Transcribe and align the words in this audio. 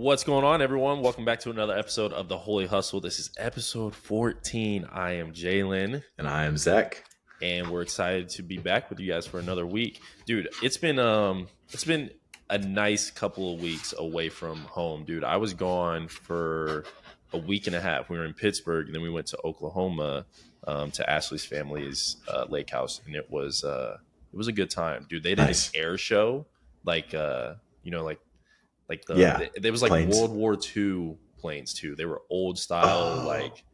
What's 0.00 0.24
going 0.24 0.46
on, 0.46 0.62
everyone? 0.62 1.02
Welcome 1.02 1.26
back 1.26 1.40
to 1.40 1.50
another 1.50 1.76
episode 1.76 2.14
of 2.14 2.26
the 2.26 2.38
Holy 2.38 2.64
Hustle. 2.64 3.02
This 3.02 3.18
is 3.18 3.28
episode 3.36 3.94
14. 3.94 4.86
I 4.90 5.12
am 5.16 5.34
Jalen, 5.34 6.02
And 6.16 6.26
I 6.26 6.46
am 6.46 6.56
Zach. 6.56 7.04
and 7.42 7.68
we're 7.68 7.82
excited 7.82 8.30
to 8.30 8.42
be 8.42 8.56
back 8.56 8.88
with 8.88 8.98
you 8.98 9.12
guys 9.12 9.26
for 9.26 9.38
another 9.38 9.66
week, 9.66 10.00
dude. 10.24 10.48
It's 10.62 10.78
been 10.78 10.98
um, 10.98 11.48
it's 11.70 11.84
been 11.84 12.08
a 12.48 12.56
nice 12.56 13.10
couple 13.10 13.52
of 13.52 13.60
weeks 13.60 13.92
away 13.98 14.30
from 14.30 14.60
home, 14.60 15.04
dude. 15.04 15.22
I 15.22 15.36
was 15.36 15.52
gone 15.52 16.08
for 16.08 16.84
a 17.34 17.38
week 17.38 17.66
and 17.66 17.76
a 17.76 17.80
half. 17.82 18.08
We 18.08 18.16
were 18.16 18.24
in 18.24 18.32
Pittsburgh, 18.32 18.86
and 18.86 18.94
then 18.94 19.02
we 19.02 19.10
went 19.10 19.26
to 19.26 19.38
Oklahoma 19.44 20.24
um, 20.66 20.90
to 20.92 21.10
Ashley's 21.10 21.44
family's 21.44 22.16
uh, 22.26 22.46
lake 22.48 22.70
house, 22.70 23.02
and 23.04 23.14
it 23.14 23.30
was 23.30 23.64
uh, 23.64 23.98
it 24.32 24.36
was 24.36 24.48
a 24.48 24.52
good 24.52 24.70
time, 24.70 25.04
dude. 25.10 25.24
They 25.24 25.34
did 25.34 25.44
Nice. 25.44 25.68
an 25.74 25.78
air 25.78 25.98
show, 25.98 26.46
like 26.86 27.12
uh, 27.12 27.54
you 27.82 27.90
know, 27.90 28.02
like 28.02 28.18
like 28.90 29.06
the 29.06 29.14
Yeah, 29.16 29.46
there 29.56 29.72
was 29.72 29.80
like 29.80 29.88
planes. 29.90 30.14
World 30.14 30.32
War 30.32 30.58
II 30.76 31.16
planes 31.38 31.72
too. 31.72 31.94
They 31.96 32.04
were 32.04 32.20
old 32.28 32.58
style, 32.58 33.22
Oh. 33.22 33.26
like, 33.26 33.64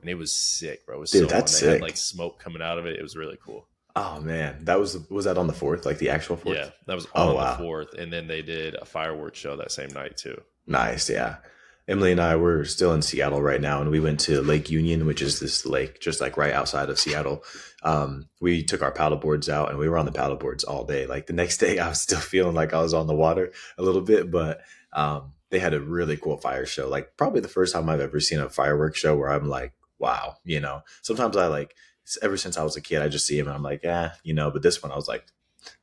and 0.00 0.10
it 0.10 0.14
was 0.16 0.32
sick, 0.32 0.84
bro. 0.86 0.96
It 0.96 1.00
was 1.00 1.10
Dude, 1.12 1.28
so 1.30 1.36
that's 1.36 1.60
fun. 1.60 1.66
They 1.66 1.72
had 1.72 1.76
sick. 1.76 1.82
like 1.82 1.96
smoke 1.96 2.40
coming 2.40 2.60
out 2.62 2.78
of 2.78 2.86
it. 2.86 2.98
It 2.98 3.02
was 3.02 3.16
really 3.16 3.38
cool. 3.44 3.68
Oh 3.96 4.20
man, 4.20 4.64
that 4.64 4.80
was 4.80 4.98
was 5.08 5.26
that 5.26 5.38
on 5.38 5.46
the 5.46 5.52
fourth, 5.52 5.86
like 5.86 5.98
the 5.98 6.10
actual 6.10 6.34
fourth? 6.36 6.56
Yeah, 6.56 6.70
that 6.88 6.94
was 6.96 7.06
Oh, 7.14 7.28
on 7.28 7.34
wow. 7.36 7.52
the 7.52 7.62
fourth, 7.62 7.94
and 7.94 8.12
then 8.12 8.26
they 8.26 8.42
did 8.42 8.74
a 8.74 8.84
fireworks 8.84 9.38
show 9.38 9.54
that 9.56 9.70
same 9.70 9.90
night 9.90 10.16
too. 10.16 10.40
Nice, 10.66 11.08
yeah. 11.08 11.36
Emily 11.86 12.12
and 12.12 12.20
I 12.20 12.36
were 12.36 12.64
still 12.64 12.94
in 12.94 13.02
Seattle 13.02 13.42
right 13.42 13.60
now, 13.60 13.82
and 13.82 13.90
we 13.90 14.00
went 14.00 14.20
to 14.20 14.40
Lake 14.40 14.70
Union, 14.70 15.04
which 15.04 15.20
is 15.20 15.38
this 15.38 15.66
lake 15.66 16.00
just 16.00 16.20
like 16.20 16.36
right 16.36 16.52
outside 16.52 16.88
of 16.88 16.98
Seattle. 16.98 17.44
Um, 17.82 18.28
we 18.40 18.62
took 18.62 18.82
our 18.82 18.90
paddle 18.90 19.18
boards 19.18 19.48
out, 19.50 19.70
and 19.70 19.78
we 19.78 19.88
were 19.88 19.98
on 19.98 20.06
the 20.06 20.12
paddle 20.12 20.36
boards 20.36 20.64
all 20.64 20.84
day. 20.84 21.06
Like 21.06 21.26
the 21.26 21.34
next 21.34 21.58
day, 21.58 21.78
I 21.78 21.88
was 21.88 22.00
still 22.00 22.20
feeling 22.20 22.54
like 22.54 22.72
I 22.72 22.80
was 22.80 22.94
on 22.94 23.06
the 23.06 23.14
water 23.14 23.52
a 23.76 23.82
little 23.82 24.00
bit, 24.00 24.30
but 24.30 24.62
um, 24.94 25.32
they 25.50 25.58
had 25.58 25.74
a 25.74 25.80
really 25.80 26.16
cool 26.16 26.38
fire 26.38 26.66
show. 26.66 26.88
Like 26.88 27.16
probably 27.16 27.40
the 27.40 27.48
first 27.48 27.74
time 27.74 27.88
I've 27.88 28.00
ever 28.00 28.20
seen 28.20 28.40
a 28.40 28.48
fireworks 28.48 28.98
show 28.98 29.16
where 29.16 29.30
I'm 29.30 29.48
like, 29.48 29.72
wow, 29.98 30.36
you 30.44 30.60
know. 30.60 30.82
Sometimes 31.02 31.36
I 31.36 31.48
like 31.48 31.74
ever 32.22 32.36
since 32.36 32.56
I 32.56 32.64
was 32.64 32.76
a 32.76 32.80
kid, 32.80 33.02
I 33.02 33.08
just 33.08 33.26
see 33.26 33.36
them 33.38 33.46
and 33.46 33.56
I'm 33.56 33.62
like, 33.62 33.82
yeah, 33.82 34.12
you 34.22 34.34
know. 34.34 34.50
But 34.50 34.62
this 34.62 34.82
one, 34.82 34.90
I 34.92 34.96
was 34.96 35.08
like, 35.08 35.26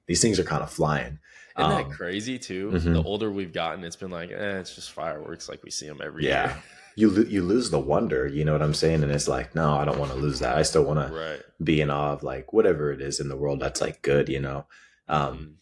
these 0.07 0.21
things 0.21 0.39
are 0.39 0.43
kind 0.43 0.63
of 0.63 0.71
flying. 0.71 1.19
Isn't 1.61 1.71
Um, 1.71 1.89
that 1.89 1.95
crazy 1.97 2.37
too? 2.39 2.71
mhm. 2.71 2.93
The 2.93 3.03
older 3.03 3.31
we've 3.31 3.53
gotten, 3.53 3.83
it's 3.83 3.95
been 3.95 4.11
like, 4.11 4.31
eh, 4.31 4.59
it's 4.59 4.75
just 4.75 4.91
fireworks, 4.91 5.47
like 5.49 5.63
we 5.63 5.71
see 5.71 5.87
them 5.87 6.01
every 6.03 6.25
Yeah. 6.25 6.47
year. 6.53 6.63
you 6.95 7.09
lo- 7.09 7.25
you 7.27 7.41
lose 7.43 7.69
the 7.69 7.79
wonder, 7.79 8.27
you 8.27 8.43
know 8.43 8.51
what 8.53 8.61
I'm 8.61 8.73
saying? 8.73 9.01
And 9.03 9.11
it's 9.11 9.27
like, 9.27 9.55
no, 9.55 9.75
I 9.75 9.85
don't 9.85 9.97
want 9.99 10.11
to 10.11 10.17
lose 10.17 10.39
that. 10.39 10.57
I 10.57 10.63
still 10.63 10.83
want 10.83 10.99
to 10.99 11.39
be 11.63 11.79
in 11.81 11.89
awe 11.89 12.13
of 12.13 12.23
like 12.23 12.51
whatever 12.53 12.91
it 12.91 13.01
is 13.01 13.19
in 13.19 13.29
the 13.29 13.37
world 13.37 13.59
that's 13.61 13.79
like 13.81 14.01
good, 14.01 14.27
you 14.29 14.39
know. 14.41 14.65
Um, 15.07 15.55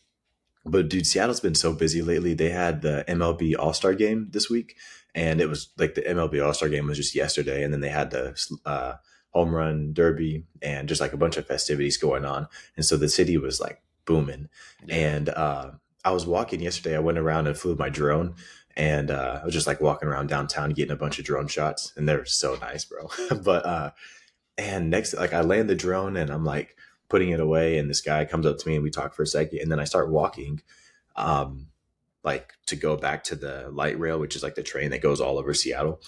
but 0.66 0.89
dude, 0.89 1.05
Seattle's 1.08 1.39
been 1.39 1.55
so 1.55 1.73
busy 1.73 2.02
lately. 2.02 2.33
They 2.33 2.50
had 2.50 2.81
the 2.81 3.03
MLB 3.08 3.55
All 3.58 3.73
Star 3.73 3.94
Game 3.94 4.27
this 4.31 4.50
week, 4.50 4.75
and 5.16 5.39
it 5.42 5.47
was 5.50 5.70
like 5.77 5.95
the 5.95 6.02
MLB 6.02 6.44
All 6.45 6.53
Star 6.53 6.70
Game 6.70 6.88
was 6.88 6.97
just 6.97 7.16
yesterday, 7.16 7.64
and 7.64 7.72
then 7.73 7.80
they 7.81 7.89
had 7.89 8.11
the 8.11 8.36
uh, 8.66 8.95
home 9.31 9.53
run 9.55 9.94
derby 9.94 10.45
and 10.61 10.89
just 10.89 11.00
like 11.02 11.14
a 11.14 11.17
bunch 11.17 11.38
of 11.38 11.45
festivities 11.47 11.97
going 11.97 12.25
on, 12.25 12.47
and 12.75 12.86
so 12.86 12.97
the 12.97 13.08
city 13.09 13.38
was 13.38 13.59
like 13.61 13.81
booming. 14.05 14.50
Yeah. 14.86 14.95
And 14.95 15.30
uh, 15.30 15.72
I 16.03 16.11
was 16.11 16.25
walking 16.25 16.61
yesterday. 16.61 16.95
I 16.95 17.00
went 17.00 17.17
around 17.17 17.47
and 17.47 17.58
flew 17.58 17.75
my 17.75 17.89
drone, 17.89 18.36
and 18.75 19.11
uh, 19.11 19.39
I 19.42 19.45
was 19.45 19.53
just 19.53 19.67
like 19.67 19.81
walking 19.81 20.08
around 20.08 20.28
downtown 20.28 20.72
getting 20.72 20.94
a 20.94 20.97
bunch 20.97 21.19
of 21.19 21.25
drone 21.25 21.47
shots, 21.47 21.94
and 21.95 22.08
they're 22.08 22.25
so 22.25 22.55
nice, 22.61 22.86
bro. 22.86 23.09
but 23.44 23.66
uh, 23.66 23.92
and 24.58 24.89
next, 24.89 25.14
like 25.14 25.33
I 25.33 25.42
land 25.42 25.70
the 25.70 25.75
drone, 25.75 26.16
and 26.17 26.30
I'm 26.30 26.45
like 26.45 26.75
putting 27.09 27.30
it 27.30 27.39
away, 27.39 27.77
and 27.77 27.89
this 27.89 28.02
guy 28.02 28.25
comes 28.25 28.45
up 28.45 28.58
to 28.59 28.67
me, 28.67 28.75
and 28.75 28.83
we 28.83 28.89
talk 28.89 29.14
for 29.14 29.23
a 29.23 29.27
second, 29.27 29.59
and 29.59 29.72
then 29.72 29.80
I 29.80 29.83
start 29.83 30.09
walking, 30.09 30.61
um, 31.16 31.67
like 32.23 32.53
to 32.67 32.75
go 32.75 32.95
back 32.95 33.23
to 33.25 33.36
the 33.36 33.70
light 33.72 34.00
rail, 34.00 34.20
which 34.20 34.36
is 34.36 34.44
like 34.44 34.55
the 34.55 34.64
train 34.64 34.92
that 34.92 35.02
goes 35.02 35.20
all 35.20 35.38
over 35.38 35.53
Seattle, 35.53 36.02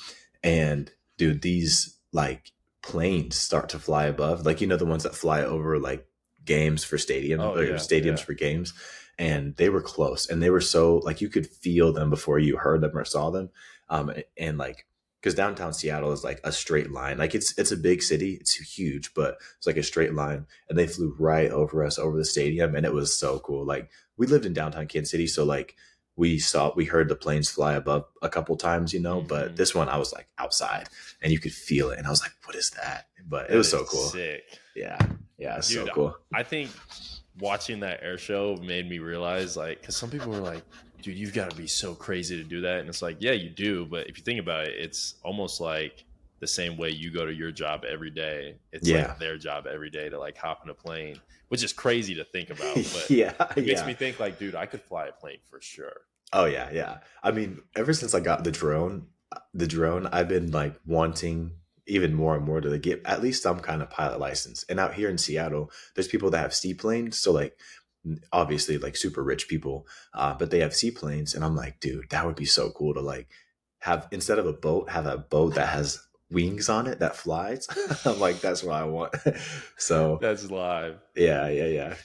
and 0.43 0.91
dude, 1.17 1.41
these 1.41 1.97
like 2.13 2.51
planes 2.81 3.35
start 3.35 3.69
to 3.69 3.79
fly 3.79 4.05
above, 4.05 4.45
like 4.45 4.61
you 4.61 4.67
know 4.67 4.77
the 4.77 4.85
ones 4.85 5.03
that 5.03 5.15
fly 5.15 5.41
over 5.41 5.77
like 5.79 6.07
games 6.45 6.83
for 6.83 6.97
stadium 6.97 7.39
Oh, 7.39 7.55
or 7.55 7.63
yeah, 7.63 7.73
stadiums 7.75 8.17
yeah. 8.17 8.23
for 8.23 8.33
games 8.33 8.73
and 9.27 9.55
they 9.57 9.69
were 9.69 9.81
close 9.93 10.29
and 10.29 10.41
they 10.41 10.49
were 10.49 10.61
so 10.75 10.97
like 11.07 11.21
you 11.21 11.29
could 11.29 11.47
feel 11.63 11.93
them 11.93 12.09
before 12.09 12.39
you 12.39 12.57
heard 12.57 12.81
them 12.81 12.97
or 12.97 13.05
saw 13.05 13.29
them 13.29 13.49
um 13.89 14.11
and 14.37 14.57
like 14.57 14.79
because 15.19 15.35
downtown 15.35 15.73
seattle 15.73 16.11
is 16.11 16.23
like 16.23 16.39
a 16.43 16.51
straight 16.51 16.89
line. 16.91 17.17
Like 17.19 17.35
it's 17.35 17.49
it's 17.59 17.71
a 17.71 17.77
big 17.89 18.01
city 18.01 18.31
it's 18.41 18.55
huge 18.77 19.13
but 19.13 19.31
it's 19.57 19.67
like 19.67 19.77
a 19.77 19.83
straight 19.91 20.13
line 20.15 20.47
and 20.67 20.77
they 20.77 20.87
flew 20.87 21.15
right 21.19 21.51
over 21.51 21.85
us 21.85 21.99
over 21.99 22.17
the 22.17 22.25
stadium 22.25 22.75
and 22.75 22.85
it 22.85 22.93
was 22.93 23.09
so 23.15 23.39
cool. 23.39 23.63
Like 23.73 23.89
we 24.17 24.25
lived 24.27 24.45
in 24.47 24.53
downtown 24.53 24.87
kansas 24.87 25.11
city 25.11 25.27
so 25.27 25.43
like 25.45 25.75
we 26.15 26.39
saw 26.39 26.73
we 26.75 26.85
heard 26.85 27.07
the 27.07 27.15
planes 27.15 27.49
fly 27.49 27.73
above 27.73 28.05
a 28.21 28.29
couple 28.29 28.55
times 28.57 28.93
you 28.93 28.99
know 28.99 29.21
Mhm. 29.21 29.27
but 29.27 29.55
this 29.55 29.73
one 29.73 29.87
i 29.89 29.97
was 29.97 30.11
like 30.11 30.27
outside 30.37 30.85
and 31.21 31.31
you 31.31 31.39
could 31.39 31.53
feel 31.53 31.89
it 31.91 31.97
and 31.97 32.05
i 32.05 32.09
was 32.09 32.21
like 32.21 32.33
what 32.45 32.55
is 32.55 32.71
that? 32.71 33.05
But 33.33 33.49
it 33.51 33.55
was 33.55 33.69
so 33.69 33.83
cool. 33.85 34.07
Sick. 34.09 34.43
yeah. 34.75 34.97
Yeah 35.37 35.57
it's 35.57 35.69
Dude, 35.69 35.87
so 35.87 35.93
cool. 35.93 36.11
I 36.33 36.43
think 36.43 36.69
watching 37.39 37.79
that 37.81 37.99
air 38.03 38.17
show 38.17 38.57
made 38.61 38.89
me 38.89 38.99
realize, 38.99 39.55
like, 39.57 39.81
because 39.81 39.95
some 39.95 40.09
people 40.09 40.31
were 40.31 40.39
like, 40.39 40.63
dude, 41.01 41.17
you've 41.17 41.33
got 41.33 41.49
to 41.49 41.55
be 41.55 41.67
so 41.67 41.95
crazy 41.95 42.37
to 42.37 42.43
do 42.43 42.61
that. 42.61 42.79
And 42.79 42.89
it's 42.89 43.01
like, 43.01 43.17
yeah, 43.19 43.31
you 43.31 43.49
do. 43.49 43.85
But 43.85 44.07
if 44.07 44.17
you 44.17 44.23
think 44.23 44.39
about 44.39 44.65
it, 44.65 44.75
it's 44.77 45.15
almost 45.23 45.59
like 45.61 46.05
the 46.39 46.47
same 46.47 46.77
way 46.77 46.89
you 46.89 47.11
go 47.11 47.25
to 47.25 47.33
your 47.33 47.51
job 47.51 47.85
every 47.85 48.09
day. 48.11 48.55
It's 48.71 48.87
Yeah. 48.87 49.07
like 49.09 49.19
their 49.19 49.37
job 49.37 49.67
every 49.67 49.89
day 49.89 50.09
to 50.09 50.19
like 50.19 50.37
hop 50.37 50.61
in 50.63 50.69
a 50.69 50.73
plane, 50.73 51.17
which 51.49 51.63
is 51.63 51.71
crazy 51.73 52.15
to 52.15 52.23
think 52.23 52.49
about. 52.49 52.75
But 52.93 53.09
yeah 53.09 53.33
it 53.55 53.65
makes 53.65 53.81
yeah. 53.81 53.87
me 53.87 53.93
think, 53.93 54.19
like, 54.19 54.39
dude, 54.39 54.55
I 54.55 54.65
could 54.65 54.81
fly 54.81 55.07
a 55.07 55.11
plane 55.11 55.37
for 55.49 55.61
sure. 55.61 56.01
Oh 56.33 56.45
yeah, 56.45 56.69
yeah. 56.71 56.97
I 57.23 57.31
mean, 57.31 57.61
ever 57.75 57.93
since 57.93 58.13
I 58.15 58.19
got 58.21 58.43
the 58.43 58.51
drone, 58.51 59.07
the 59.53 59.67
drone, 59.67 60.07
I've 60.07 60.27
been 60.29 60.51
like 60.51 60.75
wanting 60.85 61.51
even 61.91 62.13
more 62.13 62.35
and 62.35 62.45
more 62.45 62.61
to 62.61 62.77
get 62.79 63.01
at 63.05 63.21
least 63.21 63.43
some 63.43 63.59
kind 63.59 63.81
of 63.81 63.89
pilot 63.89 64.19
license. 64.19 64.63
And 64.69 64.79
out 64.79 64.93
here 64.93 65.09
in 65.09 65.17
Seattle, 65.17 65.71
there's 65.95 66.07
people 66.07 66.29
that 66.31 66.39
have 66.39 66.53
seaplanes, 66.53 67.17
so 67.17 67.31
like 67.31 67.57
obviously 68.31 68.77
like 68.77 68.95
super 68.95 69.23
rich 69.23 69.47
people, 69.47 69.85
uh, 70.13 70.33
but 70.33 70.49
they 70.51 70.59
have 70.59 70.75
seaplanes, 70.75 71.35
and 71.35 71.43
I'm 71.43 71.55
like, 71.55 71.79
dude, 71.79 72.09
that 72.09 72.25
would 72.25 72.35
be 72.35 72.45
so 72.45 72.71
cool 72.71 72.93
to 72.93 73.01
like 73.01 73.27
have 73.79 74.07
instead 74.11 74.39
of 74.39 74.47
a 74.47 74.53
boat, 74.53 74.89
have 74.89 75.05
a 75.05 75.17
boat 75.17 75.55
that 75.55 75.67
has 75.69 75.99
wings 76.31 76.69
on 76.69 76.87
it 76.87 76.99
that 76.99 77.15
flies. 77.15 77.67
I'm 78.05 78.19
like, 78.19 78.39
that's 78.39 78.63
what 78.63 78.75
I 78.75 78.85
want. 78.85 79.13
so 79.77 80.17
That's 80.21 80.49
live. 80.49 80.97
yeah, 81.15 81.49
yeah, 81.49 81.65
yeah. 81.65 81.95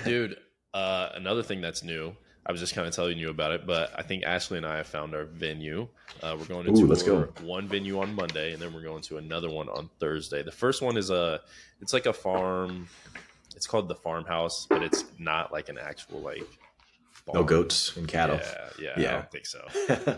dude 0.04 0.36
uh 0.74 1.10
another 1.14 1.42
thing 1.42 1.60
that's 1.60 1.84
new 1.84 2.12
i 2.48 2.52
was 2.52 2.60
just 2.60 2.74
kind 2.74 2.86
of 2.88 2.94
telling 2.94 3.18
you 3.18 3.28
about 3.30 3.52
it 3.52 3.66
but 3.66 3.92
i 3.96 4.02
think 4.02 4.24
ashley 4.24 4.56
and 4.56 4.66
i 4.66 4.76
have 4.78 4.86
found 4.86 5.14
our 5.14 5.24
venue 5.24 5.86
uh 6.22 6.34
we're 6.38 6.46
going 6.46 6.64
to 6.66 6.72
Ooh, 6.72 6.86
let's 6.86 7.02
go. 7.02 7.28
one 7.42 7.68
venue 7.68 7.98
on 8.00 8.14
monday 8.14 8.52
and 8.52 8.60
then 8.62 8.72
we're 8.72 8.82
going 8.82 9.02
to 9.02 9.18
another 9.18 9.50
one 9.50 9.68
on 9.68 9.88
thursday 10.00 10.42
the 10.42 10.52
first 10.52 10.82
one 10.82 10.96
is 10.96 11.10
a 11.10 11.40
it's 11.80 11.92
like 11.92 12.06
a 12.06 12.12
farm 12.12 12.88
it's 13.56 13.66
called 13.66 13.88
the 13.88 13.94
farmhouse 13.94 14.66
but 14.68 14.82
it's 14.82 15.04
not 15.18 15.52
like 15.52 15.68
an 15.68 15.78
actual 15.78 16.20
like 16.20 16.46
No 17.34 17.44
goats 17.44 17.94
and 17.96 18.08
cattle. 18.08 18.40
yeah, 18.80 18.90
yeah 18.96 19.08
i 19.10 19.12
don't 19.12 19.30
think 19.30 19.44
so 19.46 19.60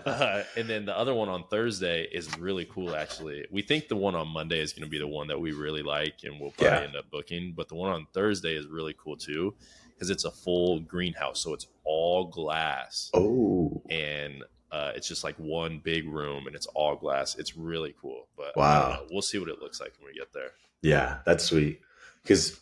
uh, 0.07 0.45
and 0.57 0.69
then 0.69 0.85
the 0.85 0.97
other 0.97 1.13
one 1.15 1.29
on 1.29 1.45
Thursday 1.51 2.07
is 2.13 2.39
really 2.39 2.65
cool. 2.67 2.95
Actually, 2.95 3.47
we 3.51 3.63
think 3.63 3.89
the 3.89 3.97
one 3.97 4.15
on 4.15 4.29
Monday 4.29 4.61
is 4.61 4.73
going 4.73 4.85
to 4.85 4.89
be 4.91 4.99
the 4.99 5.07
one 5.09 5.27
that 5.29 5.41
we 5.41 5.51
really 5.53 5.83
like, 5.83 6.15
and 6.25 6.39
we'll 6.41 6.51
probably 6.53 6.79
Yeah. 6.79 6.85
end 6.85 6.97
up 6.97 7.11
booking. 7.11 7.53
But 7.57 7.69
the 7.69 7.75
one 7.75 7.91
on 7.91 8.07
Thursday 8.13 8.55
is 8.57 8.67
really 8.67 8.95
cool 8.97 9.17
too, 9.17 9.55
because 10.01 10.09
it's 10.09 10.25
a 10.25 10.31
full 10.31 10.81
greenhouse, 10.81 11.41
so 11.41 11.53
it's 11.53 11.67
all 11.85 12.25
glass, 12.25 13.11
oh, 13.13 13.83
and 13.91 14.43
uh, 14.73 14.93
it's 14.97 15.07
just 15.07 15.23
like 15.23 15.35
one 15.37 15.79
big 15.85 16.09
room, 16.09 16.47
and 16.47 16.57
it's 16.57 16.65
all 16.69 16.97
glass. 16.97 17.37
It's 17.37 17.55
really 17.55 17.95
cool. 18.01 18.27
But 18.35 18.57
Wow. 18.57 19.03
we'll 19.11 19.21
see 19.21 19.39
what 19.39 19.51
it 19.51 19.61
looks 19.61 19.79
like 19.79 19.93
when 19.99 20.11
we 20.11 20.19
get 20.19 20.33
there. 20.33 20.53
Yeah, 20.81 21.19
that's 21.27 21.45
sweet. 21.45 21.81
Because 22.23 22.59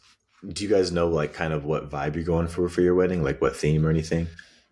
do 0.53 0.65
you 0.65 0.69
guys 0.71 0.91
know 0.91 1.07
like 1.09 1.33
kind 1.33 1.53
of 1.53 1.65
what 1.65 1.89
vibe 1.91 2.17
you're 2.17 2.25
going 2.25 2.49
for 2.49 2.69
for 2.69 2.81
your 2.81 2.97
wedding? 2.97 3.23
Like 3.23 3.41
what 3.41 3.55
theme 3.57 3.87
or 3.87 3.91
anything? 3.91 4.27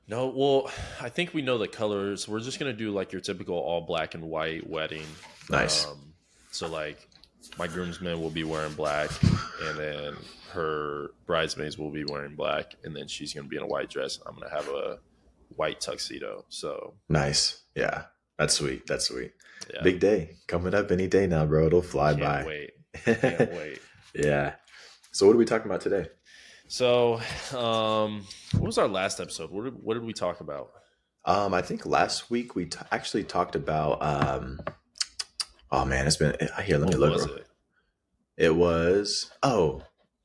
No, 0.09 0.27
well, 0.28 0.69
I 1.01 1.09
think 1.09 1.34
we 1.34 1.42
know 1.42 1.59
the 1.59 1.69
colors. 1.69 2.27
We're 2.27 2.41
just 2.41 2.59
gonna 2.59 2.72
do 2.72 2.91
like 2.91 3.12
your 3.12 3.21
typical 3.21 3.54
all 3.57 3.80
black 3.83 4.15
and 4.15 4.24
white 4.24 4.69
wedding. 4.69 5.07
Nice. 5.51 5.86
Um, 5.86 6.15
so 6.51 6.66
like 6.66 7.09
my 7.59 7.66
groomsmen 7.66 8.21
will 8.21 8.31
be 8.31 8.45
wearing 8.45 8.72
black, 8.75 9.10
and 9.63 9.78
then 9.78 10.16
her 10.51 11.10
bridesmaids 11.27 11.77
will 11.78 11.91
be 11.91 12.04
wearing 12.04 12.34
black, 12.34 12.75
and 12.84 12.95
then 12.97 13.09
she's 13.09 13.34
gonna 13.34 13.48
be 13.48 13.57
in 13.57 13.63
a 13.63 13.66
white 13.66 13.91
dress. 13.91 14.19
I'm 14.27 14.34
gonna 14.34 14.51
have 14.51 14.69
a 14.69 14.98
white 15.54 15.81
tuxedo. 15.81 16.45
So 16.48 16.95
Nice. 17.09 17.63
Yeah, 17.75 18.04
that's 18.39 18.54
sweet. 18.54 18.87
That's 18.87 19.07
sweet. 19.09 19.33
yeah, 19.72 19.83
Big 19.83 20.01
day 20.01 20.37
coming 20.47 20.75
up 20.75 20.91
any 20.91 21.07
day 21.07 21.27
now, 21.27 21.45
bro. 21.47 21.66
It'll 21.66 21.83
fly 21.83 22.15
can't 22.15 22.22
by. 22.22 22.45
wait, 22.47 22.71
can't 23.21 23.53
wait. 23.53 23.78
yeah. 24.15 24.54
So 25.13 25.27
what 25.27 25.34
are 25.34 25.39
we 25.39 25.45
talking 25.45 25.66
about 25.71 25.81
today? 25.81 26.09
So, 26.69 27.21
um, 27.57 28.27
what 28.54 28.65
was 28.65 28.77
our 28.78 28.89
last 28.89 29.21
episode? 29.21 29.51
What 29.51 29.65
did, 29.65 29.75
what 29.83 29.95
did 29.95 30.03
we 30.03 30.13
talk 30.13 30.41
about? 30.41 30.71
Um, 31.25 31.54
I 31.54 31.63
think 31.63 31.87
last 31.87 32.28
week 32.31 32.54
we 32.57 32.66
t- 32.66 32.78
actually 32.91 33.25
talked 33.25 33.54
about. 33.57 33.98
Um, 34.03 34.60
oh 35.71 35.84
man, 35.84 36.07
it's 36.07 36.16
been 36.16 36.36
here. 36.65 36.78
Let 36.78 36.89
me 36.92 36.98
What 36.98 37.10
look. 37.10 37.13
was 37.13 37.24
it? 37.24 37.47
It 38.36 38.54
was 38.54 39.30
oh, 39.42 39.83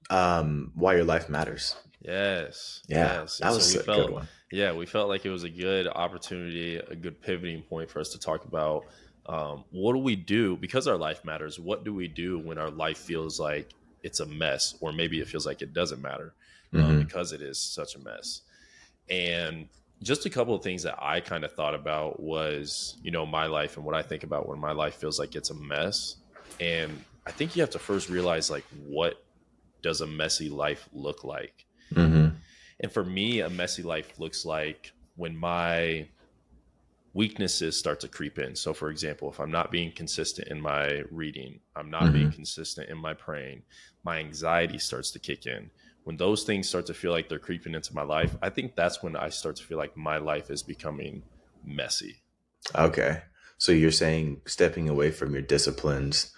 um, 0.10 0.72
why 0.76 0.96
your 0.96 1.06
life 1.06 1.30
matters. 1.30 1.76
Yes. 2.02 2.82
Yeah, 2.88 3.22
yes. 3.22 3.38
that 3.38 3.52
was 3.52 3.72
so 3.72 3.80
a 3.80 3.84
felt 3.84 4.08
good 4.08 4.14
one. 4.14 4.28
Yeah, 4.52 4.74
we 4.74 4.86
felt 4.86 5.08
like 5.08 5.26
it 5.26 5.30
was 5.30 5.44
a 5.44 5.50
good 5.50 5.88
opportunity, 5.88 6.76
a 6.76 6.96
good 6.96 7.22
pivoting 7.22 7.62
point 7.62 7.90
for 7.90 8.00
us 8.00 8.10
to 8.10 8.20
talk 8.20 8.44
about 8.44 8.86
um, 9.28 9.64
what 9.72 9.94
do 9.94 10.00
we 10.00 10.16
do 10.16 10.58
because 10.58 10.88
our 10.88 10.98
life 10.98 11.24
matters. 11.24 11.60
What 11.60 11.86
do 11.86 11.94
we 11.94 12.08
do 12.08 12.40
when 12.40 12.58
our 12.58 12.72
life 12.72 12.98
feels 12.98 13.40
like 13.40 13.72
it's 14.04 14.20
a 14.20 14.26
mess, 14.26 14.76
or 14.82 14.92
maybe 14.92 15.20
it 15.20 15.28
feels 15.28 15.46
like 15.46 15.62
it 15.62 15.74
doesn't 15.74 16.02
matter 16.02 16.34
um, 16.74 16.82
mm-hmm. 16.82 17.00
because 17.00 17.32
it 17.32 17.42
is 17.42 17.60
such 17.60 17.96
a 17.96 18.00
mess. 18.00 18.42
And 19.10 19.68
just 20.02 20.26
a 20.26 20.30
couple 20.30 20.56
of 20.56 20.64
things 20.64 20.84
that 20.84 20.98
I 21.02 21.20
kind 21.20 21.44
of 21.44 21.54
thought 21.54 21.76
about 21.76 22.20
was, 22.20 22.98
you 23.04 23.12
know, 23.12 23.26
my 23.26 23.46
life 23.46 23.78
and 23.78 23.86
what 23.86 23.96
I 23.96 24.02
think 24.02 24.24
about 24.24 24.48
when 24.48 24.60
my 24.60 24.72
life 24.72 24.96
feels 24.96 25.20
like 25.20 25.36
it's 25.36 25.52
a 25.52 25.56
mess. 25.56 26.18
And 26.60 27.04
I 27.28 27.32
think 27.32 27.56
you 27.56 27.62
have 27.62 27.70
to 27.72 27.80
first 27.80 28.10
realize 28.10 28.50
like 28.50 28.66
what 28.86 29.24
does 29.82 30.02
a 30.02 30.08
messy 30.08 30.50
life 30.50 30.90
look 30.92 31.24
like? 31.24 31.66
Mm-hmm. 31.94 32.36
And 32.80 32.92
for 32.92 33.04
me, 33.04 33.42
a 33.42 33.50
messy 33.50 33.84
life 33.84 34.20
looks 34.20 34.44
like 34.44 34.92
when 35.16 35.38
my 35.38 36.08
weaknesses 37.14 37.78
start 37.78 38.00
to 38.00 38.08
creep 38.08 38.40
in. 38.40 38.56
So, 38.56 38.74
for 38.74 38.90
example, 38.90 39.30
if 39.30 39.40
I'm 39.40 39.52
not 39.52 39.72
being 39.72 39.92
consistent 39.92 40.48
in 40.48 40.60
my 40.62 41.04
reading, 41.12 41.60
I'm 41.76 41.90
not 41.90 42.04
mm-hmm. 42.04 42.14
being 42.14 42.32
consistent 42.32 42.90
in 42.90 42.98
my 42.98 43.14
praying, 43.14 43.64
my 44.04 44.18
anxiety 44.18 44.80
starts 44.80 45.12
to 45.12 45.20
kick 45.20 45.46
in. 45.46 45.70
When 46.04 46.18
those 46.18 46.44
things 46.44 46.68
start 46.68 46.88
to 46.88 46.94
feel 46.94 47.12
like 47.12 47.30
they're 47.30 47.40
creeping 47.40 47.76
into 47.76 47.94
my 47.94 48.02
life, 48.02 48.36
I 48.42 48.50
think 48.50 48.76
that's 48.76 49.04
when 49.04 49.16
I 49.16 49.30
start 49.30 49.58
to 49.58 49.64
feel 49.64 49.78
like 49.78 49.96
my 49.96 50.18
life 50.18 50.50
is 50.50 50.64
becoming 50.64 51.24
messy. 51.64 52.18
Okay. 52.76 53.22
So 53.58 53.72
you're 53.72 53.92
saying 53.92 54.42
stepping 54.46 54.90
away 54.90 55.12
from 55.12 55.34
your 55.34 55.44
disciplines 55.44 56.34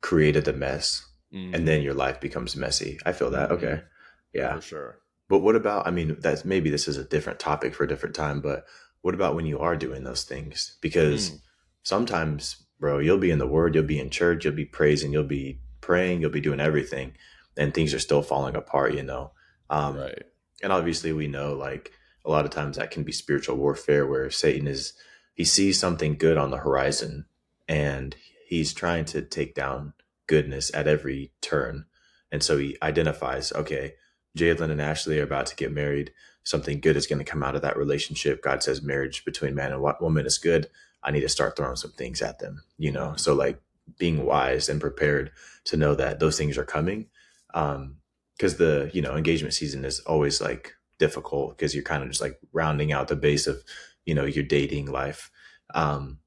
created 0.00 0.44
the 0.44 0.52
mess 0.52 1.06
mm-hmm. 1.32 1.54
and 1.54 1.66
then 1.68 1.82
your 1.82 1.94
life 1.94 2.20
becomes 2.20 2.56
messy. 2.56 2.98
I 3.06 3.12
feel 3.12 3.30
that. 3.30 3.52
Okay. 3.52 3.66
Mm-hmm. 3.66 3.86
Yeah. 4.32 4.56
For 4.56 4.60
sure. 4.60 4.98
But 5.28 5.38
what 5.38 5.56
about, 5.56 5.86
I 5.86 5.90
mean, 5.90 6.16
that's 6.20 6.44
maybe 6.44 6.70
this 6.70 6.88
is 6.88 6.96
a 6.96 7.04
different 7.04 7.38
topic 7.38 7.74
for 7.74 7.84
a 7.84 7.88
different 7.88 8.14
time, 8.14 8.40
but 8.40 8.66
what 9.02 9.14
about 9.14 9.34
when 9.34 9.46
you 9.46 9.58
are 9.58 9.76
doing 9.76 10.04
those 10.04 10.24
things? 10.24 10.76
Because 10.80 11.30
mm. 11.30 11.40
sometimes, 11.82 12.64
bro, 12.78 12.98
you'll 12.98 13.18
be 13.18 13.30
in 13.30 13.38
the 13.38 13.46
word, 13.46 13.74
you'll 13.74 13.84
be 13.84 14.00
in 14.00 14.10
church, 14.10 14.44
you'll 14.44 14.54
be 14.54 14.64
praising, 14.64 15.12
you'll 15.12 15.24
be 15.24 15.60
praying, 15.80 16.20
you'll 16.20 16.30
be 16.30 16.40
doing 16.40 16.60
everything, 16.60 17.12
and 17.56 17.72
things 17.72 17.94
are 17.94 17.98
still 18.00 18.22
falling 18.22 18.56
apart, 18.56 18.94
you 18.94 19.02
know? 19.02 19.32
Um, 19.70 19.96
right. 19.96 20.22
And 20.62 20.72
obviously, 20.72 21.12
we 21.12 21.26
know 21.26 21.54
like 21.54 21.92
a 22.24 22.30
lot 22.30 22.44
of 22.44 22.50
times 22.50 22.76
that 22.76 22.90
can 22.90 23.02
be 23.02 23.12
spiritual 23.12 23.56
warfare 23.56 24.06
where 24.06 24.30
Satan 24.30 24.66
is, 24.66 24.94
he 25.34 25.44
sees 25.44 25.78
something 25.78 26.16
good 26.16 26.38
on 26.38 26.50
the 26.50 26.58
horizon 26.58 27.26
and 27.68 28.14
he's 28.46 28.72
trying 28.72 29.04
to 29.06 29.22
take 29.22 29.54
down 29.54 29.92
goodness 30.26 30.72
at 30.74 30.88
every 30.88 31.32
turn. 31.40 31.84
And 32.32 32.42
so 32.42 32.56
he 32.58 32.76
identifies, 32.82 33.52
okay, 33.52 33.94
Jalen 34.36 34.70
and 34.70 34.80
Ashley 34.80 35.20
are 35.20 35.24
about 35.24 35.46
to 35.46 35.56
get 35.56 35.72
married 35.72 36.12
something 36.44 36.78
good 36.78 36.96
is 36.96 37.06
going 37.06 37.18
to 37.18 37.24
come 37.24 37.42
out 37.42 37.56
of 37.56 37.62
that 37.62 37.76
relationship. 37.76 38.42
God 38.42 38.62
says 38.62 38.82
marriage 38.82 39.24
between 39.24 39.54
man 39.54 39.72
and 39.72 39.82
woman 40.00 40.26
is 40.26 40.38
good. 40.38 40.68
I 41.02 41.10
need 41.10 41.20
to 41.20 41.28
start 41.28 41.56
throwing 41.56 41.76
some 41.76 41.92
things 41.92 42.22
at 42.22 42.38
them, 42.38 42.62
you 42.78 42.92
know? 42.92 43.14
So 43.16 43.34
like 43.34 43.60
being 43.98 44.24
wise 44.24 44.68
and 44.68 44.80
prepared 44.80 45.32
to 45.64 45.76
know 45.76 45.94
that 45.94 46.20
those 46.20 46.38
things 46.38 46.56
are 46.56 46.64
coming. 46.64 47.06
Um, 47.54 47.96
cause 48.38 48.56
the, 48.56 48.90
you 48.92 49.00
know, 49.00 49.16
engagement 49.16 49.54
season 49.54 49.84
is 49.84 50.00
always 50.00 50.40
like 50.40 50.74
difficult 50.98 51.56
because 51.56 51.74
you're 51.74 51.84
kind 51.84 52.02
of 52.02 52.10
just 52.10 52.20
like 52.20 52.38
rounding 52.52 52.92
out 52.92 53.08
the 53.08 53.16
base 53.16 53.46
of, 53.46 53.62
you 54.04 54.14
know, 54.14 54.24
your 54.24 54.44
dating 54.44 54.90
life. 54.92 55.30
Um, 55.74 56.18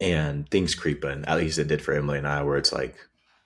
and 0.00 0.48
things 0.48 0.74
creep 0.74 1.04
in, 1.04 1.24
at 1.26 1.36
least 1.36 1.58
it 1.58 1.68
did 1.68 1.82
for 1.82 1.92
Emily 1.92 2.18
and 2.18 2.26
I, 2.26 2.42
where 2.42 2.56
it's 2.56 2.72
like, 2.72 2.96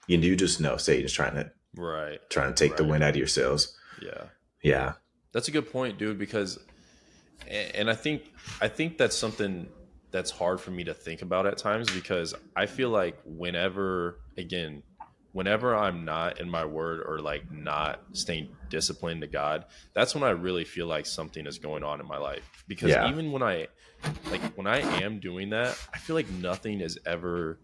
you, 0.06 0.18
you 0.18 0.36
just 0.36 0.60
know 0.60 0.76
Satan's 0.76 1.12
trying 1.12 1.34
to, 1.34 1.50
right. 1.76 2.20
Trying 2.30 2.54
to 2.54 2.54
take 2.54 2.72
right. 2.72 2.78
the 2.78 2.84
wind 2.84 3.02
out 3.02 3.10
of 3.10 3.16
your 3.16 3.26
sails. 3.26 3.76
Yeah. 4.00 4.24
Yeah. 4.62 4.92
That's 5.32 5.48
a 5.48 5.50
good 5.50 5.70
point, 5.70 5.98
dude. 5.98 6.18
Because, 6.18 6.58
and 7.46 7.88
I 7.88 7.94
think 7.94 8.22
I 8.60 8.68
think 8.68 8.98
that's 8.98 9.16
something 9.16 9.68
that's 10.10 10.30
hard 10.30 10.60
for 10.60 10.70
me 10.70 10.84
to 10.84 10.94
think 10.94 11.22
about 11.22 11.46
at 11.46 11.58
times 11.58 11.90
because 11.90 12.34
I 12.56 12.66
feel 12.66 12.88
like 12.88 13.18
whenever, 13.24 14.20
again, 14.36 14.82
whenever 15.38 15.74
I'm 15.74 16.04
not 16.04 16.40
in 16.40 16.50
my 16.50 16.64
word 16.64 17.00
or 17.06 17.20
like 17.20 17.50
not 17.50 18.00
staying 18.12 18.48
disciplined 18.68 19.20
to 19.20 19.26
God, 19.26 19.66
that's 19.94 20.14
when 20.14 20.24
I 20.24 20.30
really 20.30 20.64
feel 20.64 20.86
like 20.86 21.06
something 21.06 21.46
is 21.46 21.58
going 21.58 21.84
on 21.84 22.00
in 22.00 22.06
my 22.06 22.18
life. 22.18 22.64
Because 22.66 22.90
yeah. 22.90 23.08
even 23.08 23.30
when 23.32 23.42
I 23.42 23.68
like 24.30 24.42
when 24.56 24.66
I 24.66 24.80
am 25.02 25.20
doing 25.20 25.50
that, 25.50 25.78
I 25.94 25.98
feel 25.98 26.16
like 26.16 26.28
nothing 26.30 26.80
is 26.80 26.98
ever 27.06 27.60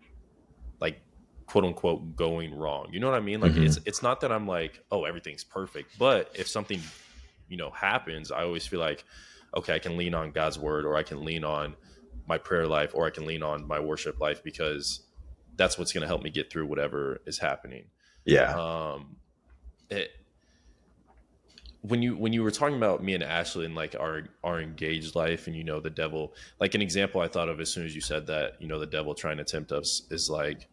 like 0.81 1.01
quote 1.47 1.65
unquote 1.65 2.17
going 2.17 2.55
wrong. 2.55 2.89
You 2.93 3.01
know 3.01 3.11
what 3.11 3.17
I 3.17 3.21
mean? 3.21 3.41
Like 3.41 3.53
mm-hmm. 3.53 3.65
it's 3.65 3.79
it's 3.87 4.03
not 4.03 4.21
that 4.23 4.33
I'm 4.33 4.47
like, 4.47 4.83
oh, 4.91 5.05
everything's 5.05 5.45
perfect, 5.45 5.99
but 5.99 6.31
if 6.35 6.49
something 6.49 6.81
you 7.49 7.57
know 7.57 7.71
happens 7.71 8.31
i 8.31 8.43
always 8.43 8.67
feel 8.67 8.81
like 8.81 9.05
okay 9.57 9.75
i 9.75 9.79
can 9.79 9.97
lean 9.97 10.15
on 10.15 10.31
god's 10.31 10.59
word 10.59 10.85
or 10.85 10.97
i 10.97 11.03
can 11.03 11.25
lean 11.25 11.45
on 11.45 11.75
my 12.27 12.39
prayer 12.39 12.67
life 12.67 12.93
or 12.95 13.07
i 13.07 13.11
can 13.11 13.27
lean 13.27 13.43
on 13.43 13.67
my 13.67 13.79
worship 13.79 14.21
life 14.21 14.43
because 14.43 15.07
that's 15.57 15.79
what's 15.79 15.93
going 15.93 16.03
to 16.03 16.07
help 16.07 16.23
me 16.23 16.31
get 16.31 16.51
through 16.51 16.67
whatever 16.67 17.21
is 17.27 17.39
happening 17.39 17.85
yeah 18.25 18.55
um 18.55 19.17
it 19.91 20.11
when 21.83 22.01
you 22.01 22.17
when 22.17 22.33
you 22.33 22.43
were 22.43 22.51
talking 22.51 22.77
about 22.77 23.05
me 23.05 23.13
and 23.13 23.23
Ashley 23.23 23.67
and 23.67 23.75
like 23.75 23.95
our 23.99 24.23
our 24.43 24.61
engaged 24.61 25.15
life 25.15 25.47
and 25.47 25.55
you 25.55 25.65
know 25.65 25.81
the 25.81 25.91
devil 25.91 26.33
like 26.59 26.75
an 26.75 26.81
example 26.81 27.21
I 27.21 27.29
thought 27.29 27.51
of 27.51 27.61
as 27.61 27.71
soon 27.71 27.85
as 27.85 27.95
you 27.95 28.01
said 28.01 28.27
that 28.29 28.55
you 28.59 28.67
know 28.67 28.79
the 28.79 28.87
devil 28.87 29.15
trying 29.15 29.37
to 29.37 29.45
tempt 29.45 29.71
us 29.71 30.03
is 30.11 30.31
like 30.31 30.67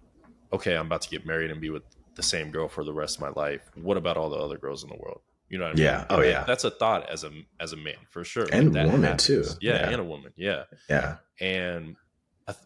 okay 0.54 0.76
I'm 0.76 0.86
about 0.86 1.02
to 1.02 1.10
get 1.10 1.26
married 1.26 1.52
and 1.52 1.60
be 1.60 1.70
with 1.70 1.84
the 2.16 2.24
same 2.24 2.50
girl 2.50 2.70
for 2.70 2.86
the 2.86 2.94
rest 2.94 3.18
of 3.18 3.22
my 3.22 3.42
life 3.42 3.70
what 3.76 3.98
about 3.98 4.16
all 4.16 4.30
the 4.30 4.38
other 4.38 4.58
girls 4.58 4.84
in 4.84 4.90
the 4.90 4.96
world 4.96 5.22
you 5.52 5.58
know 5.58 5.66
what 5.66 5.72
I 5.72 5.76
mean? 5.76 5.84
Yeah. 5.84 6.06
Oh 6.10 6.22
yeah. 6.22 6.46
That's 6.46 6.64
a 6.64 6.72
thought 6.72 7.10
as 7.10 7.26
a 7.26 7.32
as 7.60 7.74
a 7.74 7.78
man 7.78 7.98
for 8.10 8.24
sure. 8.24 8.48
And 8.54 8.76
a 8.76 8.86
woman 8.86 9.04
happens. 9.04 9.26
too. 9.26 9.44
Yeah, 9.60 9.74
yeah, 9.74 9.90
and 9.90 10.00
a 10.00 10.04
woman. 10.04 10.32
Yeah. 10.38 10.64
Yeah. 10.90 11.18
And 11.42 11.98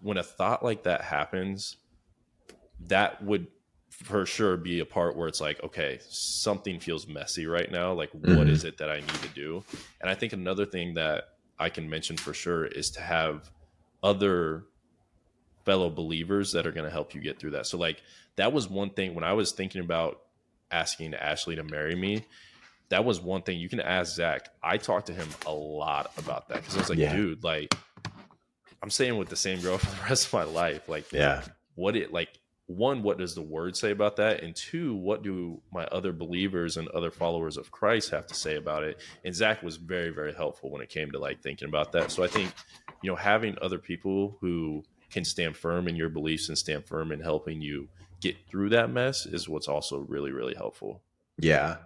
when 0.04 0.18
a 0.18 0.24
thought 0.24 0.64
like 0.64 0.84
that 0.84 1.02
happens, 1.02 1.78
that 2.88 3.24
would 3.24 3.48
for 3.90 4.26
sure 4.26 4.58
be 4.58 4.80
a 4.80 4.86
part 4.86 5.16
where 5.16 5.28
it's 5.28 5.42
like, 5.42 5.64
okay, 5.64 6.00
something 6.10 6.80
feels 6.80 7.08
messy 7.08 7.46
right 7.46 7.72
now. 7.72 7.94
Like, 7.94 8.12
mm-hmm. 8.12 8.38
what 8.38 8.48
is 8.48 8.64
it 8.64 8.78
that 8.80 8.90
I 8.90 8.98
need 8.98 9.22
to 9.22 9.30
do? 9.30 9.64
And 10.02 10.10
I 10.10 10.16
think 10.16 10.34
another 10.34 10.66
thing 10.66 10.96
that 10.96 11.30
I 11.58 11.70
can 11.70 11.90
mention 11.90 12.18
for 12.18 12.34
sure 12.34 12.66
is 12.66 12.92
to 12.92 13.02
have 13.02 13.50
other 14.04 14.66
fellow 15.64 15.90
believers 15.90 16.52
that 16.52 16.68
are 16.68 16.72
going 16.72 16.86
to 16.86 16.92
help 16.92 17.16
you 17.16 17.22
get 17.22 17.40
through 17.40 17.52
that. 17.52 17.68
So, 17.68 17.78
like, 17.78 18.02
that 18.36 18.52
was 18.52 18.70
one 18.70 18.90
thing 18.90 19.16
when 19.16 19.24
I 19.24 19.34
was 19.34 19.54
thinking 19.54 19.82
about 19.82 20.22
asking 20.72 21.14
Ashley 21.14 21.56
to 21.56 21.64
marry 21.64 21.96
me 21.96 22.26
that 22.90 23.04
was 23.04 23.20
one 23.20 23.42
thing 23.42 23.60
you 23.60 23.70
can 23.70 23.80
ask 23.80 24.16
Zach. 24.16 24.50
I 24.62 24.78
talked 24.78 25.08
to 25.08 25.14
him 25.14 25.28
a 25.46 25.52
lot 25.52 26.12
about 26.18 26.50
that 26.50 26.58
because 26.58 26.76
I 26.76 26.80
was 26.80 26.90
like, 26.90 27.00
yeah. 27.00 27.16
dude, 27.16 27.44
like 27.44 27.76
I'm 28.84 28.90
staying 28.90 29.18
with 29.18 29.30
the 29.30 29.36
same 29.36 29.60
girl 29.62 29.78
for 29.80 29.88
the 29.88 30.10
rest 30.10 30.28
of 30.28 30.34
my 30.34 30.44
life. 30.44 30.88
Like, 30.88 31.12
yeah, 31.12 31.44
what 31.76 31.96
it 31.96 32.14
like 32.14 32.30
one, 32.68 33.04
what 33.04 33.18
does 33.18 33.36
the 33.36 33.42
word 33.42 33.78
say 33.78 33.92
about 33.92 34.16
that? 34.16 34.42
And 34.42 34.56
two, 34.56 34.96
what 34.96 35.24
do 35.24 35.62
my 35.72 35.86
other 35.86 36.12
believers 36.12 36.78
and 36.78 36.88
other 36.90 37.12
followers 37.12 37.58
of 37.58 37.72
Christ 37.72 38.10
have 38.12 38.26
to 38.28 38.34
say 38.34 38.56
about 38.56 38.84
it? 38.84 39.00
And 39.24 39.36
Zach 39.36 39.62
was 39.62 39.78
very, 39.78 40.10
very 40.10 40.34
helpful 40.34 40.72
when 40.72 40.82
it 40.82 40.90
came 40.90 41.12
to 41.12 41.20
like 41.20 41.42
thinking 41.42 41.68
about 41.68 41.92
that. 41.92 42.12
So 42.12 42.24
I 42.24 42.28
think, 42.28 42.52
you 43.04 43.12
know, 43.12 43.16
having 43.16 43.56
other 43.62 43.78
people 43.78 44.38
who 44.42 44.84
can 45.12 45.24
stand 45.24 45.56
firm 45.56 45.88
in 45.88 45.96
your 45.96 46.10
beliefs 46.10 46.50
and 46.50 46.58
stand 46.58 46.86
firm 46.86 47.12
in 47.12 47.20
helping 47.20 47.62
you 47.62 47.88
get 48.20 48.36
through 48.50 48.70
that 48.70 48.90
mess 48.90 49.26
is 49.26 49.48
what's 49.48 49.68
also 49.68 50.00
really, 50.00 50.32
really 50.32 50.56
helpful. 50.56 51.02
Yeah 51.38 51.78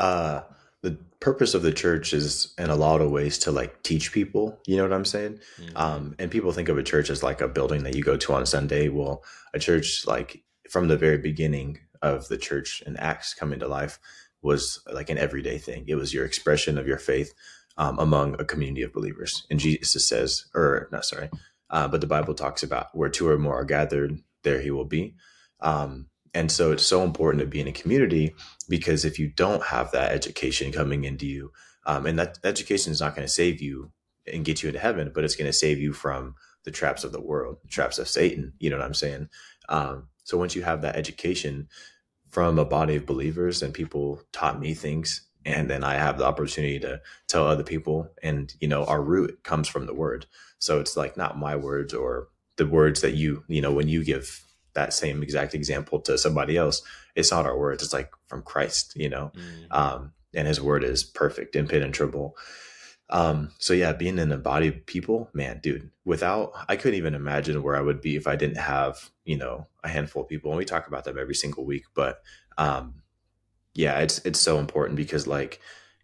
uh, 0.00 0.42
the 0.82 0.96
purpose 1.20 1.54
of 1.54 1.62
the 1.62 1.72
church 1.72 2.12
is 2.12 2.54
in 2.58 2.70
a 2.70 2.76
lot 2.76 3.00
of 3.00 3.10
ways 3.10 3.38
to 3.38 3.50
like 3.50 3.82
teach 3.82 4.12
people 4.12 4.58
you 4.66 4.76
know 4.76 4.82
what 4.82 4.92
i'm 4.92 5.04
saying? 5.04 5.38
Mm-hmm. 5.58 5.76
um, 5.76 6.14
and 6.18 6.30
people 6.30 6.52
think 6.52 6.68
of 6.68 6.78
a 6.78 6.82
church 6.82 7.10
as 7.10 7.22
like 7.22 7.40
a 7.40 7.48
building 7.48 7.82
that 7.84 7.94
you 7.94 8.02
go 8.02 8.16
to 8.16 8.32
on 8.32 8.46
sunday. 8.46 8.88
Well 8.88 9.22
a 9.54 9.58
church 9.58 10.06
like 10.06 10.42
from 10.70 10.88
the 10.88 10.96
very 10.96 11.18
beginning 11.18 11.78
of 12.02 12.28
the 12.28 12.38
church 12.38 12.82
and 12.86 12.98
acts 12.98 13.34
coming 13.34 13.60
to 13.60 13.68
life 13.68 13.98
was 14.42 14.82
like 14.90 15.10
an 15.10 15.18
everyday 15.18 15.58
thing. 15.58 15.84
It 15.86 15.96
was 15.96 16.14
your 16.14 16.24
expression 16.24 16.78
of 16.78 16.86
your 16.86 16.96
faith 16.96 17.34
um, 17.76 17.98
among 17.98 18.40
a 18.40 18.44
community 18.44 18.82
of 18.82 18.92
believers. 18.92 19.46
And 19.50 19.60
jesus 19.60 20.06
says 20.06 20.46
or 20.54 20.88
not 20.92 21.04
sorry 21.04 21.30
uh, 21.68 21.88
but 21.88 22.00
the 22.00 22.06
bible 22.06 22.34
talks 22.34 22.62
about 22.62 22.86
where 22.94 23.10
two 23.10 23.28
or 23.28 23.38
more 23.38 23.60
are 23.60 23.64
gathered 23.64 24.20
there 24.42 24.60
he 24.60 24.70
will 24.70 24.84
be. 24.84 25.14
Um, 25.60 26.06
and 26.34 26.50
so 26.50 26.72
it's 26.72 26.86
so 26.86 27.02
important 27.02 27.40
to 27.40 27.46
be 27.46 27.60
in 27.60 27.68
a 27.68 27.72
community 27.72 28.34
because 28.68 29.04
if 29.04 29.18
you 29.18 29.28
don't 29.28 29.64
have 29.64 29.90
that 29.92 30.12
education 30.12 30.72
coming 30.72 31.04
into 31.04 31.26
you, 31.26 31.52
um, 31.86 32.06
and 32.06 32.18
that 32.18 32.38
education 32.44 32.92
is 32.92 33.00
not 33.00 33.16
going 33.16 33.26
to 33.26 33.32
save 33.32 33.60
you 33.60 33.90
and 34.32 34.44
get 34.44 34.62
you 34.62 34.68
into 34.68 34.78
heaven, 34.78 35.10
but 35.14 35.24
it's 35.24 35.36
going 35.36 35.48
to 35.48 35.52
save 35.52 35.78
you 35.78 35.92
from 35.92 36.34
the 36.64 36.70
traps 36.70 37.04
of 37.04 37.12
the 37.12 37.20
world, 37.20 37.56
the 37.62 37.68
traps 37.68 37.98
of 37.98 38.08
Satan. 38.08 38.52
You 38.58 38.70
know 38.70 38.76
what 38.76 38.86
I'm 38.86 38.94
saying? 38.94 39.28
Um, 39.68 40.08
so 40.22 40.38
once 40.38 40.54
you 40.54 40.62
have 40.62 40.82
that 40.82 40.96
education 40.96 41.68
from 42.28 42.58
a 42.58 42.64
body 42.64 42.96
of 42.96 43.06
believers 43.06 43.62
and 43.62 43.74
people 43.74 44.20
taught 44.32 44.60
me 44.60 44.74
things, 44.74 45.26
and 45.44 45.70
then 45.70 45.82
I 45.82 45.94
have 45.94 46.18
the 46.18 46.26
opportunity 46.26 46.78
to 46.80 47.00
tell 47.26 47.46
other 47.46 47.64
people, 47.64 48.08
and 48.22 48.52
you 48.60 48.68
know, 48.68 48.84
our 48.84 49.02
root 49.02 49.42
comes 49.42 49.68
from 49.68 49.86
the 49.86 49.94
word. 49.94 50.26
So 50.58 50.80
it's 50.80 50.96
like 50.96 51.16
not 51.16 51.38
my 51.38 51.56
words 51.56 51.94
or 51.94 52.28
the 52.56 52.66
words 52.66 53.00
that 53.00 53.14
you, 53.14 53.42
you 53.48 53.62
know, 53.62 53.72
when 53.72 53.88
you 53.88 54.04
give 54.04 54.44
that 54.74 54.92
same 54.92 55.22
exact 55.22 55.54
example 55.54 56.00
to 56.00 56.18
somebody 56.18 56.56
else, 56.56 56.82
it's 57.14 57.30
not 57.30 57.46
our 57.46 57.58
words. 57.58 57.82
It's 57.82 57.92
like 57.92 58.10
from 58.26 58.42
Christ, 58.42 58.92
you 58.96 59.08
know, 59.08 59.32
mm. 59.34 59.66
um, 59.70 60.12
and 60.34 60.46
his 60.46 60.60
word 60.60 60.84
is 60.84 61.02
perfect, 61.02 61.56
impenetrable. 61.56 62.36
Um, 63.10 63.50
so 63.58 63.74
yeah, 63.74 63.92
being 63.92 64.18
in 64.18 64.30
a 64.30 64.38
body 64.38 64.68
of 64.68 64.86
people, 64.86 65.28
man, 65.32 65.58
dude, 65.60 65.90
without 66.04 66.52
I 66.68 66.76
couldn't 66.76 66.98
even 66.98 67.14
imagine 67.14 67.62
where 67.62 67.76
I 67.76 67.80
would 67.80 68.00
be 68.00 68.14
if 68.14 68.28
I 68.28 68.36
didn't 68.36 68.58
have, 68.58 69.10
you 69.24 69.36
know, 69.36 69.66
a 69.82 69.88
handful 69.88 70.22
of 70.22 70.28
people. 70.28 70.52
And 70.52 70.58
we 70.58 70.64
talk 70.64 70.86
about 70.86 71.04
them 71.04 71.18
every 71.18 71.34
single 71.34 71.64
week. 71.64 71.86
But 71.94 72.22
um 72.56 73.02
yeah, 73.74 73.98
it's 73.98 74.18
it's 74.24 74.40
so 74.40 74.58
important 74.58 74.96
because 74.96 75.26
like 75.26 75.60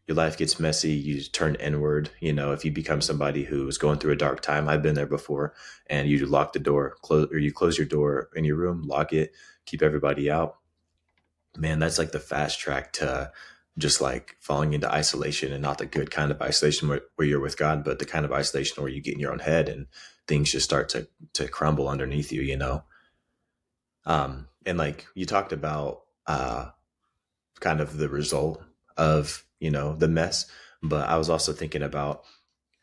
your 0.07 0.17
life 0.17 0.37
gets 0.37 0.61
messy, 0.61 0.93
you 0.93 1.21
turn 1.23 1.57
inward, 1.57 2.11
you 2.21 2.33
know, 2.33 2.53
if 2.53 2.65
you 2.65 2.71
become 2.71 3.01
somebody 3.01 3.45
who's 3.45 3.79
going 3.79 3.99
through 3.99 4.13
a 4.13 4.17
dark 4.17 4.41
time, 4.41 4.69
I've 4.69 4.83
been 4.83 4.95
there 4.95 5.07
before, 5.07 5.53
and 5.89 6.09
you 6.09 6.25
lock 6.27 6.53
the 6.53 6.61
door, 6.61 6.97
close 7.03 7.29
or 7.33 7.39
you 7.39 7.53
close 7.53 7.77
your 7.77 7.87
door 7.87 8.29
in 8.37 8.45
your 8.45 8.57
room, 8.57 8.83
lock 8.83 9.13
it, 9.13 9.33
keep 9.65 9.83
everybody 9.83 10.31
out. 10.31 10.59
Man, 11.57 11.79
that's 11.81 11.99
like 11.99 12.13
the 12.13 12.21
fast 12.21 12.61
track 12.61 12.93
to 12.95 13.33
just 13.79 14.01
like 14.01 14.37
falling 14.41 14.75
into 14.75 14.91
isolation 14.91 15.53
and 15.53 15.63
not 15.63 15.79
the 15.79 15.87
good 15.87 16.11
kind 16.11 16.31
of 16.31 16.41
isolation 16.41 16.89
where, 16.89 17.03
where 17.17 17.27
you're 17.27 17.41
with 17.41 17.59
God, 17.59 17.85
but 17.85 17.99
the 17.99 18.05
kind 18.05 18.25
of 18.25 18.33
isolation 18.33 18.83
where 18.83 18.93
you 18.93 19.03
get 19.03 19.15
in 19.15 19.21
your 19.21 19.33
own 19.33 19.41
head 19.41 19.69
and 19.69 19.87
things 20.29 20.53
just 20.53 20.65
start 20.65 20.89
to 20.91 21.09
to 21.35 21.49
crumble 21.49 21.89
underneath 21.89 22.33
you, 22.33 22.43
you 22.43 22.57
know. 22.57 22.85
Um, 24.05 24.49
and 24.65 24.79
like 24.79 25.07
you 25.15 25.27
talked 25.27 25.53
about 25.53 26.03
uh 26.27 26.71
kind 27.61 27.81
of 27.81 27.97
the 27.97 28.09
result 28.09 28.63
of, 28.97 29.46
you 29.61 29.71
know, 29.71 29.95
the 29.97 30.09
mess, 30.09 30.47
but 30.83 31.09
I 31.09 31.17
was 31.17 31.31
also 31.31 31.53
thinking 31.53 31.83
about 31.83 32.23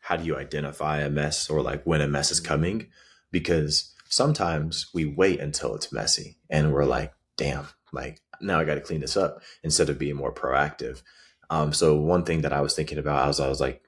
how 0.00 0.16
do 0.16 0.24
you 0.24 0.36
identify 0.36 1.00
a 1.00 1.10
mess 1.10 1.48
or 1.48 1.62
like 1.62 1.84
when 1.84 2.00
a 2.00 2.08
mess 2.08 2.30
is 2.30 2.40
coming? 2.40 2.88
Because 3.30 3.94
sometimes 4.08 4.90
we 4.92 5.04
wait 5.06 5.40
until 5.40 5.74
it's 5.74 5.92
messy 5.92 6.36
and 6.50 6.72
we're 6.72 6.84
like, 6.84 7.12
damn, 7.36 7.66
like 7.92 8.20
now 8.40 8.60
I 8.60 8.64
got 8.64 8.74
to 8.74 8.80
clean 8.80 9.00
this 9.00 9.16
up 9.16 9.40
instead 9.62 9.88
of 9.88 9.98
being 9.98 10.16
more 10.16 10.32
proactive. 10.32 11.02
Um, 11.50 11.72
so 11.72 11.96
one 11.96 12.24
thing 12.24 12.42
that 12.42 12.52
I 12.52 12.60
was 12.60 12.74
thinking 12.74 12.98
about 12.98 13.28
as 13.28 13.40
I 13.40 13.48
was 13.48 13.60
like 13.60 13.82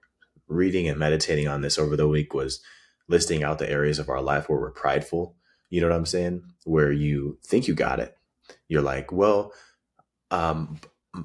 reading 0.49 0.89
and 0.89 0.99
meditating 0.99 1.49
on 1.49 1.61
this 1.61 1.79
over 1.79 1.97
the 1.97 2.09
week 2.09 2.33
was 2.35 2.61
listing 3.09 3.43
out 3.45 3.59
the 3.59 3.71
areas 3.71 3.99
of 3.99 4.09
our 4.09 4.23
life 4.23 4.49
where 4.49 4.59
we're 4.59 4.71
prideful. 4.71 5.37
You 5.71 5.81
know 5.81 5.89
what 5.89 5.97
I'm 5.97 6.07
saying? 6.07 6.43
Where 6.65 6.93
you 6.93 7.39
think 7.45 7.69
you 7.69 7.75
got 7.75 8.01
it. 8.01 8.17
You're 8.69 8.83
like, 8.83 9.13
well, 9.13 9.53
um, 10.31 10.79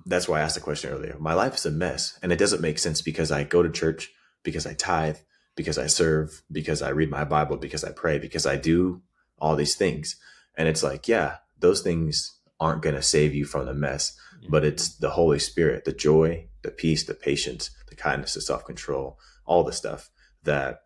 that's 0.05 0.27
why 0.27 0.39
I 0.39 0.41
asked 0.41 0.55
the 0.55 0.62
question 0.62 0.91
earlier. 0.91 1.15
My 1.19 1.33
life 1.33 1.55
is 1.55 1.65
a 1.65 1.71
mess, 1.71 2.17
and 2.21 2.31
it 2.31 2.39
doesn't 2.39 2.62
make 2.62 2.79
sense 2.79 3.01
because 3.01 3.31
I 3.31 3.43
go 3.43 3.63
to 3.63 3.69
church, 3.69 4.12
because 4.43 4.65
I 4.65 4.74
tithe, 4.74 5.17
because 5.55 5.77
I 5.77 5.88
serve, 5.88 6.41
because 6.51 6.81
I 6.81 6.89
read 6.89 7.10
my 7.10 7.24
Bible, 7.24 7.57
because 7.57 7.83
I 7.83 7.91
pray, 7.91 8.17
because 8.19 8.45
I 8.45 8.55
do 8.57 9.01
all 9.38 9.55
these 9.55 9.75
things. 9.75 10.15
And 10.55 10.67
it's 10.67 10.83
like, 10.83 11.07
yeah, 11.07 11.38
those 11.60 11.81
things 11.81 12.38
aren't 12.60 12.81
going 12.81 12.95
to 12.95 13.01
save 13.01 13.33
you 13.33 13.45
from 13.45 13.65
the 13.65 13.74
mess, 13.74 14.15
but 14.50 14.63
it's 14.63 14.95
the 14.98 15.12
Holy 15.12 15.39
Spirit, 15.39 15.86
the 15.86 15.93
joy, 15.93 16.48
the 16.63 16.71
peace, 16.71 17.03
the 17.03 17.13
patience, 17.13 17.71
the 17.88 17.95
kindness, 17.95 18.36
the 18.36 18.41
self 18.41 18.65
control, 18.65 19.17
all 19.45 19.63
the 19.63 19.74
stuff 19.74 20.10
that 20.43 20.81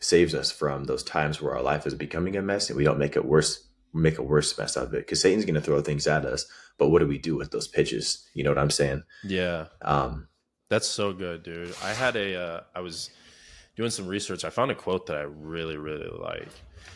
saves 0.00 0.34
us 0.34 0.50
from 0.50 0.84
those 0.84 1.02
times 1.02 1.40
where 1.40 1.54
our 1.54 1.62
life 1.62 1.86
is 1.86 1.94
becoming 1.94 2.36
a 2.36 2.42
mess 2.42 2.68
and 2.68 2.76
we 2.76 2.84
don't 2.84 2.98
make 2.98 3.16
it 3.16 3.24
worse, 3.24 3.67
make 3.92 4.18
a 4.18 4.22
worse 4.22 4.56
mess 4.58 4.76
out 4.76 4.86
of 4.86 4.94
it. 4.94 5.06
Because 5.06 5.20
Satan's 5.20 5.44
going 5.44 5.54
to 5.54 5.60
throw 5.60 5.80
things 5.80 6.06
at 6.06 6.24
us, 6.24 6.46
but 6.76 6.88
what 6.88 7.00
do 7.00 7.06
we 7.06 7.18
do 7.18 7.36
with 7.36 7.50
those 7.50 7.68
pitches? 7.68 8.26
You 8.34 8.44
know 8.44 8.50
what 8.50 8.58
I'm 8.58 8.70
saying? 8.70 9.02
Yeah. 9.24 9.66
Um, 9.82 10.28
That's 10.68 10.86
so 10.86 11.12
good, 11.12 11.42
dude. 11.42 11.74
I 11.82 11.92
had 11.92 12.16
a, 12.16 12.40
uh, 12.40 12.60
I 12.74 12.80
was 12.80 13.10
doing 13.76 13.90
some 13.90 14.06
research. 14.06 14.44
I 14.44 14.50
found 14.50 14.70
a 14.70 14.74
quote 14.74 15.06
that 15.06 15.16
I 15.16 15.22
really, 15.22 15.76
really 15.76 16.08
like. 16.10 16.48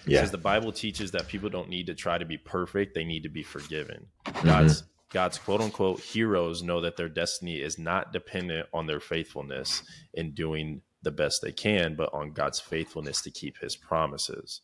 It 0.04 0.12
yeah. 0.12 0.20
says 0.20 0.30
the 0.32 0.38
Bible 0.38 0.72
teaches 0.72 1.12
that 1.12 1.28
people 1.28 1.48
don't 1.48 1.68
need 1.68 1.86
to 1.86 1.94
try 1.94 2.18
to 2.18 2.24
be 2.24 2.36
perfect; 2.36 2.94
they 2.94 3.04
need 3.04 3.22
to 3.22 3.28
be 3.28 3.42
forgiven. 3.42 4.06
Mm-hmm. 4.26 4.46
God's 4.46 4.82
God's 5.10 5.38
quote 5.38 5.60
unquote 5.60 6.00
heroes 6.00 6.62
know 6.62 6.80
that 6.80 6.96
their 6.96 7.08
destiny 7.08 7.60
is 7.60 7.78
not 7.78 8.12
dependent 8.12 8.68
on 8.72 8.86
their 8.86 9.00
faithfulness 9.00 9.82
in 10.14 10.32
doing 10.32 10.82
the 11.02 11.10
best 11.10 11.42
they 11.42 11.52
can, 11.52 11.94
but 11.94 12.12
on 12.12 12.32
God's 12.32 12.60
faithfulness 12.60 13.22
to 13.22 13.30
keep 13.30 13.58
His 13.58 13.76
promises. 13.76 14.60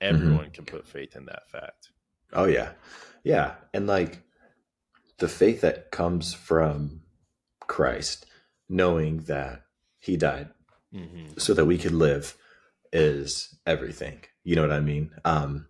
Mm-hmm. 0.00 0.14
Everyone 0.14 0.50
can 0.50 0.64
put 0.64 0.86
faith 0.86 1.16
in 1.16 1.26
that 1.26 1.50
fact. 1.50 1.90
Oh 2.32 2.44
yeah, 2.44 2.72
yeah, 3.24 3.54
and 3.72 3.86
like 3.86 4.22
the 5.18 5.28
faith 5.28 5.60
that 5.62 5.90
comes 5.90 6.34
from 6.34 7.02
Christ, 7.60 8.26
knowing 8.68 9.18
that 9.24 9.62
He 9.98 10.16
died 10.16 10.48
Mm-hmm. 10.94 11.38
so 11.38 11.52
that 11.52 11.64
we 11.66 11.76
could 11.78 11.92
live, 11.92 12.36
is 12.92 13.54
everything. 13.66 14.20
You 14.44 14.54
know 14.56 14.62
what 14.62 14.72
I 14.72 14.80
mean? 14.80 15.10
Um, 15.24 15.66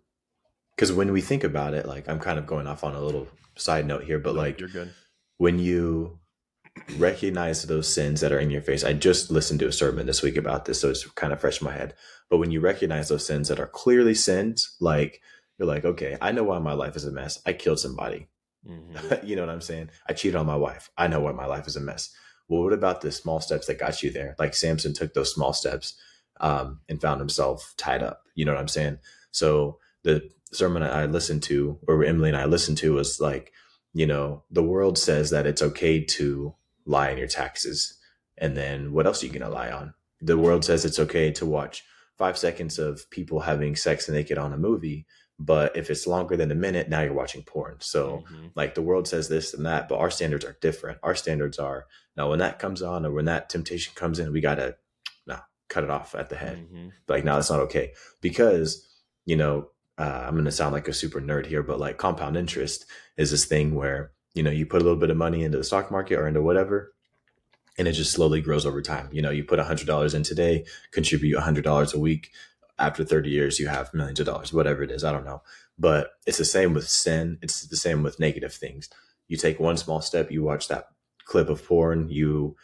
because 0.76 0.92
when 0.92 1.10
we 1.12 1.20
think 1.20 1.42
about 1.42 1.72
it, 1.74 1.86
like 1.86 2.08
I'm 2.08 2.20
kind 2.20 2.38
of 2.38 2.46
going 2.46 2.66
off 2.66 2.84
on 2.84 2.94
a 2.94 3.00
little 3.00 3.26
side 3.56 3.86
note 3.86 4.04
here, 4.04 4.18
but 4.18 4.34
like 4.34 4.60
you're 4.60 4.68
good. 4.68 4.92
when 5.38 5.58
you 5.58 6.18
recognize 6.98 7.62
those 7.62 7.92
sins 7.92 8.20
that 8.20 8.32
are 8.32 8.38
in 8.38 8.50
your 8.50 8.62
face, 8.62 8.84
I 8.84 8.92
just 8.92 9.30
listened 9.30 9.60
to 9.60 9.68
a 9.68 9.72
sermon 9.72 10.06
this 10.06 10.22
week 10.22 10.36
about 10.36 10.64
this, 10.64 10.80
so 10.80 10.90
it's 10.90 11.06
kind 11.10 11.32
of 11.32 11.40
fresh 11.40 11.60
in 11.60 11.64
my 11.64 11.72
head. 11.72 11.94
But 12.30 12.38
when 12.38 12.50
you 12.50 12.60
recognize 12.60 13.08
those 13.08 13.26
sins 13.26 13.48
that 13.48 13.60
are 13.60 13.66
clearly 13.66 14.14
sins, 14.14 14.76
like 14.80 15.20
you're 15.58 15.68
like, 15.68 15.84
okay, 15.84 16.16
I 16.20 16.32
know 16.32 16.44
why 16.44 16.58
my 16.58 16.72
life 16.72 16.96
is 16.96 17.04
a 17.04 17.12
mess. 17.12 17.40
I 17.46 17.52
killed 17.52 17.78
somebody. 17.80 18.28
Mhm. 18.68 19.24
you 19.26 19.36
know 19.36 19.42
what 19.42 19.52
I'm 19.52 19.60
saying? 19.60 19.90
I 20.08 20.12
cheated 20.12 20.36
on 20.36 20.46
my 20.46 20.56
wife. 20.56 20.90
I 20.96 21.06
know 21.06 21.20
why 21.20 21.32
my 21.32 21.46
life 21.46 21.66
is 21.66 21.76
a 21.76 21.80
mess. 21.80 22.14
Well, 22.48 22.62
what 22.62 22.72
about 22.72 23.00
the 23.00 23.10
small 23.10 23.40
steps 23.40 23.66
that 23.66 23.78
got 23.78 24.02
you 24.02 24.10
there? 24.10 24.36
Like 24.38 24.54
Samson 24.54 24.94
took 24.94 25.14
those 25.14 25.32
small 25.32 25.52
steps 25.52 25.94
um, 26.40 26.80
and 26.88 27.00
found 27.00 27.20
himself 27.20 27.74
tied 27.76 28.02
up. 28.02 28.22
You 28.34 28.44
know 28.44 28.52
what 28.52 28.60
I'm 28.60 28.68
saying? 28.68 28.98
So 29.32 29.78
the 30.04 30.28
sermon 30.52 30.82
I 30.82 31.06
listened 31.06 31.42
to, 31.44 31.78
or 31.88 32.04
Emily 32.04 32.28
and 32.28 32.36
I 32.36 32.44
listened 32.44 32.78
to, 32.78 32.94
was 32.94 33.20
like, 33.20 33.52
you 33.94 34.06
know, 34.06 34.44
the 34.50 34.62
world 34.62 34.98
says 34.98 35.30
that 35.30 35.46
it's 35.46 35.62
okay 35.62 36.04
to 36.04 36.54
lie 36.86 37.10
on 37.10 37.18
your 37.18 37.28
taxes. 37.28 37.98
And 38.38 38.56
then 38.56 38.92
what 38.92 39.06
else 39.06 39.22
are 39.22 39.26
you 39.26 39.32
going 39.32 39.42
to 39.42 39.48
lie 39.54 39.70
on? 39.70 39.92
The 40.20 40.38
world 40.38 40.64
says 40.64 40.84
it's 40.84 40.98
okay 41.00 41.30
to 41.32 41.44
watch 41.46 41.84
five 42.16 42.38
seconds 42.38 42.78
of 42.78 43.08
people 43.10 43.40
having 43.40 43.76
sex 43.76 44.08
naked 44.08 44.38
on 44.38 44.52
a 44.52 44.58
movie. 44.58 45.06
But 45.38 45.76
if 45.76 45.90
it's 45.90 46.06
longer 46.06 46.34
than 46.36 46.50
a 46.50 46.54
minute, 46.54 46.88
now 46.88 47.02
you're 47.02 47.12
watching 47.12 47.42
porn. 47.42 47.76
So, 47.80 48.24
Mhm. 48.32 48.52
like, 48.54 48.74
the 48.74 48.80
world 48.80 49.06
says 49.06 49.28
this 49.28 49.52
and 49.52 49.66
that, 49.66 49.86
but 49.86 49.98
our 49.98 50.10
standards 50.10 50.46
are 50.46 50.56
different. 50.62 50.98
Our 51.02 51.14
standards 51.14 51.58
are 51.58 51.84
now 52.16 52.30
when 52.30 52.38
that 52.38 52.58
comes 52.58 52.80
on 52.80 53.04
or 53.04 53.12
when 53.12 53.26
that 53.26 53.50
temptation 53.50 53.92
comes 53.94 54.18
in, 54.18 54.32
we 54.32 54.40
got 54.40 54.54
to 54.54 54.76
no, 55.26 55.38
cut 55.68 55.84
it 55.84 55.90
off 55.90 56.14
at 56.14 56.30
the 56.30 56.36
head 56.36 56.66
Mhm. 56.72 56.92
like 57.08 57.24
no 57.24 57.34
that's 57.34 57.50
not 57.50 57.58
okay 57.60 57.92
because 58.20 58.88
you 59.24 59.36
know 59.36 59.70
uh, 59.98 60.22
i'm 60.26 60.34
going 60.34 60.44
to 60.44 60.52
sound 60.52 60.72
like 60.72 60.86
a 60.88 60.92
super 60.92 61.20
nerd 61.20 61.46
here 61.46 61.62
but 61.62 61.80
like 61.80 61.96
compound 61.98 62.36
interest 62.36 62.86
is 63.16 63.30
this 63.32 63.44
thing 63.44 63.74
where 63.74 64.12
you 64.36 64.42
know 64.42 64.50
you 64.50 64.66
put 64.66 64.80
a 64.82 64.84
little 64.84 64.98
bit 65.00 65.10
of 65.10 65.16
money 65.16 65.42
into 65.42 65.58
the 65.58 65.64
stock 65.64 65.90
market 65.90 66.18
or 66.18 66.28
into 66.28 66.42
whatever 66.42 66.92
and 67.78 67.86
it 67.88 67.92
just 67.92 68.12
slowly 68.12 68.40
grows 68.40 68.64
over 68.64 68.80
time. 68.80 69.08
You 69.12 69.20
know 69.22 69.30
you 69.30 69.44
put 69.44 69.58
$100 69.58 70.14
in 70.14 70.22
today 70.22 70.64
contribute 70.92 71.38
$100 71.38 71.94
a 71.94 71.98
week. 71.98 72.30
After 72.78 73.04
30 73.04 73.30
years 73.30 73.58
you 73.58 73.68
have 73.68 73.92
millions 73.94 74.20
of 74.20 74.26
dollars 74.26 74.52
whatever 74.52 74.82
it 74.82 74.90
is 74.90 75.02
i 75.02 75.10
don't 75.12 75.24
know. 75.24 75.42
But 75.78 76.10
it's 76.26 76.38
the 76.38 76.44
same 76.44 76.74
with 76.74 76.88
sin. 76.88 77.38
It's 77.42 77.66
the 77.66 77.76
same 77.76 78.02
with 78.02 78.20
negative 78.20 78.52
things. 78.54 78.88
You 79.28 79.36
take 79.36 79.58
one 79.58 79.76
small 79.78 80.00
step 80.02 80.30
you 80.30 80.42
watch 80.42 80.68
that 80.68 80.88
clip 81.24 81.48
of 81.48 81.64
porn 81.66 82.08
you 82.08 82.56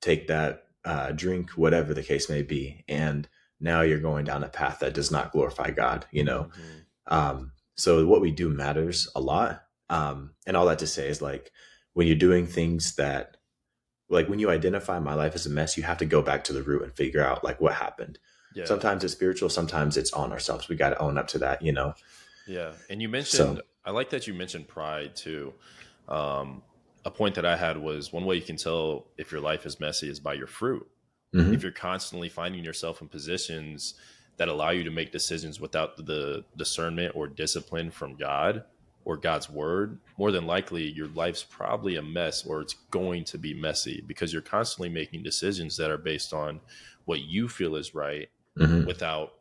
take 0.00 0.26
that 0.28 0.64
uh, 0.84 1.12
drink 1.12 1.50
whatever 1.50 1.92
the 1.94 2.02
case 2.02 2.28
may 2.30 2.42
be 2.42 2.84
and 2.88 3.28
now 3.60 3.82
you're 3.82 3.98
going 4.00 4.24
down 4.24 4.42
a 4.44 4.48
path 4.48 4.78
that 4.80 4.94
does 4.94 5.10
not 5.10 5.32
glorify 5.32 5.70
god 5.70 6.06
you 6.10 6.24
know? 6.24 6.48
Mhm. 6.58 7.14
um, 7.14 7.52
so 7.76 8.06
what 8.06 8.20
we 8.20 8.30
do 8.32 8.48
matters 8.48 9.08
a 9.14 9.20
lot 9.20 9.64
um, 9.90 10.30
and 10.46 10.56
all 10.56 10.66
that 10.66 10.78
to 10.80 10.86
say 10.86 11.08
is 11.08 11.20
like 11.22 11.50
when 11.94 12.06
you're 12.06 12.16
doing 12.16 12.46
things 12.46 12.94
that 12.96 13.36
like 14.10 14.28
when 14.28 14.38
you 14.38 14.50
identify 14.50 14.98
my 14.98 15.14
life 15.14 15.34
as 15.34 15.46
a 15.46 15.50
mess 15.50 15.76
you 15.76 15.82
have 15.82 15.98
to 15.98 16.06
go 16.06 16.22
back 16.22 16.44
to 16.44 16.52
the 16.52 16.62
root 16.62 16.82
and 16.82 16.92
figure 16.94 17.24
out 17.24 17.42
like 17.44 17.60
what 17.60 17.74
happened 17.74 18.18
Yeah. 18.54 18.64
sometimes 18.66 19.04
it's 19.04 19.12
spiritual 19.12 19.48
sometimes 19.48 19.96
it's 19.96 20.12
on 20.12 20.32
ourselves 20.32 20.68
we 20.68 20.76
got 20.76 20.90
to 20.90 20.98
own 20.98 21.18
up 21.18 21.28
to 21.28 21.38
that 21.38 21.62
you 21.62 21.72
know 21.72 21.94
Yeah, 22.46 22.72
and 22.90 23.00
you 23.02 23.08
mentioned 23.08 23.58
So- 23.58 23.62
I 23.84 23.90
like 23.90 24.10
that 24.10 24.26
you 24.26 24.34
mentioned 24.34 24.68
pride 24.68 25.16
too. 25.16 25.54
Um, 26.08 26.62
a 27.06 27.10
point 27.10 27.36
that 27.36 27.46
I 27.46 27.56
had 27.56 27.78
was 27.78 28.12
one 28.12 28.26
way 28.26 28.36
you 28.36 28.42
can 28.42 28.56
tell 28.56 29.06
if 29.16 29.32
your 29.32 29.40
life 29.40 29.64
is 29.64 29.80
messy 29.80 30.10
is 30.10 30.20
by 30.20 30.34
your 30.34 30.46
fruit. 30.46 30.86
Mhm. 31.34 31.54
If 31.54 31.62
you're 31.62 31.72
constantly 31.72 32.28
finding 32.28 32.64
yourself 32.64 33.00
in 33.00 33.08
positions 33.08 33.94
that 34.36 34.48
allow 34.48 34.70
you 34.70 34.84
to 34.84 34.90
make 34.90 35.10
decisions 35.10 35.58
without 35.58 36.04
the 36.04 36.44
discernment 36.54 37.16
or 37.16 37.28
discipline 37.28 37.90
from 37.90 38.14
God 38.16 38.64
or 39.04 39.16
God's 39.16 39.48
word, 39.48 39.98
more 40.18 40.30
than 40.30 40.46
likely 40.46 40.90
your 40.90 41.08
life's 41.08 41.42
probably 41.42 41.96
a 41.96 42.02
mess 42.02 42.44
or 42.44 42.60
it's 42.60 42.74
going 42.90 43.24
to 43.24 43.38
be 43.38 43.54
messy 43.54 44.02
because 44.06 44.32
you're 44.32 44.42
constantly 44.42 44.88
making 44.88 45.22
decisions 45.22 45.76
that 45.76 45.90
are 45.90 45.98
based 45.98 46.32
on 46.32 46.60
what 47.06 47.22
you 47.22 47.48
feel 47.48 47.74
is 47.76 47.94
right 47.94 48.28
Mhm. 48.58 48.86
without 48.86 49.32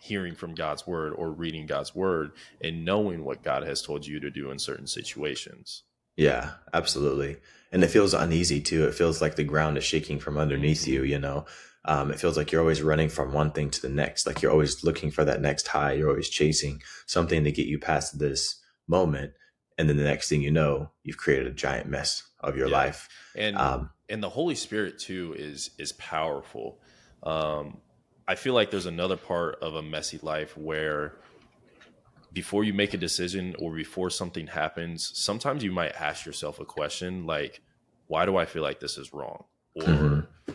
hearing 0.00 0.34
from 0.34 0.54
God's 0.54 0.86
word 0.86 1.14
or 1.16 1.30
reading 1.30 1.66
God's 1.66 1.94
word 1.94 2.32
and 2.60 2.84
knowing 2.84 3.24
what 3.24 3.42
God 3.42 3.62
has 3.62 3.80
told 3.82 4.06
you 4.06 4.20
to 4.20 4.30
do 4.30 4.50
in 4.50 4.58
certain 4.58 4.86
situations. 4.86 5.82
Yeah, 6.16 6.52
absolutely. 6.72 7.38
And 7.72 7.82
it 7.82 7.88
feels 7.88 8.14
uneasy 8.14 8.60
too. 8.60 8.86
It 8.86 8.94
feels 8.94 9.20
like 9.20 9.36
the 9.36 9.44
ground 9.44 9.78
is 9.78 9.84
shaking 9.84 10.18
from 10.20 10.38
underneath 10.38 10.86
you, 10.86 11.02
you 11.04 11.18
know. 11.18 11.46
Um, 11.86 12.10
it 12.10 12.18
feels 12.20 12.36
like 12.36 12.50
you're 12.52 12.60
always 12.60 12.82
running 12.82 13.08
from 13.08 13.32
one 13.32 13.50
thing 13.50 13.70
to 13.70 13.82
the 13.82 13.88
next. 13.88 14.26
Like 14.26 14.40
you're 14.40 14.52
always 14.52 14.84
looking 14.84 15.10
for 15.10 15.24
that 15.24 15.40
next 15.40 15.68
high. 15.68 15.92
You're 15.92 16.08
always 16.10 16.28
chasing 16.30 16.82
something 17.06 17.44
to 17.44 17.52
get 17.52 17.66
you 17.66 17.78
past 17.78 18.18
this 18.18 18.56
moment. 18.86 19.32
And 19.76 19.88
then 19.88 19.96
the 19.96 20.04
next 20.04 20.28
thing 20.28 20.42
you 20.42 20.50
know, 20.50 20.90
you've 21.02 21.16
created 21.16 21.46
a 21.46 21.50
giant 21.52 21.88
mess 21.88 22.22
of 22.40 22.56
your 22.56 22.68
Yeah. 22.68 22.76
life. 22.76 23.08
And 23.34 23.56
Um, 23.56 23.90
and 24.08 24.22
the 24.22 24.28
Holy 24.28 24.54
Spirit 24.54 24.98
too 24.98 25.34
is 25.36 25.70
is 25.78 25.92
powerful. 25.92 26.80
Um, 27.22 27.80
I 28.28 28.34
feel 28.36 28.54
like 28.54 28.70
there's 28.70 28.86
another 28.86 29.16
part 29.16 29.58
of 29.62 29.74
a 29.74 29.82
messy 29.82 30.18
life 30.22 30.56
where 30.56 31.16
before 32.32 32.64
you 32.64 32.72
make 32.72 32.94
a 32.94 32.96
decision 32.98 33.54
or 33.58 33.74
before 33.74 34.10
something 34.10 34.48
happens, 34.48 35.10
sometimes 35.14 35.62
you 35.62 35.70
might 35.70 35.92
ask 35.92 36.26
yourself 36.26 36.58
a 36.58 36.64
question 36.64 37.26
like, 37.26 37.62
why 38.06 38.26
do 38.26 38.36
I 38.36 38.44
feel 38.44 38.62
like 38.62 38.80
this 38.80 38.98
is 38.98 39.12
wrong? 39.12 39.44
Or 39.74 39.82
mm-hmm. 39.82 40.52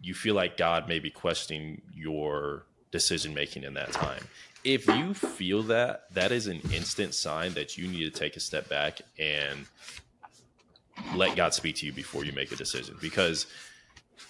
you 0.00 0.14
feel 0.14 0.34
like 0.34 0.56
God 0.56 0.88
may 0.88 0.98
be 0.98 1.10
questioning 1.10 1.82
your 1.92 2.66
decision 2.90 3.34
making 3.34 3.64
in 3.64 3.74
that 3.74 3.92
time. 3.92 4.22
If 4.62 4.86
you 4.86 5.14
feel 5.14 5.62
that, 5.64 6.12
that 6.14 6.32
is 6.32 6.46
an 6.46 6.60
instant 6.72 7.14
sign 7.14 7.54
that 7.54 7.78
you 7.78 7.88
need 7.88 8.04
to 8.04 8.10
take 8.10 8.36
a 8.36 8.40
step 8.40 8.68
back 8.68 9.00
and 9.18 9.66
let 11.14 11.36
God 11.36 11.54
speak 11.54 11.76
to 11.76 11.86
you 11.86 11.92
before 11.92 12.24
you 12.24 12.32
make 12.32 12.52
a 12.52 12.56
decision 12.56 12.96
because 13.00 13.46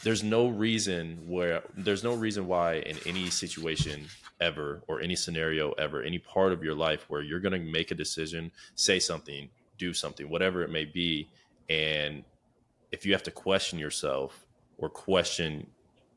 there's 0.03 0.23
no 0.23 0.49
reason 0.49 1.19
where 1.27 1.63
there's 1.77 2.05
no 2.05 2.15
reason 2.15 2.47
why 2.47 2.77
in 2.77 2.97
any 3.07 3.29
situation 3.29 4.07
ever 4.41 4.83
or 4.89 5.01
any 5.01 5.15
scenario 5.15 5.73
ever 5.73 6.03
any 6.03 6.19
part 6.19 6.53
of 6.53 6.65
your 6.65 6.75
life 6.75 7.05
where 7.09 7.23
you're 7.23 7.41
going 7.41 7.53
to 7.53 7.59
make 7.59 7.91
a 7.91 7.95
decision 7.95 8.51
say 8.75 8.99
something 8.99 9.49
do 9.79 9.93
something 9.93 10.29
whatever 10.31 10.63
it 10.63 10.71
may 10.71 10.85
be 10.85 11.29
and 11.69 12.25
if 12.93 13.05
you 13.05 13.13
have 13.13 13.23
to 13.23 13.31
question 13.31 13.79
yourself 13.79 14.47
or 14.79 14.89
question 14.89 15.67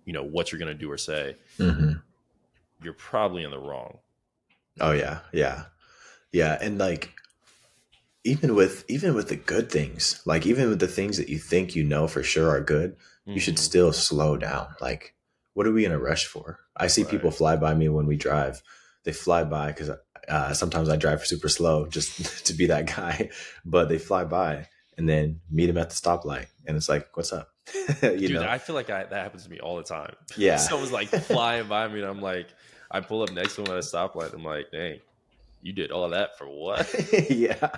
you 0.05 0.13
know 0.13 0.23
what 0.23 0.51
you're 0.51 0.59
going 0.59 0.71
to 0.71 0.77
do 0.77 0.89
or 0.89 0.97
say 0.97 1.35
mm-hmm. 1.57 1.93
you're 2.81 2.93
probably 2.93 3.43
in 3.43 3.51
the 3.51 3.59
wrong 3.59 3.97
oh 4.79 4.91
yeah. 4.91 5.19
Yeah. 5.31 5.65
Yeah 6.31 6.57
and 6.59 6.77
like 6.77 7.13
even 8.23 8.55
with 8.55 8.85
even 8.87 9.13
with 9.13 9.29
the 9.29 9.35
good 9.35 9.69
things 9.69 10.21
like 10.25 10.45
even 10.45 10.69
with 10.69 10.79
the 10.79 10.87
things 10.87 11.17
that 11.17 11.29
you 11.29 11.37
think 11.37 11.75
you 11.75 11.83
know 11.83 12.07
for 12.07 12.23
sure 12.23 12.49
are 12.49 12.61
good 12.61 12.93
mm-hmm. 12.93 13.33
you 13.33 13.39
should 13.39 13.55
mm-hmm. 13.55 13.63
still 13.63 13.93
slow 13.93 14.37
down. 14.37 14.67
Like 14.81 15.13
what 15.53 15.67
are 15.67 15.71
we 15.71 15.85
in 15.85 15.91
a 15.91 15.99
rush 15.99 16.25
for? 16.25 16.59
I 16.75 16.87
see 16.87 17.03
right. 17.03 17.11
people 17.11 17.31
fly 17.31 17.55
by 17.55 17.73
me 17.73 17.89
when 17.89 18.07
we 18.07 18.15
drive. 18.15 18.61
They 19.03 19.13
fly 19.13 19.43
by 19.43 19.67
because 19.67 19.91
uh, 20.27 20.53
sometimes 20.53 20.89
i 20.89 20.95
drive 20.95 21.25
super 21.25 21.49
slow 21.49 21.85
just 21.87 22.45
to 22.45 22.53
be 22.53 22.67
that 22.67 22.85
guy 22.85 23.29
but 23.65 23.89
they 23.89 23.97
fly 23.97 24.23
by 24.23 24.67
and 24.97 25.09
then 25.09 25.39
meet 25.49 25.67
them 25.67 25.77
at 25.77 25.89
the 25.89 25.95
stoplight 25.95 26.47
and 26.65 26.77
it's 26.77 26.89
like 26.89 27.15
what's 27.15 27.33
up? 27.33 27.49
You 28.01 28.27
Dude, 28.27 28.31
know? 28.33 28.47
I 28.47 28.57
feel 28.57 28.75
like 28.75 28.89
I, 28.89 29.03
that 29.03 29.23
happens 29.23 29.45
to 29.45 29.49
me 29.49 29.59
all 29.59 29.77
the 29.77 29.83
time. 29.83 30.15
Yeah. 30.37 30.57
Someone's 30.57 30.91
like 30.91 31.09
flying 31.09 31.67
by 31.67 31.87
me 31.87 32.01
and 32.01 32.09
i'm 32.09 32.21
like 32.21 32.47
i 32.93 33.01
pull 33.01 33.21
up 33.21 33.31
next 33.33 33.55
to 33.55 33.63
them 33.63 33.73
at 33.73 33.79
a 33.79 33.81
stoplight 33.81 34.33
i'm 34.33 34.43
like 34.43 34.71
dang 34.71 34.99
you 35.63 35.71
did 35.71 35.91
all 35.91 36.09
that 36.09 36.37
for 36.37 36.45
what? 36.45 36.93
yeah, 37.29 37.69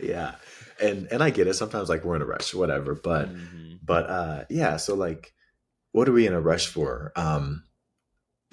yeah, 0.00 0.34
and 0.80 1.08
and 1.10 1.22
I 1.22 1.30
get 1.30 1.48
it. 1.48 1.54
Sometimes 1.54 1.88
like 1.88 2.04
we're 2.04 2.16
in 2.16 2.22
a 2.22 2.26
rush, 2.26 2.54
whatever. 2.54 2.94
But 2.94 3.30
mm-hmm. 3.34 3.76
but 3.82 4.10
uh, 4.10 4.44
yeah. 4.50 4.76
So 4.76 4.94
like, 4.94 5.32
what 5.92 6.08
are 6.08 6.12
we 6.12 6.26
in 6.26 6.34
a 6.34 6.40
rush 6.40 6.66
for? 6.66 7.12
Um, 7.16 7.64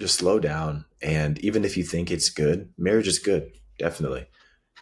just 0.00 0.18
slow 0.18 0.40
down. 0.40 0.86
And 1.02 1.38
even 1.40 1.64
if 1.64 1.76
you 1.76 1.84
think 1.84 2.10
it's 2.10 2.30
good, 2.30 2.72
marriage 2.78 3.08
is 3.08 3.18
good. 3.18 3.52
Definitely, 3.78 4.26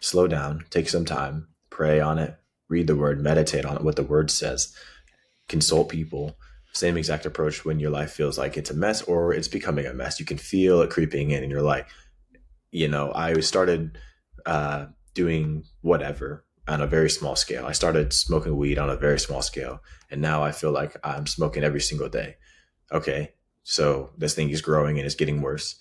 slow 0.01 0.27
down. 0.27 0.65
Take 0.69 0.89
some 0.89 1.05
time. 1.05 1.49
Pray 1.69 1.99
on 1.99 2.17
it. 2.17 2.35
Read 2.69 2.87
the 2.87 2.95
word. 2.95 3.21
Meditate 3.21 3.65
on 3.65 3.75
it. 3.75 3.83
What 3.83 3.97
the 3.97 4.03
word 4.03 4.31
says. 4.31 4.73
Consult 5.49 5.89
people 5.89 6.37
same 6.77 6.97
exact 6.97 7.25
approach 7.25 7.65
when 7.65 7.79
your 7.79 7.89
life 7.89 8.11
feels 8.11 8.37
like 8.37 8.57
it's 8.57 8.69
a 8.69 8.75
mess 8.75 9.01
or 9.01 9.33
it's 9.33 9.47
becoming 9.47 9.85
a 9.85 9.93
mess. 9.93 10.19
You 10.19 10.25
can 10.25 10.37
feel 10.37 10.81
it 10.81 10.89
creeping 10.89 11.31
in 11.31 11.43
and 11.43 11.51
you're 11.51 11.61
like, 11.61 11.87
you 12.71 12.87
know, 12.87 13.11
I 13.13 13.39
started 13.39 13.97
uh, 14.45 14.87
doing 15.13 15.63
whatever 15.81 16.45
on 16.67 16.81
a 16.81 16.87
very 16.87 17.09
small 17.09 17.35
scale. 17.35 17.65
I 17.65 17.71
started 17.71 18.13
smoking 18.13 18.57
weed 18.57 18.77
on 18.77 18.89
a 18.89 18.97
very 18.97 19.19
small 19.19 19.41
scale, 19.41 19.81
and 20.11 20.21
now 20.21 20.43
I 20.43 20.51
feel 20.51 20.71
like 20.71 20.95
I'm 21.03 21.25
smoking 21.27 21.63
every 21.63 21.81
single 21.81 22.09
day. 22.09 22.35
Okay, 22.91 23.33
so 23.63 24.11
this 24.17 24.35
thing 24.35 24.49
is 24.49 24.61
growing 24.61 24.97
and 24.97 25.05
it's 25.05 25.15
getting 25.15 25.41
worse. 25.41 25.75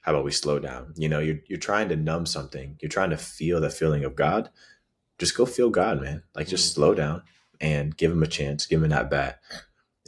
How 0.00 0.12
about 0.12 0.24
we 0.24 0.32
slow 0.32 0.58
down? 0.58 0.94
You 0.96 1.08
know, 1.08 1.18
you're 1.18 1.40
you're 1.46 1.58
trying 1.58 1.88
to 1.90 1.96
numb 1.96 2.26
something. 2.26 2.76
You're 2.80 2.88
trying 2.88 3.10
to 3.10 3.16
feel 3.16 3.60
the 3.60 3.70
feeling 3.70 4.04
of 4.04 4.16
God. 4.16 4.50
Just 5.18 5.36
go 5.36 5.44
feel 5.44 5.70
God, 5.70 6.00
man. 6.00 6.22
Like 6.34 6.48
just 6.48 6.70
mm. 6.70 6.74
slow 6.74 6.94
down 6.94 7.22
and 7.60 7.96
give 7.96 8.10
him 8.10 8.22
a 8.22 8.26
chance, 8.26 8.66
give 8.66 8.82
him 8.82 8.88
that 8.90 9.10
bat, 9.10 9.40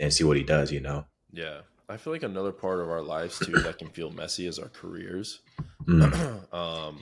and 0.00 0.12
see 0.12 0.24
what 0.24 0.36
he 0.36 0.42
does. 0.42 0.72
You 0.72 0.80
know. 0.80 1.06
Yeah. 1.32 1.60
I 1.88 1.96
feel 1.98 2.12
like 2.12 2.22
another 2.22 2.52
part 2.52 2.80
of 2.80 2.88
our 2.88 3.02
lives 3.02 3.38
too 3.38 3.52
that 3.52 3.78
can 3.78 3.88
feel 3.88 4.10
messy 4.10 4.46
is 4.46 4.58
our 4.58 4.68
careers. 4.68 5.40
Mm. 5.84 6.52
um, 6.54 7.00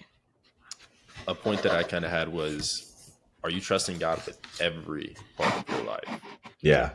a 1.28 1.34
point 1.34 1.62
that 1.62 1.72
I 1.72 1.82
kind 1.82 2.04
of 2.04 2.10
had 2.10 2.28
was, 2.28 3.12
are 3.44 3.50
you 3.50 3.60
trusting 3.60 3.98
God 3.98 4.20
with 4.26 4.38
every 4.60 5.14
part 5.36 5.54
of 5.54 5.76
your 5.76 5.86
life? 5.86 6.20
Yeah. 6.60 6.90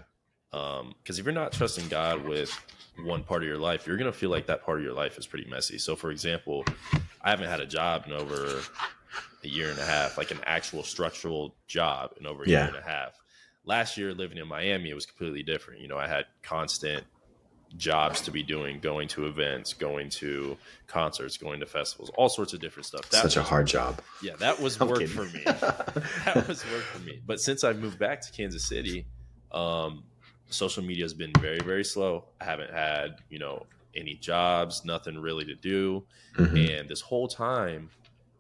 Because 0.52 0.82
um, 0.82 0.96
if 1.08 1.24
you're 1.24 1.34
not 1.34 1.54
trusting 1.54 1.88
God 1.88 2.26
with 2.26 2.52
one 3.04 3.24
part 3.24 3.44
of 3.44 3.48
your 3.48 3.58
life, 3.58 3.88
you're 3.88 3.98
gonna 3.98 4.12
feel 4.12 4.30
like 4.30 4.46
that 4.48 4.64
part 4.64 4.80
of 4.80 4.84
your 4.84 4.94
life 4.94 5.18
is 5.18 5.28
pretty 5.28 5.50
messy. 5.50 5.78
So, 5.78 5.96
for 5.96 6.12
example, 6.12 6.66
I 7.22 7.30
haven't 7.30 7.50
had 7.50 7.60
a 7.60 7.66
job 7.66 8.06
in 8.08 8.14
over 8.14 8.62
a 9.44 9.48
year 9.48 9.70
and 9.70 9.80
a 9.80 9.86
half, 9.86 10.18
like 10.18 10.32
an 10.32 10.40
actual 10.46 10.84
structural 10.84 11.56
job 11.68 12.12
in 12.20 12.26
over 12.26 12.44
a 12.44 12.48
yeah. 12.48 12.66
year 12.66 12.76
and 12.76 12.78
a 12.78 12.90
half. 12.90 13.22
Last 13.66 13.98
year, 13.98 14.14
living 14.14 14.38
in 14.38 14.48
Miami, 14.48 14.90
it 14.90 14.94
was 14.94 15.06
completely 15.06 15.44
different. 15.44 15.82
You 15.82 15.88
know, 15.88 15.98
I 15.98 16.08
had 16.08 16.26
constant 16.44 17.04
jobs 17.78 18.22
to 18.22 18.32
be 18.32 18.44
doing, 18.44 18.80
going 18.80 19.08
to 19.10 19.26
events, 19.26 19.74
going 19.74 20.10
to 20.10 20.58
concerts, 20.88 21.38
going 21.38 21.60
to 21.60 21.66
festivals, 21.66 22.12
all 22.16 22.30
sorts 22.30 22.54
of 22.54 22.60
different 22.60 22.86
stuff. 22.86 23.10
That 23.10 23.24
Such 23.24 23.36
was, 23.36 23.38
a 23.38 23.44
hard 23.44 23.68
job. 23.68 24.02
Yeah, 24.22 24.36
that 24.38 24.60
was 24.62 24.78
I'm 24.82 24.88
work 24.88 25.00
kidding. 25.00 25.16
for 25.16 25.26
me. 25.26 25.44
that 25.46 26.46
was 26.48 26.64
work 26.72 26.84
for 26.84 27.00
me. 27.00 27.20
But 27.26 27.40
since 27.40 27.64
I've 27.64 27.80
moved 27.80 28.00
back 28.00 28.22
to 28.22 28.32
Kansas 28.32 28.68
City, 28.68 29.06
um, 29.52 30.04
social 30.50 30.84
media 30.84 31.04
has 31.04 31.14
been 31.14 31.34
very, 31.40 31.60
very 31.60 31.84
slow. 31.84 32.26
I 32.40 32.46
haven't 32.46 32.72
had, 32.72 33.18
you 33.30 33.40
know, 33.40 33.66
any 33.96 34.16
jobs, 34.16 34.84
nothing 34.86 35.18
really 35.18 35.46
to 35.46 35.56
do. 35.56 36.06
Mm-hmm. 36.38 36.58
And 36.58 36.90
this 36.90 37.02
whole 37.02 37.28
time, 37.28 37.90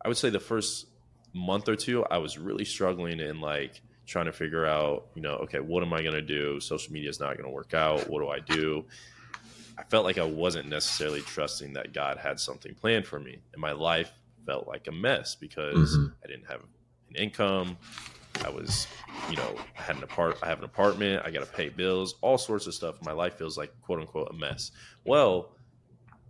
I 0.04 0.08
would 0.08 0.18
say 0.18 0.30
the 0.30 0.40
first 0.40 0.88
month 1.34 1.68
or 1.70 1.76
two, 1.76 2.04
I 2.06 2.18
was 2.18 2.38
really 2.38 2.66
struggling 2.66 3.20
in 3.20 3.42
like 3.42 3.82
trying 4.06 4.26
to 4.26 4.32
figure 4.32 4.66
out, 4.66 5.08
you 5.16 5.22
know, 5.22 5.36
okay, 5.36 5.60
what 5.60 5.84
am 5.84 5.94
I 5.94 6.02
going 6.02 6.16
to 6.16 6.22
do? 6.22 6.60
Social 6.60 6.94
media 6.94 7.10
is 7.10 7.20
not 7.20 7.38
going 7.38 7.50
to 7.50 7.54
work 7.54 7.74
out. 7.74 8.10
What 8.10 8.20
do 8.20 8.30
I 8.30 8.40
do? 8.40 8.86
I 9.78 9.84
felt 9.84 10.06
like 10.06 10.18
I 10.18 10.24
wasn't 10.24 10.70
necessarily 10.70 11.22
trusting 11.22 11.74
that 11.74 11.94
God 11.94 12.18
had 12.18 12.40
something 12.40 12.74
planned 12.76 13.06
for 13.06 13.20
me, 13.20 13.40
and 13.52 13.62
my 13.62 13.74
life 13.74 14.12
felt 14.46 14.68
like 14.68 14.88
a 14.88 14.92
mess 14.92 15.36
because 15.36 15.98
mm-hmm. 15.98 16.08
I 16.24 16.28
didn't 16.28 16.46
have 16.46 16.62
an 17.10 17.16
income. 17.16 17.78
I 18.44 18.50
was, 18.50 18.88
you 19.30 19.38
know, 19.38 19.56
I 19.78 19.82
had 19.82 19.98
an 19.98 20.04
apart, 20.04 20.38
I 20.44 20.48
have 20.48 20.60
an 20.60 20.66
apartment. 20.66 21.24
I 21.26 21.32
got 21.32 21.40
to 21.40 21.52
pay 21.52 21.70
bills, 21.70 22.16
all 22.22 22.38
sorts 22.38 22.68
of 22.68 22.74
stuff. 22.74 22.96
My 23.04 23.12
life 23.12 23.38
feels 23.38 23.58
like 23.58 23.72
quote 23.82 24.00
unquote 24.00 24.30
a 24.30 24.34
mess. 24.34 24.72
Well, 25.06 25.52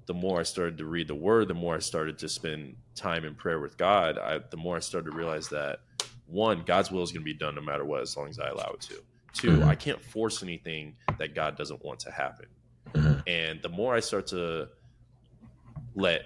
the 0.05 0.13
more 0.13 0.39
I 0.39 0.43
started 0.43 0.77
to 0.77 0.85
read 0.85 1.07
the 1.07 1.15
Word, 1.15 1.47
the 1.47 1.55
more 1.55 1.75
I 1.75 1.79
started 1.79 2.19
to 2.19 2.29
spend 2.29 2.75
time 2.95 3.25
in 3.25 3.35
prayer 3.35 3.59
with 3.59 3.77
God. 3.77 4.17
I, 4.17 4.39
the 4.49 4.57
more 4.57 4.77
I 4.77 4.79
started 4.79 5.11
to 5.11 5.17
realize 5.17 5.49
that 5.49 5.79
one, 6.27 6.63
God's 6.65 6.91
will 6.91 7.03
is 7.03 7.11
going 7.11 7.21
to 7.21 7.25
be 7.25 7.33
done 7.33 7.55
no 7.55 7.61
matter 7.61 7.85
what, 7.85 8.01
as 8.01 8.15
long 8.15 8.29
as 8.29 8.39
I 8.39 8.49
allow 8.49 8.71
it 8.73 8.81
to. 8.81 8.95
2 9.33 9.49
mm-hmm. 9.49 9.69
I 9.69 9.75
can't 9.75 10.01
force 10.03 10.41
anything 10.43 10.95
that 11.19 11.35
God 11.35 11.57
doesn't 11.57 11.83
want 11.83 11.99
to 12.01 12.11
happen. 12.11 12.47
Mm-hmm. 12.93 13.19
And 13.27 13.61
the 13.61 13.69
more 13.69 13.95
I 13.95 13.99
start 13.99 14.27
to 14.27 14.69
let 15.95 16.23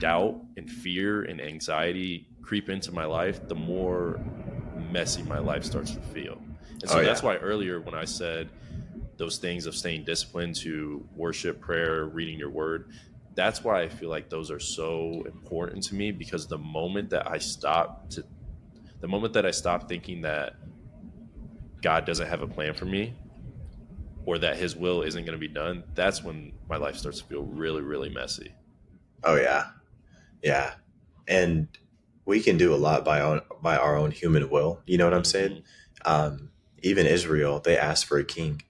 doubt 0.00 0.40
and 0.56 0.70
fear 0.70 1.22
and 1.22 1.40
anxiety 1.40 2.26
creep 2.42 2.68
into 2.68 2.92
my 2.92 3.04
life, 3.04 3.46
the 3.48 3.54
more 3.54 4.20
messy 4.90 5.22
my 5.22 5.38
life 5.38 5.64
starts 5.64 5.92
to 5.92 6.00
feel. 6.00 6.38
And 6.80 6.88
so 6.88 6.98
oh, 6.98 7.04
that's 7.04 7.22
why 7.22 7.36
earlier 7.36 7.80
when 7.80 7.94
I 7.94 8.04
said 8.04 8.48
those 9.16 9.38
things 9.38 9.66
of 9.66 9.74
staying 9.74 10.04
disciplined 10.04 10.54
to 10.56 11.04
worship, 11.16 11.60
prayer, 11.60 12.06
reading 12.06 12.38
your 12.38 12.50
word, 12.50 12.90
that's 13.34 13.62
why 13.62 13.82
I 13.82 13.88
feel 13.88 14.10
like 14.10 14.28
those 14.28 14.50
are 14.50 14.60
so 14.60 15.22
important 15.26 15.84
to 15.84 15.94
me 15.94 16.12
because 16.12 16.46
the 16.46 16.58
moment 16.58 17.10
that 17.10 17.30
I 17.30 17.38
stop 17.38 18.10
to 18.10 18.24
the 19.00 19.08
moment 19.08 19.32
that 19.34 19.46
I 19.46 19.50
stop 19.50 19.88
thinking 19.88 20.22
that 20.22 20.54
God 21.82 22.04
doesn't 22.04 22.26
have 22.26 22.42
a 22.42 22.46
plan 22.46 22.74
for 22.74 22.84
me 22.84 23.14
or 24.24 24.38
that 24.38 24.56
his 24.56 24.76
will 24.76 25.02
isn't 25.02 25.24
going 25.24 25.38
to 25.38 25.40
be 25.40 25.52
done, 25.52 25.84
that's 25.94 26.22
when 26.22 26.52
my 26.68 26.76
life 26.76 26.96
starts 26.96 27.18
to 27.20 27.24
feel 27.24 27.42
really, 27.42 27.82
really 27.82 28.08
messy. 28.08 28.52
Oh 29.24 29.36
yeah. 29.36 29.68
Yeah. 30.42 30.74
And 31.26 31.68
we 32.24 32.40
can 32.40 32.56
do 32.56 32.74
a 32.74 32.76
lot 32.76 33.04
by 33.04 33.20
our, 33.20 33.42
by 33.62 33.76
our 33.76 33.96
own 33.96 34.10
human 34.10 34.50
will. 34.50 34.82
You 34.86 34.98
know 34.98 35.04
what 35.04 35.14
I'm 35.14 35.24
saying? 35.24 35.62
Mm-hmm. 36.04 36.10
Um, 36.10 36.50
even 36.82 37.06
Israel, 37.06 37.60
they 37.60 37.76
asked 37.76 38.06
for 38.06 38.18
a 38.18 38.24
king. 38.24 38.62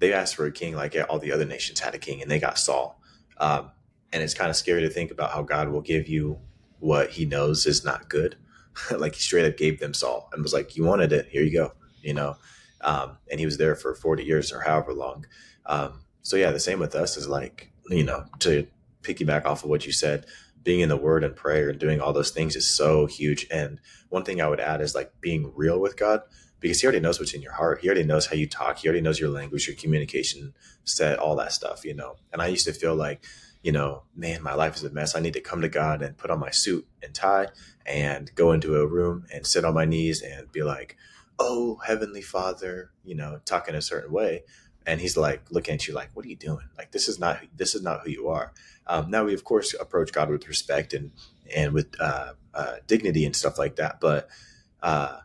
They 0.00 0.12
asked 0.12 0.36
for 0.36 0.46
a 0.46 0.52
king 0.52 0.74
like 0.74 0.96
all 1.08 1.18
the 1.18 1.32
other 1.32 1.44
nations 1.44 1.80
had 1.80 1.94
a 1.94 1.98
king 1.98 2.22
and 2.22 2.30
they 2.30 2.38
got 2.38 2.58
Saul. 2.58 3.00
Um, 3.38 3.70
and 4.12 4.22
it's 4.22 4.34
kind 4.34 4.50
of 4.50 4.56
scary 4.56 4.82
to 4.82 4.90
think 4.90 5.10
about 5.10 5.32
how 5.32 5.42
God 5.42 5.68
will 5.68 5.80
give 5.80 6.08
you 6.08 6.38
what 6.78 7.10
he 7.10 7.24
knows 7.24 7.66
is 7.66 7.84
not 7.84 8.08
good. 8.08 8.36
like 8.96 9.14
he 9.14 9.20
straight 9.20 9.46
up 9.46 9.56
gave 9.56 9.80
them 9.80 9.94
Saul 9.94 10.28
and 10.32 10.42
was 10.42 10.52
like, 10.52 10.76
you 10.76 10.84
wanted 10.84 11.12
it. 11.12 11.28
Here 11.30 11.42
you 11.42 11.52
go. 11.52 11.72
You 12.02 12.14
know? 12.14 12.36
Um, 12.80 13.18
and 13.30 13.40
he 13.40 13.46
was 13.46 13.58
there 13.58 13.74
for 13.74 13.94
40 13.94 14.24
years 14.24 14.52
or 14.52 14.60
however 14.60 14.92
long. 14.92 15.26
Um, 15.66 16.02
so 16.22 16.36
yeah, 16.36 16.50
the 16.50 16.60
same 16.60 16.78
with 16.78 16.94
us 16.94 17.16
is 17.16 17.28
like, 17.28 17.72
you 17.90 18.04
know, 18.04 18.24
to 18.40 18.66
piggyback 19.02 19.44
off 19.44 19.64
of 19.64 19.70
what 19.70 19.86
you 19.86 19.92
said, 19.92 20.26
being 20.62 20.80
in 20.80 20.88
the 20.88 20.96
word 20.96 21.24
and 21.24 21.34
prayer 21.34 21.70
and 21.70 21.78
doing 21.78 22.00
all 22.00 22.12
those 22.12 22.30
things 22.30 22.54
is 22.54 22.66
so 22.68 23.06
huge. 23.06 23.46
And 23.50 23.80
one 24.10 24.24
thing 24.24 24.40
I 24.40 24.48
would 24.48 24.60
add 24.60 24.80
is 24.80 24.94
like 24.94 25.12
being 25.20 25.52
real 25.56 25.80
with 25.80 25.96
God. 25.96 26.22
because 26.60 26.80
he 26.80 26.86
already 26.86 27.00
knows 27.00 27.18
what's 27.18 27.34
in 27.34 27.42
your 27.42 27.52
heart. 27.52 27.80
He 27.80 27.88
already 27.88 28.04
knows 28.04 28.26
how 28.26 28.34
you 28.34 28.48
talk. 28.48 28.78
He 28.78 28.88
already 28.88 29.00
knows 29.00 29.20
your 29.20 29.30
language, 29.30 29.66
your 29.66 29.76
communication 29.76 30.54
set, 30.84 31.18
all 31.18 31.36
that 31.36 31.52
stuff, 31.52 31.84
you 31.84 31.94
know. 31.94 32.16
And 32.32 32.42
I 32.42 32.48
used 32.48 32.66
to 32.66 32.72
feel 32.72 32.94
like, 32.94 33.24
you 33.62 33.72
know, 33.72 34.02
man, 34.14 34.42
my 34.42 34.54
life 34.54 34.76
is 34.76 34.84
a 34.84 34.90
mess. 34.90 35.16
I 35.16 35.20
need 35.20 35.34
to 35.34 35.40
come 35.40 35.60
to 35.62 35.68
God 35.68 36.02
and 36.02 36.16
put 36.16 36.30
on 36.30 36.38
my 36.38 36.50
suit 36.50 36.86
and 37.02 37.14
tie 37.14 37.48
and 37.86 38.30
go 38.34 38.52
into 38.52 38.76
a 38.76 38.86
room 38.86 39.26
and 39.32 39.46
sit 39.46 39.64
on 39.64 39.74
my 39.74 39.84
knees 39.84 40.22
and 40.22 40.50
be 40.52 40.62
like, 40.62 40.96
oh, 41.38 41.76
Heavenly 41.86 42.22
Father, 42.22 42.90
you 43.04 43.14
know, 43.14 43.40
talking 43.44 43.74
a 43.74 43.82
certain 43.82 44.12
way. 44.12 44.44
And 44.86 45.00
he's 45.00 45.16
like 45.16 45.50
looking 45.50 45.74
at 45.74 45.86
you 45.86 45.94
like, 45.94 46.10
what 46.14 46.24
are 46.24 46.28
you 46.28 46.36
doing? 46.36 46.68
Like, 46.78 46.92
this 46.92 47.08
is 47.08 47.18
not, 47.18 47.40
this 47.54 47.74
is 47.74 47.82
not 47.82 48.00
who 48.02 48.10
you 48.10 48.28
are. 48.28 48.52
Um, 48.86 49.10
now 49.10 49.24
we, 49.24 49.34
of 49.34 49.44
course, 49.44 49.74
approach 49.74 50.12
God 50.12 50.30
with 50.30 50.48
respect 50.48 50.94
and, 50.94 51.12
and 51.54 51.72
with 51.72 51.94
uh, 52.00 52.32
uh, 52.54 52.76
dignity 52.86 53.24
and 53.26 53.36
stuff 53.36 53.58
like 53.58 53.76
that. 53.76 54.00
But, 54.00 54.28
uh, 54.82 55.18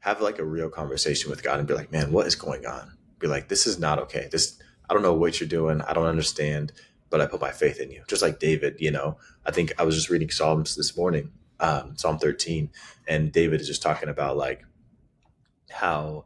have 0.00 0.22
like 0.22 0.38
a 0.38 0.44
real 0.44 0.70
conversation 0.70 1.30
with 1.30 1.42
God 1.42 1.58
and 1.58 1.68
be 1.68 1.74
like, 1.74 1.92
man, 1.92 2.10
what 2.10 2.26
is 2.26 2.34
going 2.34 2.64
on? 2.64 2.92
Be 3.18 3.26
like, 3.26 3.48
this 3.48 3.66
is 3.66 3.78
not 3.78 3.98
okay. 3.98 4.28
This, 4.32 4.58
I 4.88 4.94
don't 4.94 5.02
know 5.02 5.14
what 5.14 5.40
you're 5.40 5.48
doing. 5.48 5.82
I 5.82 5.92
don't 5.92 6.06
understand, 6.06 6.72
but 7.10 7.20
I 7.20 7.26
put 7.26 7.40
my 7.40 7.50
faith 7.50 7.80
in 7.80 7.90
you. 7.90 8.02
Just 8.08 8.22
like 8.22 8.38
David, 8.38 8.76
you 8.78 8.90
know, 8.90 9.18
I 9.44 9.50
think 9.50 9.72
I 9.78 9.82
was 9.82 9.94
just 9.94 10.08
reading 10.08 10.30
Psalms 10.30 10.76
this 10.76 10.96
morning, 10.96 11.32
um, 11.58 11.96
Psalm 11.96 12.18
13, 12.18 12.70
and 13.06 13.32
David 13.32 13.60
is 13.60 13.66
just 13.66 13.82
talking 13.82 14.08
about 14.08 14.36
like 14.36 14.64
how 15.70 16.24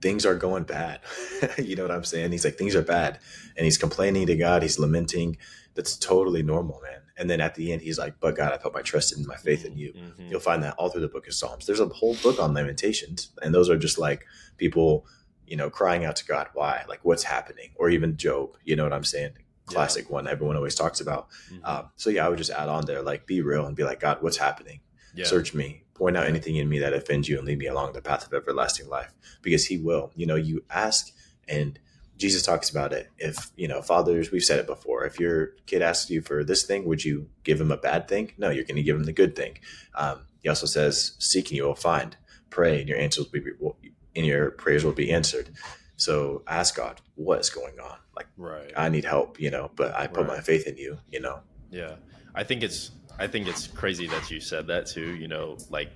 things 0.00 0.24
are 0.24 0.34
going 0.34 0.64
bad. 0.64 1.00
you 1.58 1.76
know 1.76 1.82
what 1.82 1.90
I'm 1.90 2.04
saying? 2.04 2.32
He's 2.32 2.44
like, 2.44 2.56
things 2.56 2.74
are 2.74 2.82
bad. 2.82 3.18
And 3.56 3.64
he's 3.64 3.78
complaining 3.78 4.26
to 4.26 4.36
God. 4.36 4.62
He's 4.62 4.78
lamenting. 4.78 5.36
That's 5.74 5.96
totally 5.96 6.42
normal, 6.42 6.80
man. 6.82 7.00
And 7.16 7.28
then 7.28 7.40
at 7.40 7.54
the 7.54 7.72
end, 7.72 7.82
he's 7.82 7.98
like, 7.98 8.14
But 8.18 8.34
God, 8.34 8.52
I 8.52 8.56
put 8.56 8.72
my 8.72 8.80
trust 8.80 9.16
in 9.16 9.26
my 9.26 9.36
faith 9.36 9.66
in 9.66 9.76
you. 9.76 9.92
Mm-hmm. 9.92 10.30
You'll 10.30 10.40
find 10.40 10.62
that 10.62 10.74
all 10.78 10.88
through 10.88 11.02
the 11.02 11.08
book 11.08 11.26
of 11.26 11.34
Psalms. 11.34 11.66
There's 11.66 11.80
a 11.80 11.86
whole 11.86 12.16
book 12.22 12.40
on 12.40 12.54
Lamentations. 12.54 13.30
And 13.42 13.54
those 13.54 13.68
are 13.68 13.76
just 13.76 13.98
like 13.98 14.24
people, 14.56 15.06
you 15.46 15.56
know, 15.56 15.68
crying 15.68 16.04
out 16.04 16.16
to 16.16 16.24
God, 16.24 16.48
why? 16.54 16.84
Like, 16.88 17.00
what's 17.02 17.24
happening? 17.24 17.72
Or 17.76 17.90
even 17.90 18.16
Job, 18.16 18.56
you 18.64 18.74
know 18.74 18.84
what 18.84 18.94
I'm 18.94 19.04
saying? 19.04 19.32
Classic 19.70 20.06
yeah. 20.06 20.12
one 20.12 20.28
everyone 20.28 20.56
always 20.56 20.74
talks 20.74 21.00
about. 21.00 21.28
Mm-hmm. 21.52 21.64
Um, 21.64 21.90
so, 21.96 22.10
yeah, 22.10 22.26
I 22.26 22.28
would 22.28 22.38
just 22.38 22.50
add 22.50 22.68
on 22.68 22.86
there, 22.86 23.02
like, 23.02 23.26
be 23.26 23.40
real 23.40 23.66
and 23.66 23.76
be 23.76 23.84
like, 23.84 24.00
God, 24.00 24.18
what's 24.20 24.36
happening? 24.36 24.80
Yeah. 25.14 25.26
Search 25.26 25.54
me, 25.54 25.82
point 25.94 26.16
out 26.16 26.26
anything 26.26 26.56
in 26.56 26.68
me 26.68 26.78
that 26.80 26.92
offends 26.92 27.28
you, 27.28 27.38
and 27.38 27.46
lead 27.46 27.58
me 27.58 27.66
along 27.66 27.92
the 27.92 28.02
path 28.02 28.26
of 28.26 28.32
everlasting 28.32 28.88
life 28.88 29.12
because 29.42 29.66
He 29.66 29.78
will. 29.78 30.12
You 30.14 30.26
know, 30.26 30.36
you 30.36 30.64
ask 30.70 31.12
and 31.48 31.78
Jesus 32.20 32.42
talks 32.42 32.68
about 32.68 32.92
it. 32.92 33.10
If, 33.16 33.50
you 33.56 33.66
know, 33.66 33.80
fathers, 33.80 34.30
we've 34.30 34.44
said 34.44 34.58
it 34.58 34.66
before. 34.66 35.06
If 35.06 35.18
your 35.18 35.54
kid 35.64 35.80
asks 35.80 36.10
you 36.10 36.20
for 36.20 36.44
this 36.44 36.64
thing, 36.64 36.84
would 36.84 37.02
you 37.02 37.30
give 37.44 37.58
him 37.58 37.72
a 37.72 37.78
bad 37.78 38.08
thing? 38.08 38.32
No, 38.36 38.50
you're 38.50 38.64
going 38.64 38.76
to 38.76 38.82
give 38.82 38.94
him 38.94 39.04
the 39.04 39.12
good 39.12 39.34
thing. 39.34 39.58
Um, 39.94 40.26
he 40.42 40.48
also 40.50 40.66
says, 40.66 41.14
seek 41.18 41.48
and 41.48 41.56
you 41.56 41.64
will 41.64 41.74
find. 41.74 42.16
Pray 42.50 42.78
and 42.80 42.88
your 42.88 42.98
answers 42.98 43.24
will 43.32 43.40
be, 43.40 43.90
and 44.14 44.26
your 44.26 44.50
prayers 44.50 44.84
will 44.84 44.92
be 44.92 45.10
answered. 45.10 45.50
So 45.96 46.42
ask 46.46 46.76
God, 46.76 47.00
what 47.14 47.40
is 47.40 47.48
going 47.48 47.80
on? 47.80 47.96
Like, 48.16 48.26
right. 48.36 48.72
I 48.76 48.88
need 48.88 49.04
help, 49.04 49.40
you 49.40 49.50
know, 49.50 49.70
but 49.76 49.94
I 49.94 50.06
put 50.06 50.26
right. 50.26 50.36
my 50.36 50.40
faith 50.40 50.66
in 50.66 50.76
you, 50.76 50.98
you 51.10 51.20
know? 51.20 51.40
Yeah. 51.70 51.96
I 52.34 52.44
think 52.44 52.62
it's, 52.62 52.90
I 53.18 53.26
think 53.26 53.48
it's 53.48 53.66
crazy 53.66 54.06
that 54.08 54.30
you 54.30 54.40
said 54.40 54.66
that 54.68 54.86
too, 54.86 55.14
you 55.16 55.28
know, 55.28 55.56
like 55.70 55.90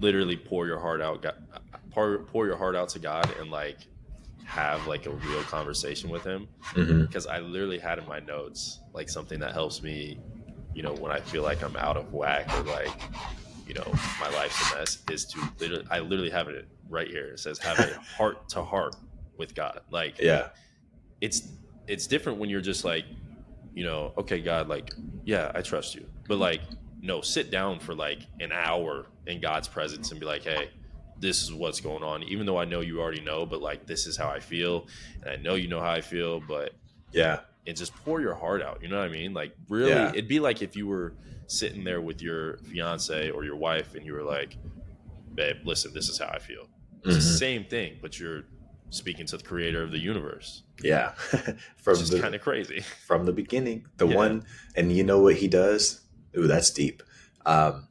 literally 0.00 0.36
pour 0.36 0.66
your 0.66 0.78
heart 0.78 1.00
out, 1.00 1.24
pour, 1.90 2.18
pour 2.18 2.46
your 2.46 2.56
heart 2.56 2.76
out 2.76 2.88
to 2.90 2.98
God 2.98 3.32
and 3.38 3.50
like, 3.50 3.78
have 4.48 4.86
like 4.86 5.04
a 5.04 5.10
real 5.10 5.42
conversation 5.42 6.08
with 6.08 6.24
him 6.24 6.48
because 6.74 7.26
mm-hmm. 7.26 7.36
I 7.36 7.38
literally 7.38 7.78
had 7.78 7.98
in 7.98 8.06
my 8.08 8.18
notes 8.18 8.80
like 8.94 9.10
something 9.10 9.38
that 9.40 9.52
helps 9.52 9.82
me, 9.82 10.18
you 10.74 10.82
know, 10.82 10.94
when 10.94 11.12
I 11.12 11.20
feel 11.20 11.42
like 11.42 11.62
I'm 11.62 11.76
out 11.76 11.98
of 11.98 12.14
whack 12.14 12.50
or 12.54 12.62
like, 12.62 12.98
you 13.66 13.74
know, 13.74 13.84
my 14.18 14.30
life's 14.30 14.72
a 14.72 14.76
mess 14.76 14.98
is 15.10 15.26
to 15.26 15.40
literally, 15.60 15.84
I 15.90 15.98
literally 15.98 16.30
have 16.30 16.48
it 16.48 16.66
right 16.88 17.08
here. 17.08 17.26
It 17.26 17.40
says 17.40 17.58
have 17.58 17.78
a 17.78 18.00
heart 18.16 18.48
to 18.50 18.64
heart 18.64 18.96
with 19.36 19.54
God. 19.54 19.82
Like, 19.90 20.18
yeah, 20.18 20.48
it's, 21.20 21.48
it's 21.86 22.06
different 22.06 22.38
when 22.38 22.50
you're 22.50 22.60
just 22.60 22.84
like, 22.84 23.04
you 23.74 23.84
know, 23.84 24.12
okay, 24.18 24.40
God, 24.40 24.68
like, 24.68 24.92
yeah, 25.24 25.52
I 25.54 25.62
trust 25.62 25.94
you. 25.94 26.06
But 26.26 26.38
like, 26.38 26.60
no, 27.00 27.20
sit 27.20 27.50
down 27.50 27.78
for 27.78 27.94
like 27.94 28.20
an 28.40 28.52
hour 28.52 29.06
in 29.26 29.40
God's 29.40 29.68
presence 29.68 30.10
and 30.10 30.18
be 30.18 30.26
like, 30.26 30.42
hey, 30.42 30.70
this 31.20 31.42
is 31.42 31.52
what's 31.52 31.80
going 31.80 32.02
on 32.02 32.22
even 32.24 32.46
though 32.46 32.58
i 32.58 32.64
know 32.64 32.80
you 32.80 33.00
already 33.00 33.20
know 33.20 33.44
but 33.44 33.60
like 33.60 33.86
this 33.86 34.06
is 34.06 34.16
how 34.16 34.28
i 34.28 34.38
feel 34.38 34.86
and 35.22 35.30
i 35.30 35.36
know 35.36 35.54
you 35.54 35.68
know 35.68 35.80
how 35.80 35.90
i 35.90 36.00
feel 36.00 36.40
but 36.40 36.72
yeah 37.12 37.40
and 37.66 37.76
just 37.76 37.94
pour 38.04 38.20
your 38.20 38.34
heart 38.34 38.62
out 38.62 38.80
you 38.82 38.88
know 38.88 38.98
what 38.98 39.08
i 39.08 39.12
mean 39.12 39.34
like 39.34 39.52
really 39.68 39.90
yeah. 39.90 40.10
it'd 40.10 40.28
be 40.28 40.40
like 40.40 40.62
if 40.62 40.76
you 40.76 40.86
were 40.86 41.14
sitting 41.46 41.82
there 41.82 42.00
with 42.00 42.22
your 42.22 42.58
fiance 42.58 43.30
or 43.30 43.44
your 43.44 43.56
wife 43.56 43.94
and 43.94 44.04
you 44.04 44.12
were 44.12 44.22
like 44.22 44.56
babe 45.34 45.56
listen 45.64 45.92
this 45.92 46.08
is 46.08 46.18
how 46.18 46.28
i 46.28 46.38
feel 46.38 46.68
it's 46.98 47.08
mm-hmm. 47.08 47.14
the 47.14 47.20
same 47.20 47.64
thing 47.64 47.96
but 48.00 48.18
you're 48.18 48.44
speaking 48.90 49.26
to 49.26 49.36
the 49.36 49.44
creator 49.44 49.82
of 49.82 49.90
the 49.90 49.98
universe 49.98 50.62
yeah 50.82 51.10
from 51.76 51.94
the 51.94 52.18
kind 52.20 52.34
of 52.34 52.40
crazy 52.40 52.80
from 53.06 53.26
the 53.26 53.32
beginning 53.32 53.86
the 53.96 54.06
yeah. 54.06 54.16
one 54.16 54.44
and 54.76 54.92
you 54.92 55.04
know 55.04 55.20
what 55.20 55.36
he 55.36 55.48
does 55.48 56.00
ooh 56.36 56.46
that's 56.46 56.70
deep 56.70 57.02
um 57.46 57.88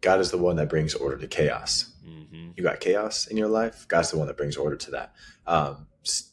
god 0.00 0.20
is 0.20 0.30
the 0.30 0.38
one 0.38 0.56
that 0.56 0.68
brings 0.68 0.94
order 0.94 1.16
to 1.16 1.26
chaos 1.26 1.96
mm-hmm. 2.36 2.50
you 2.56 2.62
got 2.62 2.80
chaos 2.80 3.26
in 3.26 3.36
your 3.36 3.48
life, 3.48 3.86
God's 3.88 4.10
the 4.10 4.18
one 4.18 4.26
that 4.26 4.36
brings 4.36 4.56
order 4.56 4.76
to 4.76 4.90
that. 4.92 5.14
Um, 5.46 5.86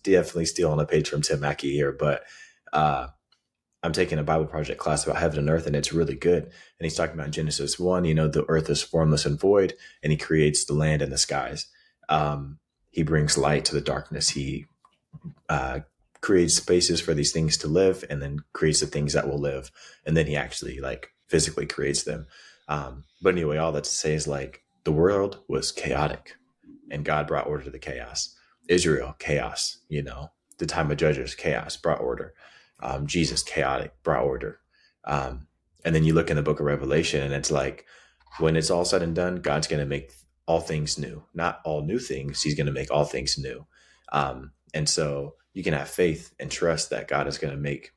definitely 0.04 0.46
stealing 0.46 0.80
a 0.80 0.86
page 0.86 1.10
from 1.10 1.22
Tim 1.22 1.40
Mackie 1.40 1.74
here, 1.74 1.92
but 1.92 2.24
uh, 2.72 3.08
I'm 3.82 3.94
taking 3.94 4.20
a 4.20 4.24
Bible 4.24 4.46
project 4.46 4.80
class 4.80 5.06
about 5.06 5.18
heaven 5.18 5.40
and 5.40 5.50
earth, 5.50 5.68
and 5.68 5.76
it's 5.76 5.94
really 5.94 6.16
good. 6.16 6.44
And 6.44 6.52
he's 6.82 6.96
talking 6.96 7.16
about 7.16 7.32
Genesis 7.32 7.80
one. 7.80 8.06
You 8.06 8.14
know, 8.14 8.28
the 8.28 8.46
earth 8.48 8.70
is 8.70 8.82
formless 8.82 9.26
and 9.26 9.40
void, 9.40 9.74
and 10.02 10.12
he 10.12 10.18
creates 10.18 10.66
the 10.66 10.74
land 10.74 11.02
and 11.02 11.12
the 11.12 11.18
skies. 11.18 11.68
Um, 12.10 12.60
he 12.94 13.02
brings 13.04 13.38
light 13.38 13.66
to 13.66 13.74
the 13.74 13.82
darkness. 13.82 14.30
He 14.30 14.68
uh, 15.50 15.80
creates 16.22 16.56
spaces 16.56 17.02
for 17.02 17.14
these 17.16 17.32
things 17.32 17.58
to 17.58 17.68
live, 17.68 18.06
and 18.10 18.22
then 18.22 18.40
creates 18.54 18.80
the 18.80 18.86
things 18.86 19.14
that 19.14 19.28
will 19.28 19.40
live. 19.40 19.72
And 20.06 20.16
then 20.16 20.28
he 20.28 20.38
actually 20.38 20.80
like 20.80 21.10
physically 21.28 21.66
creates 21.66 22.04
them. 22.04 22.28
Um, 22.68 23.04
but 23.22 23.34
anyway, 23.34 23.58
all 23.58 23.72
that 23.72 23.84
to 23.86 23.90
say 23.90 24.14
is 24.14 24.28
like 24.28 24.64
the 24.84 24.92
world 24.92 25.40
was 25.48 25.72
chaotic 25.72 26.36
and 26.92 27.04
God 27.04 27.28
brought 27.28 27.48
order 27.48 27.64
to 27.64 27.72
the 27.72 27.80
chaos. 27.80 28.36
Israel, 28.70 29.16
chaos, 29.18 29.80
you 29.90 30.04
know, 30.04 30.32
the 30.60 30.68
time 30.68 30.92
of 30.92 30.98
judges, 30.98 31.34
chaos, 31.34 31.76
brought 31.76 32.00
order. 32.00 32.36
Um, 32.82 33.08
Jesus, 33.08 33.42
chaotic, 33.42 33.92
brought 34.04 34.24
order. 34.24 34.60
Um, 35.06 35.48
and 35.84 35.96
then 35.96 36.04
you 36.04 36.14
look 36.14 36.30
in 36.30 36.36
the 36.36 36.44
book 36.44 36.60
of 36.60 36.68
Revelation 36.68 37.24
and 37.24 37.34
it's 37.34 37.52
like, 37.52 37.86
when 38.40 38.56
it's 38.56 38.70
all 38.70 38.86
said 38.86 39.02
and 39.02 39.16
done, 39.16 39.38
God's 39.38 39.68
going 39.68 39.80
to 39.80 39.86
make 39.86 40.12
all 40.46 40.60
things 40.60 40.98
new. 40.98 41.24
Not 41.34 41.62
all 41.64 41.82
new 41.82 42.00
things, 42.00 42.42
He's 42.42 42.56
going 42.56 42.68
to 42.68 42.74
make 42.74 42.92
all 42.92 43.06
things 43.06 43.38
new. 43.38 43.66
Um, 44.12 44.52
and 44.74 44.88
so 44.88 45.36
you 45.54 45.64
can 45.64 45.74
have 45.74 45.90
faith 45.90 46.34
and 46.40 46.50
trust 46.50 46.90
that 46.90 47.08
God 47.08 47.28
is 47.28 47.38
going 47.38 47.54
to 47.54 47.60
make 47.60 47.92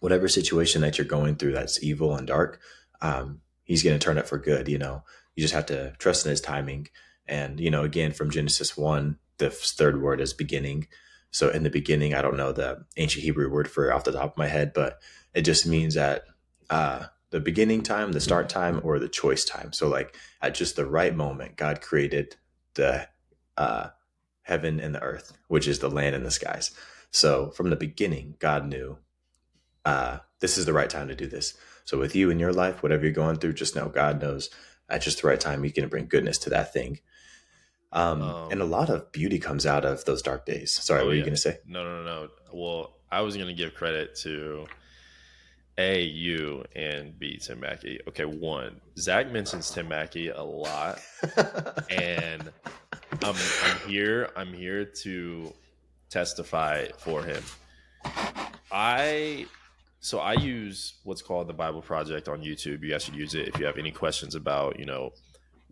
whatever 0.00 0.28
situation 0.28 0.82
that 0.82 0.98
you're 0.98 1.06
going 1.06 1.36
through 1.36 1.52
that's 1.52 1.82
evil 1.82 2.14
and 2.16 2.26
dark, 2.26 2.60
um, 3.00 3.40
He's 3.64 3.82
going 3.82 3.98
to 3.98 4.04
turn 4.04 4.18
it 4.18 4.28
for 4.28 4.38
good, 4.38 4.68
you 4.68 4.78
know 4.78 5.02
you 5.34 5.42
just 5.42 5.54
have 5.54 5.66
to 5.66 5.92
trust 5.98 6.26
in 6.26 6.30
his 6.30 6.40
timing. 6.40 6.88
And, 7.26 7.58
you 7.58 7.70
know, 7.70 7.82
again, 7.82 8.12
from 8.12 8.30
Genesis 8.30 8.76
1, 8.76 9.18
the 9.38 9.50
third 9.50 10.00
word 10.00 10.20
is 10.20 10.32
beginning. 10.32 10.88
So 11.30 11.48
in 11.48 11.62
the 11.64 11.70
beginning, 11.70 12.14
I 12.14 12.22
don't 12.22 12.36
know 12.36 12.52
the 12.52 12.84
ancient 12.96 13.24
Hebrew 13.24 13.50
word 13.50 13.68
for 13.68 13.92
off 13.92 14.04
the 14.04 14.12
top 14.12 14.32
of 14.32 14.38
my 14.38 14.46
head, 14.46 14.72
but 14.72 14.98
it 15.34 15.42
just 15.42 15.66
means 15.66 15.94
that 15.94 16.24
uh, 16.70 17.06
the 17.34 17.40
beginning 17.40 17.82
time, 17.82 18.12
the 18.12 18.20
start 18.20 18.48
time, 18.48 18.80
or 18.84 19.00
the 19.00 19.08
choice 19.08 19.44
time. 19.44 19.72
So 19.72 19.88
like 19.88 20.16
at 20.40 20.54
just 20.54 20.76
the 20.76 20.86
right 20.86 21.12
moment, 21.12 21.56
God 21.56 21.80
created 21.80 22.36
the 22.74 23.08
uh, 23.56 23.88
heaven 24.42 24.78
and 24.78 24.94
the 24.94 25.02
earth, 25.02 25.36
which 25.48 25.66
is 25.66 25.80
the 25.80 25.90
land 25.90 26.14
and 26.14 26.24
the 26.24 26.30
skies. 26.30 26.70
So 27.10 27.50
from 27.50 27.70
the 27.70 27.76
beginning, 27.76 28.36
God 28.38 28.68
knew 28.68 28.98
uh, 29.84 30.18
this 30.38 30.56
is 30.56 30.64
the 30.64 30.72
right 30.72 30.88
time 30.88 31.08
to 31.08 31.16
do 31.16 31.26
this. 31.26 31.54
So 31.84 31.98
with 31.98 32.14
you 32.14 32.30
in 32.30 32.38
your 32.38 32.52
life, 32.52 32.84
whatever 32.84 33.02
you're 33.02 33.12
going 33.12 33.38
through, 33.38 33.54
just 33.54 33.74
know 33.74 33.88
God 33.88 34.22
knows 34.22 34.48
at 34.88 35.02
just 35.02 35.22
the 35.22 35.26
right 35.26 35.40
time, 35.40 35.64
he's 35.64 35.72
going 35.72 35.82
to 35.82 35.90
bring 35.90 36.06
goodness 36.06 36.38
to 36.38 36.50
that 36.50 36.72
thing. 36.72 37.00
Um, 37.90 38.22
um, 38.22 38.52
and 38.52 38.62
a 38.62 38.64
lot 38.64 38.90
of 38.90 39.10
beauty 39.10 39.40
comes 39.40 39.66
out 39.66 39.84
of 39.84 40.04
those 40.04 40.22
dark 40.22 40.46
days. 40.46 40.70
Sorry, 40.70 41.00
oh, 41.00 41.02
what 41.02 41.08
were 41.08 41.14
yeah. 41.14 41.18
you 41.18 41.24
going 41.24 41.34
to 41.34 41.40
say? 41.40 41.58
No, 41.66 41.82
no, 41.82 42.04
no, 42.04 42.04
no. 42.04 42.28
Well, 42.52 42.94
I 43.10 43.22
was 43.22 43.34
going 43.34 43.48
to 43.48 43.54
give 43.54 43.74
credit 43.74 44.14
to 44.22 44.68
A, 45.76 46.02
you, 46.02 46.64
and 46.76 47.18
B, 47.18 47.38
Tim 47.38 47.60
Mackie. 47.60 48.00
Okay, 48.08 48.24
one, 48.24 48.80
Zach 48.96 49.30
mentions 49.32 49.70
Tim 49.70 49.88
Mackie 49.88 50.28
a 50.28 50.42
lot, 50.42 51.00
and 51.90 52.50
I'm, 53.22 53.34
I'm 53.64 53.88
here. 53.88 54.30
I'm 54.36 54.52
here 54.52 54.84
to 54.84 55.52
testify 56.10 56.86
for 56.98 57.22
him. 57.24 57.42
I 58.70 59.46
so 60.00 60.18
I 60.18 60.34
use 60.34 60.94
what's 61.04 61.22
called 61.22 61.48
the 61.48 61.54
Bible 61.54 61.80
Project 61.80 62.28
on 62.28 62.42
YouTube. 62.42 62.82
You 62.82 62.90
guys 62.90 63.04
should 63.04 63.16
use 63.16 63.34
it 63.34 63.48
if 63.48 63.58
you 63.58 63.66
have 63.66 63.78
any 63.78 63.90
questions 63.90 64.34
about, 64.34 64.78
you 64.78 64.84
know, 64.84 65.12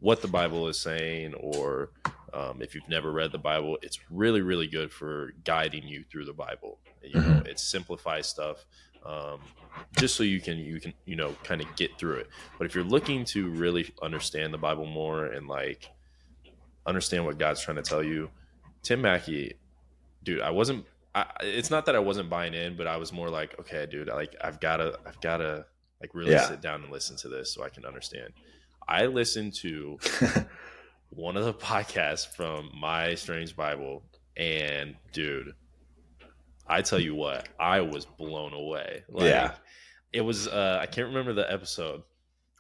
what 0.00 0.22
the 0.22 0.28
Bible 0.28 0.68
is 0.68 0.80
saying, 0.80 1.34
or 1.34 1.90
um, 2.32 2.62
if 2.62 2.74
you've 2.74 2.88
never 2.88 3.12
read 3.12 3.30
the 3.30 3.38
Bible. 3.38 3.78
It's 3.82 3.98
really, 4.10 4.40
really 4.40 4.66
good 4.66 4.90
for 4.90 5.32
guiding 5.44 5.86
you 5.86 6.04
through 6.10 6.24
the 6.24 6.32
Bible. 6.32 6.78
You 7.02 7.20
know, 7.20 7.26
mm-hmm. 7.26 7.46
it 7.46 7.60
simplifies 7.60 8.26
stuff 8.26 8.64
um, 9.04 9.40
just 9.98 10.16
so 10.16 10.22
you 10.22 10.40
can 10.40 10.58
you 10.58 10.80
can 10.80 10.92
you 11.04 11.16
know 11.16 11.34
kind 11.44 11.60
of 11.60 11.66
get 11.76 11.98
through 11.98 12.16
it. 12.16 12.28
But 12.58 12.66
if 12.66 12.74
you're 12.74 12.84
looking 12.84 13.24
to 13.26 13.48
really 13.50 13.92
understand 14.02 14.52
the 14.52 14.58
Bible 14.58 14.86
more 14.86 15.26
and 15.26 15.46
like 15.48 15.88
understand 16.86 17.24
what 17.24 17.38
God's 17.38 17.60
trying 17.62 17.76
to 17.76 17.82
tell 17.82 18.02
you. 18.02 18.30
Tim 18.82 19.02
Mackie, 19.02 19.54
dude, 20.24 20.40
I 20.40 20.50
wasn't. 20.50 20.84
I, 21.14 21.26
it's 21.42 21.70
not 21.70 21.86
that 21.86 21.94
I 21.94 21.98
wasn't 22.00 22.30
buying 22.30 22.54
in, 22.54 22.76
but 22.76 22.86
I 22.86 22.96
was 22.96 23.12
more 23.12 23.28
like, 23.28 23.58
okay, 23.60 23.86
dude, 23.86 24.08
like 24.08 24.34
I've 24.42 24.60
gotta, 24.60 24.98
I've 25.06 25.20
gotta, 25.20 25.66
like 26.00 26.14
really 26.14 26.32
Yeah. 26.32 26.48
sit 26.48 26.60
down 26.62 26.82
and 26.82 26.90
listen 26.90 27.16
to 27.18 27.28
this 27.28 27.52
so 27.52 27.62
I 27.62 27.68
can 27.68 27.84
understand. 27.84 28.32
I 28.88 29.06
listened 29.06 29.54
to 29.56 29.98
one 31.10 31.36
of 31.36 31.44
the 31.44 31.52
podcasts 31.66 32.26
from 32.26 32.70
My 32.74 33.14
Strange 33.14 33.54
Bible, 33.54 34.02
and 34.36 34.96
dude, 35.12 35.54
I 36.66 36.82
tell 36.82 36.98
you 37.00 37.14
what, 37.14 37.48
I 37.58 37.80
was 37.80 38.04
blown 38.06 38.52
away. 38.52 39.04
Like, 39.08 39.24
Yeah. 39.26 39.54
it 40.12 40.20
was. 40.22 40.48
uh 40.48 40.78
I 40.80 40.86
can't 40.86 41.08
remember 41.08 41.32
the 41.32 41.50
episode. 41.50 42.02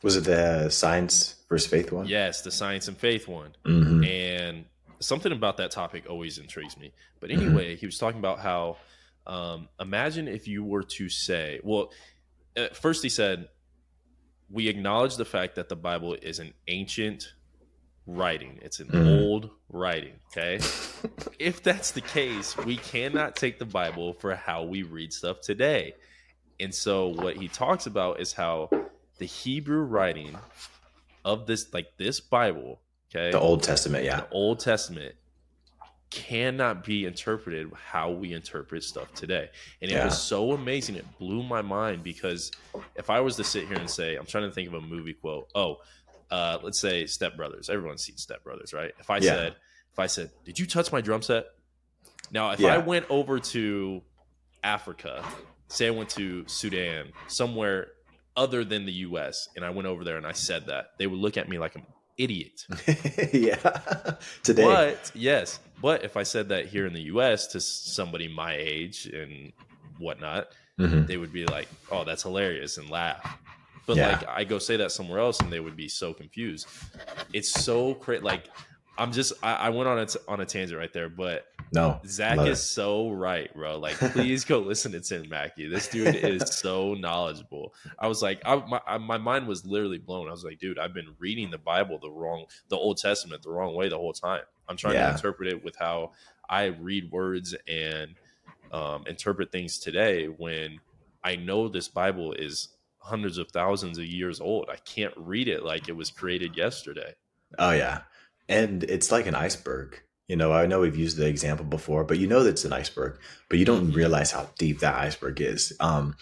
Was 0.02 0.16
it 0.16 0.24
the 0.24 0.68
science 0.70 1.36
versus 1.48 1.70
faith 1.70 1.92
one? 1.92 2.06
Yes, 2.06 2.42
the 2.42 2.50
science 2.50 2.88
and 2.88 2.96
faith 2.96 3.28
one. 3.28 3.54
hmm 3.64 4.02
and 4.04 4.64
something 5.00 5.32
about 5.32 5.56
that 5.56 5.70
topic 5.72 6.04
always 6.08 6.38
intrigues 6.38 6.76
me. 6.76 6.92
But 7.20 7.30
Mhm. 7.30 7.34
anyway, 7.34 7.76
he 7.76 7.86
was 7.86 7.98
talking 7.98 8.18
about 8.18 8.38
how 8.40 8.76
um, 9.26 9.68
imagine 9.78 10.26
if 10.26 10.48
you 10.48 10.64
were 10.64 10.82
to 10.82 11.08
say, 11.08 11.60
well, 11.62 11.92
first 12.74 13.04
he 13.04 13.08
said, 13.08 13.48
we 14.50 14.66
acknowledge 14.68 15.16
the 15.16 15.24
fact 15.24 15.54
that 15.54 15.68
the 15.68 15.76
Bible 15.76 16.14
is 16.14 16.40
an 16.40 16.52
ancient 16.66 17.32
writing. 18.06 18.58
It's 18.62 18.80
an 18.80 18.88
Mhm. 18.88 19.06
old 19.22 19.50
writing. 19.68 20.14
Okay. 20.36 20.56
if 21.38 21.62
that's 21.62 21.92
the 21.92 22.00
case, 22.00 22.56
we 22.56 22.76
cannot 22.76 23.36
take 23.36 23.58
the 23.58 23.64
Bible 23.64 24.12
for 24.14 24.34
how 24.34 24.64
we 24.64 24.82
read 24.82 25.12
stuff 25.12 25.40
today. 25.40 25.94
And 26.58 26.74
so 26.74 27.08
what 27.08 27.36
he 27.36 27.48
talks 27.48 27.86
about 27.86 28.20
is 28.20 28.32
how 28.32 28.70
the 29.18 29.26
Hebrew 29.26 29.82
writing 29.82 30.36
of 31.24 31.46
this, 31.46 31.72
like 31.72 31.96
this 31.96 32.20
Bible, 32.20 32.80
okay, 33.10 33.30
The 33.30 33.38
Old 33.40 33.62
Testament, 33.62 34.04
yeah. 34.04 34.20
the 34.22 34.28
Old 34.30 34.58
Testament 34.60 35.14
cannot 36.10 36.84
be 36.84 37.06
interpreted 37.06 37.72
how 37.72 38.10
we 38.10 38.32
interpret 38.34 38.84
stuff 38.84 39.14
today. 39.14 39.48
And 39.80 39.90
it 39.90 39.94
Yeah. 39.94 40.04
was 40.04 40.20
so 40.20 40.52
amazing. 40.52 40.96
It 40.96 41.06
blew 41.18 41.42
my 41.42 41.62
mind 41.62 42.02
because 42.04 42.50
if 42.96 43.08
I 43.08 43.20
was 43.20 43.36
to 43.36 43.44
sit 43.44 43.66
here 43.66 43.78
and 43.78 43.88
say, 43.88 44.16
I'm 44.16 44.26
trying 44.26 44.44
to 44.48 44.52
think 44.52 44.68
of 44.68 44.74
a 44.74 44.80
movie 44.80 45.14
quote. 45.14 45.48
Oh, 45.54 45.78
uh, 46.32 46.58
let's 46.62 46.78
say 46.80 47.06
Step 47.06 47.36
Brothers. 47.36 47.68
Everyone's 47.68 48.02
seen 48.02 48.16
Step 48.16 48.42
Brothers, 48.42 48.72
right? 48.72 48.92
If 48.98 49.10
I 49.10 49.16
Yeah. 49.18 49.34
said, 49.34 49.56
if 49.92 49.98
I 49.98 50.06
said, 50.06 50.30
did 50.44 50.58
you 50.58 50.66
touch 50.66 50.90
my 50.90 51.00
drum 51.00 51.22
set? 51.22 51.44
Now, 52.30 52.50
if 52.52 52.60
Yeah. 52.60 52.74
I 52.74 52.78
went 52.78 53.06
over 53.10 53.38
to 53.38 54.02
Africa, 54.64 55.24
say 55.68 55.88
I 55.88 55.90
went 55.90 56.08
to 56.10 56.46
Sudan, 56.48 57.12
somewhere 57.28 57.88
other 58.36 58.64
than 58.64 58.86
the 58.86 58.92
US, 59.08 59.48
and 59.56 59.64
I 59.64 59.70
went 59.70 59.86
over 59.86 60.04
there 60.04 60.16
and 60.16 60.26
I 60.26 60.32
said 60.32 60.66
that, 60.66 60.92
they 60.98 61.06
would 61.06 61.18
look 61.20 61.36
at 61.36 61.48
me 61.48 61.58
like 61.58 61.74
an 61.76 61.86
idiot. 62.16 62.66
yeah. 63.32 63.56
Today. 64.42 64.64
But 64.64 65.10
yes, 65.14 65.60
but 65.82 66.02
if 66.04 66.16
I 66.16 66.22
said 66.22 66.48
that 66.48 66.66
here 66.66 66.86
in 66.86 66.94
the 66.94 67.02
U.S. 67.14 67.48
to 67.48 67.60
somebody 67.60 68.28
my 68.28 68.54
age 68.56 69.06
and 69.06 69.52
whatnot, 69.98 70.48
Mhm. 70.78 71.06
they 71.06 71.18
would 71.18 71.32
be 71.32 71.44
like, 71.44 71.68
"Oh, 71.90 72.04
that's 72.04 72.22
hilarious," 72.22 72.78
and 72.78 72.88
laugh. 72.88 73.22
But 73.86 73.96
Yeah. 73.96 74.08
like 74.08 74.28
I 74.28 74.44
go 74.44 74.58
say 74.58 74.76
that 74.78 74.92
somewhere 74.92 75.18
else, 75.20 75.40
and 75.40 75.52
they 75.52 75.60
would 75.60 75.76
be 75.76 75.88
so 75.88 76.12
confused. 76.14 76.66
It's 77.32 77.50
so 77.50 77.94
crazy. 77.94 78.22
Like 78.22 78.48
I'm 78.98 79.10
just 79.12 79.32
I, 79.42 79.54
I 79.54 79.68
went 79.70 79.88
on 79.88 79.98
a 79.98 80.06
t- 80.06 80.18
on 80.28 80.40
a 80.40 80.46
tangent 80.46 80.78
right 80.78 80.92
there, 80.92 81.08
but 81.08 81.46
No. 81.74 81.98
Zach 82.06 82.38
is 82.46 82.58
it. 82.58 82.62
so 82.62 83.10
right, 83.10 83.52
bro. 83.54 83.78
Like, 83.78 83.96
please 84.12 84.44
go 84.44 84.58
listen 84.58 84.92
to 84.92 85.00
Tim 85.00 85.28
Mackie. 85.30 85.66
This 85.66 85.88
dude 85.88 86.14
is 86.14 86.54
so 86.54 86.92
knowledgeable. 86.94 87.72
I 87.98 88.06
was 88.06 88.20
like, 88.22 88.42
I, 88.44 88.56
my 88.56 88.80
I- 88.86 88.98
my 88.98 89.16
mind 89.18 89.48
was 89.48 89.64
literally 89.64 89.98
blown. 89.98 90.28
I 90.28 90.30
was 90.30 90.44
like, 90.44 90.58
dude, 90.58 90.78
I've 90.78 90.92
been 90.94 91.14
reading 91.18 91.50
the 91.50 91.58
Bible 91.58 91.98
the 91.98 92.10
wrong, 92.10 92.44
the 92.68 92.76
Old 92.76 92.98
Testament 92.98 93.42
the 93.42 93.50
wrong 93.50 93.74
way 93.74 93.88
the 93.88 93.96
whole 93.98 94.12
time. 94.12 94.42
I'm 94.68 94.76
trying 94.76 94.94
Yeah. 94.94 95.08
to 95.08 95.14
interpret 95.14 95.48
it 95.48 95.64
with 95.64 95.76
how 95.76 96.12
I 96.48 96.66
read 96.66 97.10
words 97.10 97.54
and 97.66 98.14
um, 98.72 99.04
interpret 99.06 99.50
things 99.50 99.78
today. 99.78 100.26
When 100.26 100.80
I 101.24 101.36
know 101.36 101.68
this 101.68 101.88
Bible 101.88 102.32
is 102.34 102.68
hundreds 103.02 103.38
of 103.38 103.50
thousands 103.50 103.98
of 103.98 104.06
years 104.06 104.40
old, 104.40 104.68
I 104.70 104.76
can't 104.76 105.14
read 105.16 105.48
it 105.48 105.64
like 105.64 105.88
it 105.88 105.96
was 105.96 106.10
created 106.10 106.56
yesterday. 106.56 107.14
Oh 107.58 107.72
yeah, 107.72 108.02
and 108.48 108.84
it's 108.84 109.12
like 109.12 109.26
an 109.26 109.34
iceberg. 109.34 110.00
You 110.28 110.36
know, 110.36 110.52
I 110.52 110.66
know 110.66 110.80
we've 110.80 110.96
used 110.96 111.16
the 111.16 111.26
example 111.26 111.66
before, 111.66 112.04
but 112.04 112.18
you 112.18 112.26
know 112.26 112.42
that 112.42 112.50
it's 112.50 112.64
an 112.64 112.72
iceberg, 112.72 113.18
but 113.50 113.58
you 113.58 113.64
don't 113.64 113.92
realize 113.92 114.30
how 114.30 114.48
deep 114.56 114.78
that 114.78 114.94
iceberg 114.94 115.40
is. 115.40 115.72
Um, 115.80 116.16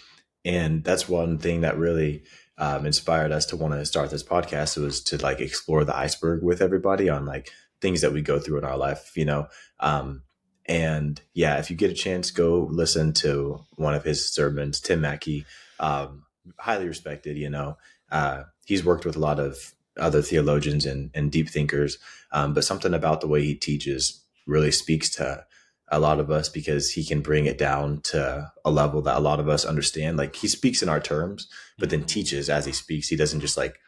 and 0.44 0.82
that's 0.82 1.08
one 1.08 1.38
thing 1.38 1.60
that 1.60 1.78
really 1.78 2.24
um, 2.58 2.86
inspired 2.86 3.30
us 3.30 3.46
to 3.46 3.56
want 3.56 3.74
to 3.74 3.86
start 3.86 4.10
this 4.10 4.22
podcast 4.22 4.76
was 4.78 5.02
to 5.04 5.18
like 5.18 5.40
explore 5.40 5.84
the 5.84 5.96
iceberg 5.96 6.42
with 6.42 6.60
everybody 6.60 7.08
on 7.08 7.26
like 7.26 7.50
things 7.80 8.00
that 8.00 8.12
we 8.12 8.22
go 8.22 8.38
through 8.38 8.58
in 8.58 8.64
our 8.64 8.76
life. 8.76 9.12
You 9.16 9.26
know, 9.26 9.48
um, 9.78 10.22
and 10.66 11.20
yeah, 11.34 11.58
if 11.58 11.70
you 11.70 11.76
get 11.76 11.90
a 11.90 11.94
chance, 11.94 12.30
go 12.30 12.68
listen 12.70 13.12
to 13.14 13.64
one 13.76 13.94
of 13.94 14.04
his 14.04 14.32
sermons. 14.32 14.80
Tim 14.80 15.00
Mackie, 15.00 15.46
um, 15.78 16.24
highly 16.58 16.86
respected. 16.86 17.36
You 17.36 17.50
know, 17.50 17.78
uh, 18.10 18.44
he's 18.64 18.84
worked 18.84 19.04
with 19.04 19.16
a 19.16 19.20
lot 19.20 19.38
of 19.38 19.74
other 19.98 20.22
theologians 20.22 20.86
and, 20.86 21.10
and 21.14 21.30
deep 21.30 21.48
thinkers, 21.48 21.98
um, 22.32 22.54
but 22.54 22.64
something 22.64 22.94
about 22.94 23.20
the 23.20 23.28
way 23.28 23.42
he 23.42 23.54
teaches 23.54 24.24
really 24.46 24.70
speaks 24.70 25.10
to 25.10 25.44
a 25.90 25.98
lot 25.98 26.20
of 26.20 26.30
us 26.30 26.48
because 26.48 26.92
he 26.92 27.04
can 27.04 27.20
bring 27.20 27.46
it 27.46 27.58
down 27.58 28.00
to 28.00 28.52
a 28.64 28.70
level 28.70 29.02
that 29.02 29.16
a 29.16 29.20
lot 29.20 29.40
of 29.40 29.48
us 29.48 29.64
understand. 29.64 30.16
Like 30.16 30.36
he 30.36 30.48
speaks 30.48 30.82
in 30.82 30.88
our 30.88 31.00
terms, 31.00 31.48
but 31.78 31.90
then 31.90 32.04
teaches 32.04 32.48
as 32.48 32.64
he 32.64 32.72
speaks. 32.72 33.08
He 33.08 33.16
doesn't 33.16 33.40
just 33.40 33.56
like, 33.56 33.78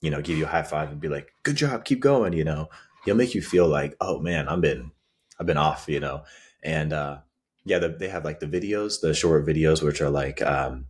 you 0.00 0.10
know, 0.10 0.20
give 0.20 0.36
you 0.36 0.44
a 0.44 0.48
high 0.48 0.64
five 0.64 0.90
and 0.90 1.00
be 1.00 1.08
like, 1.08 1.32
"Good 1.44 1.56
job, 1.56 1.84
keep 1.84 2.00
going." 2.00 2.32
You 2.32 2.44
know, 2.44 2.68
he'll 3.04 3.14
make 3.14 3.34
you 3.34 3.42
feel 3.42 3.68
like, 3.68 3.96
"Oh 4.00 4.18
man, 4.18 4.48
I've 4.48 4.60
been, 4.60 4.90
I've 5.38 5.46
been 5.46 5.56
off." 5.56 5.84
You 5.88 6.00
know, 6.00 6.24
and 6.64 6.92
uh, 6.92 7.18
yeah, 7.64 7.78
the, 7.78 7.88
they 7.88 8.08
have 8.08 8.24
like 8.24 8.40
the 8.40 8.46
videos, 8.46 9.00
the 9.00 9.14
short 9.14 9.46
videos, 9.46 9.82
which 9.82 10.00
are 10.00 10.10
like, 10.10 10.42
um, 10.42 10.86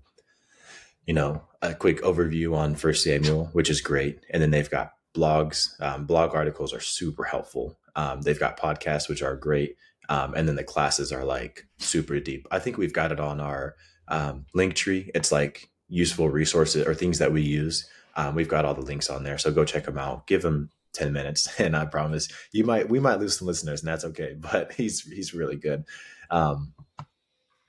you 1.07 1.15
know, 1.15 1.43
a 1.61 1.75
quick 1.75 2.01
overview 2.03 2.57
on 2.57 2.75
First 2.75 3.05
Samuel, 3.05 3.51
which 3.53 3.71
is 3.71 3.81
great, 3.81 4.21
and 4.31 4.43
then 4.43 4.51
they've 4.51 4.71
got 4.71 4.93
blogs. 5.15 5.81
Um, 5.81 6.07
blog 6.07 6.35
articles 6.35 6.73
are 6.73 6.81
super 6.81 7.25
helpful. 7.25 7.79
Um, 7.95 8.23
they've 8.23 8.39
got 8.39 8.59
podcasts, 8.59 9.09
which 9.09 9.23
are 9.23 9.37
great. 9.37 9.77
Um, 10.09 10.35
and 10.35 10.49
then 10.49 10.57
the 10.57 10.65
classes 10.65 11.13
are 11.13 11.25
like 11.25 11.67
super 11.79 12.19
deep. 12.21 12.47
I 12.51 12.59
think 12.59 12.77
we've 12.77 12.93
got 12.93 13.13
it 13.13 13.21
on 13.21 13.41
our 13.41 13.77
um, 14.09 14.47
link 14.55 14.75
tree. 14.75 15.11
It's 15.15 15.33
like 15.33 15.71
useful 15.89 16.29
resources 16.29 16.87
or 16.87 16.95
things 16.95 17.19
that 17.19 17.33
we 17.33 17.43
use. 17.43 17.89
Um, 18.17 18.35
we've 18.35 18.49
got 18.49 18.65
all 18.65 18.75
the 18.75 18.83
links 18.83 19.09
on 19.09 19.23
there, 19.23 19.39
so 19.39 19.51
go 19.53 19.65
check 19.65 19.85
them 19.85 19.99
out. 19.99 20.27
Give 20.27 20.43
them 20.43 20.71
ten 20.93 21.13
minutes, 21.13 21.49
and 21.61 21.77
I 21.77 21.87
promise 21.87 22.29
you 22.53 22.65
might 22.65 22.89
we 22.89 23.01
might 23.01 23.21
lose 23.21 23.39
some 23.39 23.47
listeners, 23.47 23.81
and 23.81 23.89
that's 23.89 24.05
okay. 24.05 24.37
But 24.41 24.73
he's 24.73 25.03
he's 25.03 25.35
really 25.35 25.57
good. 25.57 25.85
Um, 26.31 26.75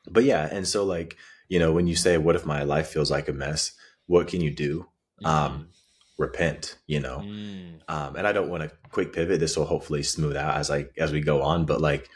but 0.10 0.24
yeah, 0.24 0.48
and 0.52 0.68
so 0.68 0.84
like 0.84 1.18
you 1.54 1.60
know 1.62 1.72
when 1.78 1.88
you 1.92 1.96
say, 2.06 2.14
"What 2.18 2.36
if 2.40 2.46
my 2.46 2.62
life 2.74 2.88
feels 2.96 3.10
like 3.16 3.28
a 3.30 3.34
mess?" 3.46 3.62
What 4.14 4.28
can 4.32 4.42
you 4.42 4.52
do? 4.68 4.72
Um, 5.24 5.54
repent. 6.18 6.64
You 6.94 7.00
know, 7.06 7.18
Mm. 7.20 7.80
um, 7.88 8.16
and 8.18 8.26
I 8.30 8.32
don't 8.36 8.50
want 8.54 8.64
to 8.64 8.72
quick 8.96 9.10
pivot. 9.18 9.40
This 9.40 9.56
will 9.58 9.66
hopefully 9.74 10.04
smooth 10.04 10.36
out 10.44 10.56
as 10.62 10.70
I 10.78 10.80
as 11.06 11.12
we 11.16 11.22
go 11.32 11.42
on. 11.52 11.66
But 11.66 11.80
like 11.90 12.10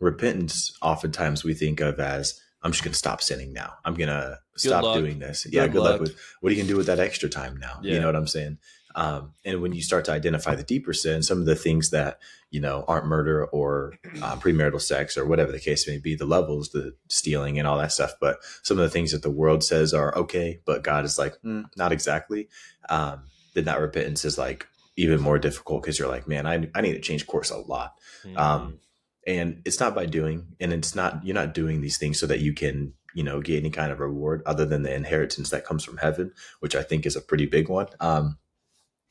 repentance, 0.00 0.76
oftentimes 0.82 1.44
we 1.44 1.54
think 1.54 1.80
of 1.80 1.98
as 2.00 2.40
I'm 2.62 2.72
just 2.72 2.84
gonna 2.84 2.94
stop 2.94 3.22
sinning 3.22 3.52
now. 3.52 3.74
I'm 3.84 3.94
gonna 3.94 4.38
stop 4.56 4.82
luck. 4.84 4.98
doing 4.98 5.18
this. 5.18 5.46
yeah, 5.50 5.64
Good 5.64 5.72
good 5.74 5.82
luck. 5.82 5.90
luck. 5.92 6.00
with 6.00 6.16
what 6.40 6.50
are 6.50 6.54
you 6.54 6.60
gonna 6.62 6.68
do 6.72 6.76
with 6.76 6.86
that 6.86 6.98
extra 7.00 7.28
time 7.28 7.56
now? 7.58 7.78
Yeah. 7.82 7.94
You 7.94 8.00
know 8.00 8.06
what 8.06 8.16
I'm 8.16 8.26
saying? 8.26 8.58
Um, 8.96 9.34
and 9.44 9.62
when 9.62 9.72
you 9.72 9.82
start 9.82 10.06
to 10.06 10.12
identify 10.12 10.54
the 10.54 10.62
deeper 10.64 10.92
sin, 10.92 11.22
some 11.22 11.38
of 11.38 11.46
the 11.46 11.54
things 11.54 11.90
that 11.90 12.18
you 12.50 12.60
know 12.60 12.84
aren't 12.88 13.06
murder 13.06 13.44
or 13.46 13.92
uh, 14.22 14.36
premarital 14.36 14.80
sex 14.80 15.16
or 15.16 15.26
whatever 15.26 15.52
the 15.52 15.60
case 15.60 15.86
may 15.86 15.98
be, 15.98 16.16
the 16.16 16.24
levels, 16.26 16.70
the 16.70 16.96
stealing 17.08 17.58
and 17.58 17.68
all 17.68 17.78
that 17.78 17.92
stuff, 17.92 18.14
but 18.20 18.38
some 18.62 18.78
of 18.78 18.82
the 18.82 18.90
things 18.90 19.12
that 19.12 19.22
the 19.22 19.30
world 19.30 19.62
says 19.62 19.94
are 19.94 20.16
okay, 20.16 20.60
but 20.64 20.82
God 20.82 21.04
is 21.04 21.18
like, 21.18 21.38
"Hmm, 21.42 21.62
not 21.76 21.92
exactly. 21.92 22.48
Um, 22.88 23.24
then 23.54 23.66
that 23.66 23.80
repentance 23.80 24.24
is 24.24 24.38
like 24.38 24.66
even 24.96 25.20
more 25.20 25.38
difficult 25.38 25.82
because 25.82 25.98
you're 25.98 26.08
like, 26.08 26.26
man, 26.26 26.46
I, 26.46 26.68
I 26.74 26.80
need 26.80 26.92
to 26.92 27.00
change 27.00 27.26
course 27.26 27.50
a 27.50 27.58
lot. 27.58 27.94
Mm. 28.24 28.38
Um, 28.38 28.78
and 29.26 29.62
it's 29.64 29.80
not 29.80 29.94
by 29.94 30.06
doing, 30.06 30.46
and 30.60 30.72
it's 30.72 30.94
not, 30.94 31.24
you're 31.24 31.34
not 31.34 31.54
doing 31.54 31.80
these 31.80 31.98
things 31.98 32.18
so 32.18 32.26
that 32.26 32.40
you 32.40 32.52
can, 32.54 32.94
you 33.14 33.22
know, 33.22 33.40
get 33.40 33.58
any 33.58 33.70
kind 33.70 33.92
of 33.92 34.00
reward 34.00 34.42
other 34.46 34.64
than 34.64 34.82
the 34.82 34.94
inheritance 34.94 35.50
that 35.50 35.64
comes 35.64 35.84
from 35.84 35.98
heaven, 35.98 36.32
which 36.60 36.76
I 36.76 36.82
think 36.82 37.06
is 37.06 37.16
a 37.16 37.20
pretty 37.20 37.46
big 37.46 37.68
one. 37.68 37.88
Um, 38.00 38.38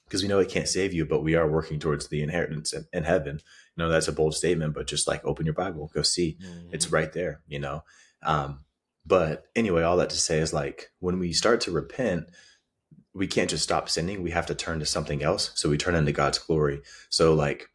because 0.06 0.22
we 0.22 0.28
know 0.30 0.40
it 0.40 0.50
can't 0.50 0.68
save 0.68 0.94
you, 0.94 1.06
but 1.06 1.24
we 1.24 1.36
are 1.36 1.50
working 1.50 1.80
towards 1.80 2.08
the 2.08 2.22
inheritance 2.22 2.74
in, 2.74 2.86
in 2.94 3.04
heaven. 3.04 3.40
You 3.76 3.84
know, 3.84 3.90
that's 3.90 4.08
a 4.08 4.14
bold 4.14 4.36
statement, 4.36 4.74
but 4.74 4.88
just 4.88 5.08
like 5.08 5.24
open 5.26 5.46
your 5.46 5.54
Bible, 5.56 5.90
go 5.94 6.02
see 6.02 6.38
Mhm. 6.42 6.70
it's 6.74 6.92
right 6.92 7.12
there, 7.12 7.42
you 7.48 7.60
know. 7.60 7.84
Um, 8.24 8.66
but 9.06 9.46
anyway, 9.56 9.84
all 9.84 9.98
that 9.98 10.10
to 10.12 10.18
say 10.18 10.40
is 10.40 10.54
like 10.54 10.92
when 11.00 11.20
we 11.20 11.34
start 11.34 11.62
to 11.62 11.72
repent, 11.72 12.26
we 13.14 13.28
can't 13.28 13.50
just 13.50 13.64
stop 13.64 13.90
sinning. 13.90 14.22
We 14.22 14.32
have 14.32 14.46
to 14.48 14.56
turn 14.56 14.80
to 14.80 14.86
something 14.86 15.24
else. 15.24 15.52
So 15.56 15.70
we 15.70 15.78
turn 15.78 15.96
into 15.96 16.12
God's 16.12 16.38
glory. 16.40 16.82
So 17.10 17.34
like 17.34 17.70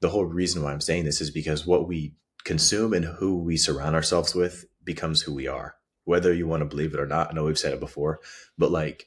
the 0.00 0.08
whole 0.08 0.24
reason 0.24 0.62
why 0.62 0.72
I'm 0.72 0.80
saying 0.80 1.04
this 1.04 1.20
is 1.20 1.30
because 1.30 1.66
what 1.66 1.86
we 1.86 2.14
consume 2.44 2.92
and 2.92 3.04
who 3.04 3.38
we 3.38 3.56
surround 3.56 3.94
ourselves 3.94 4.34
with 4.34 4.64
becomes 4.82 5.22
who 5.22 5.32
we 5.34 5.46
are, 5.46 5.76
whether 6.04 6.32
you 6.32 6.46
want 6.46 6.60
to 6.62 6.64
believe 6.66 6.94
it 6.94 7.00
or 7.00 7.06
not. 7.06 7.30
I 7.30 7.34
know 7.34 7.44
we've 7.44 7.58
said 7.58 7.72
it 7.72 7.80
before, 7.80 8.20
but 8.58 8.70
like 8.70 9.06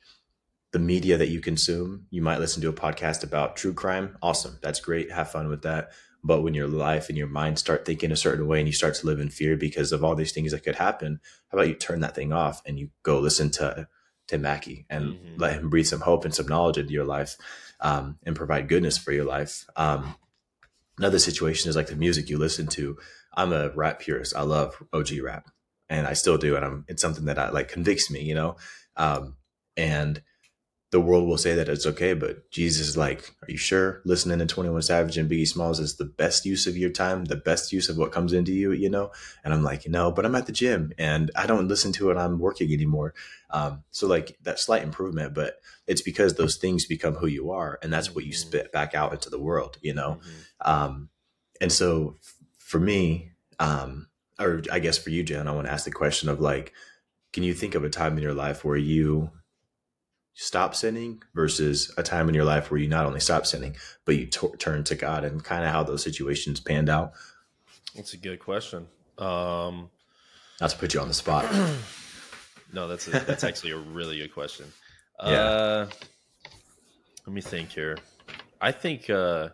the 0.76 0.80
media 0.80 1.16
that 1.16 1.30
you 1.30 1.40
consume. 1.40 2.06
You 2.10 2.22
might 2.22 2.42
listen 2.42 2.62
to 2.62 2.68
a 2.68 2.74
podcast 2.74 3.24
about 3.24 3.56
true 3.56 3.74
crime. 3.74 4.18
Awesome. 4.22 4.60
That's 4.62 4.82
great. 4.82 5.10
Have 5.10 5.32
fun 5.32 5.48
with 5.48 5.62
that. 5.62 5.92
But 6.22 6.42
when 6.42 6.54
your 6.54 6.68
life 6.68 7.08
and 7.08 7.18
your 7.18 7.30
mind 7.30 7.58
start 7.58 7.86
thinking 7.86 8.12
a 8.12 8.18
certain 8.18 8.46
way 8.46 8.60
and 8.60 8.68
you 8.68 8.74
start 8.74 8.96
to 8.96 9.06
live 9.06 9.22
in 9.22 9.30
fear 9.30 9.56
because 9.56 9.94
of 9.94 10.04
all 10.04 10.16
these 10.16 10.34
things 10.34 10.52
that 10.52 10.66
could 10.66 10.76
happen, 10.76 11.22
how 11.48 11.58
about 11.58 11.70
you 11.70 11.76
turn 11.76 12.02
that 12.02 12.14
thing 12.14 12.34
off 12.34 12.62
and 12.66 12.78
you 12.78 12.90
go 13.04 13.22
listen 13.22 13.52
to 13.52 13.88
Tim 14.28 14.42
Mackie 14.42 14.86
and 14.90 15.14
mm-hmm. 15.14 15.38
let 15.38 15.54
him 15.54 15.70
breathe 15.70 15.86
some 15.86 16.02
hope 16.02 16.26
and 16.26 16.36
some 16.36 16.48
knowledge 16.48 16.78
into 16.78 16.92
your 16.92 17.06
life 17.06 17.38
um, 17.80 18.20
and 18.26 18.36
provide 18.36 18.68
goodness 18.68 18.98
for 18.98 19.14
your 19.14 19.24
life. 19.24 19.66
Um, 19.78 20.16
another 20.98 21.20
situation 21.20 21.70
is 21.70 21.78
like 21.78 21.88
the 21.88 21.96
music 21.96 22.30
you 22.30 22.38
listen 22.38 22.68
to. 22.68 22.98
I'm 23.34 23.54
a 23.54 23.70
rap 23.70 24.02
purist. 24.02 24.36
I 24.36 24.42
love 24.42 24.76
OG 24.92 25.20
rap 25.24 25.50
and 25.88 26.06
I 26.06 26.12
still 26.16 26.38
do. 26.38 26.58
And 26.58 26.66
I'm, 26.66 26.86
it's 26.90 27.02
something 27.02 27.28
that 27.28 27.40
I 27.40 27.52
like 27.52 27.70
convicts 27.70 28.12
me, 28.12 28.24
you 28.24 28.36
know? 28.36 28.58
Um, 28.98 29.38
and 29.78 30.22
the 30.96 31.02
world 31.02 31.28
will 31.28 31.38
say 31.38 31.56
that 31.56 31.68
it's 31.68 31.86
okay, 31.86 32.14
but 32.14 32.50
Jesus 32.52 32.88
is 32.88 32.96
like, 32.96 33.30
are 33.42 33.52
you 33.52 33.58
sure 33.58 34.02
listening 34.06 34.40
to 34.40 34.46
21 34.46 34.82
Savage 34.82 35.18
and 35.18 35.30
Biggie 35.30 35.46
Smalls 35.46 35.78
is 35.78 35.98
the 35.98 36.06
best 36.06 36.46
use 36.46 36.68
of 36.68 36.78
your 36.78 36.90
time, 36.90 37.26
the 37.26 37.36
best 37.36 37.74
use 37.74 37.90
of 37.90 37.98
what 37.98 38.14
comes 38.14 38.32
into 38.32 38.54
you, 38.54 38.72
you 38.72 38.90
know? 38.90 39.12
And 39.44 39.54
I'm 39.54 39.62
like, 39.62 39.90
no, 39.90 40.10
but 40.10 40.26
I'm 40.26 40.36
at 40.36 40.46
the 40.46 40.54
gym 40.54 40.94
and 40.98 41.32
I 41.36 41.48
don't 41.48 41.68
listen 41.68 41.92
to 41.92 42.12
it. 42.12 42.18
I'm 42.18 42.40
working 42.40 42.72
anymore. 42.72 43.14
Um, 43.50 43.84
so 43.92 44.08
like 44.08 44.38
that 44.44 44.58
slight 44.58 44.84
improvement, 44.84 45.34
but 45.34 45.60
it's 45.86 46.02
because 46.02 46.36
those 46.36 46.56
things 46.56 46.86
become 46.86 47.16
who 47.16 47.28
you 47.28 47.52
are. 47.52 47.78
And 47.84 47.92
that's 47.92 48.16
what 48.16 48.24
you 48.24 48.32
mm-hmm. 48.32 48.48
spit 48.48 48.72
back 48.72 48.96
out 48.96 49.12
into 49.12 49.30
the 49.30 49.38
world, 49.38 49.78
you 49.82 49.94
know? 49.94 50.22
Mm-hmm. 50.22 50.72
Um, 50.72 51.10
and 51.60 51.74
so 51.74 52.16
for 52.58 52.80
me, 52.80 53.32
um, 53.60 54.08
or 54.40 54.64
I 54.72 54.80
guess 54.80 54.98
for 54.98 55.10
you, 55.10 55.24
Jen, 55.24 55.50
I 55.50 55.52
want 55.52 55.68
to 55.68 55.74
ask 55.74 55.84
the 55.84 55.92
question 55.92 56.30
of 56.30 56.40
like, 56.40 56.72
can 57.34 57.44
you 57.44 57.54
think 57.54 57.76
of 57.76 57.84
a 57.84 57.90
time 57.90 58.16
in 58.16 58.24
your 58.24 58.34
life 58.34 58.64
where 58.64 58.78
you 58.78 59.32
stop 60.36 60.76
sinning 60.76 61.24
versus 61.34 61.92
a 61.98 62.04
time 62.04 62.28
in 62.30 62.36
your 62.36 62.44
life 62.44 62.70
where 62.70 62.80
you 62.80 62.88
not 62.88 63.06
only 63.06 63.20
stop 63.20 63.46
sinning 63.46 63.76
but 64.04 64.16
you 64.16 64.26
t- 64.26 64.48
turn 64.60 64.84
to 64.84 64.94
god 64.94 65.24
and 65.24 65.44
kind 65.44 65.64
of 65.64 65.72
how 65.72 65.82
those 65.82 66.04
situations 66.04 66.60
panned 66.60 66.90
out. 66.90 67.14
That's 67.96 68.14
a 68.14 68.18
good 68.18 68.40
question. 68.40 68.88
Um 69.18 69.90
not 70.62 70.70
to 70.70 70.78
put 70.78 70.94
you 70.94 71.00
on 71.00 71.08
the 71.08 71.14
spot. 71.14 71.46
No 72.74 72.90
that's 72.90 73.08
a, 73.08 73.12
that's 73.12 73.46
actually 73.46 73.72
a 73.72 73.78
really 73.78 74.18
good 74.18 74.34
question. 74.34 74.66
Yeah. 75.24 75.32
uh 75.32 75.90
let 77.26 77.34
me 77.34 77.40
think 77.40 77.70
here. 77.70 77.98
I 78.60 78.74
think 78.74 79.10
uh 79.10 79.50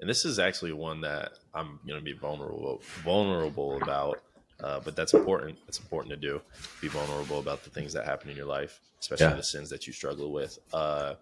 and 0.00 0.10
this 0.10 0.24
is 0.24 0.38
actually 0.38 0.72
one 0.72 1.00
that 1.02 1.32
i'm 1.54 1.78
gonna 1.86 2.00
be 2.00 2.12
vulnerable 2.12 2.82
vulnerable 3.04 3.80
about 3.82 4.20
uh, 4.62 4.80
but 4.80 4.96
that's 4.96 5.14
important. 5.14 5.58
It's 5.68 5.78
important 5.78 6.10
to 6.10 6.16
do. 6.16 6.40
Be 6.80 6.88
vulnerable 6.88 7.38
about 7.38 7.64
the 7.64 7.70
things 7.70 7.92
that 7.92 8.04
happen 8.04 8.30
in 8.30 8.36
your 8.36 8.46
life, 8.46 8.80
especially 9.00 9.26
yeah. 9.26 9.34
the 9.34 9.42
sins 9.42 9.70
that 9.70 9.86
you 9.86 9.92
struggle 9.92 10.32
with. 10.32 10.58
Uh, 10.72 11.14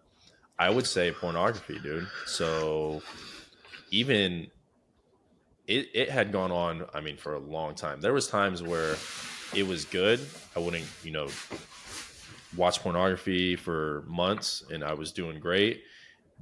I 0.59 0.71
would 0.71 0.87
say 0.87 1.11
pornography, 1.11 1.79
dude. 1.81 2.07
So 2.27 3.03
even 3.91 4.49
it, 5.67 5.89
it 5.95 6.11
had 6.11 6.31
gone 6.31 6.53
on. 6.53 6.85
I 6.95 7.01
mean, 7.01 7.17
for 7.17 7.35
a 7.35 7.39
long 7.39 7.75
time. 7.75 8.01
There 8.01 8.13
was 8.13 8.29
times 8.29 8.63
where 8.63 8.97
it 9.55 9.67
was 9.67 9.85
good. 9.85 10.21
I 10.55 10.61
wouldn't, 10.61 10.87
you 11.03 11.11
know, 11.11 11.29
watch 12.57 12.81
pornography 12.81 13.57
for 13.57 14.05
months, 14.07 14.63
and 14.71 14.85
I 14.85 14.95
was 14.95 15.11
doing 15.11 15.41
great. 15.41 15.83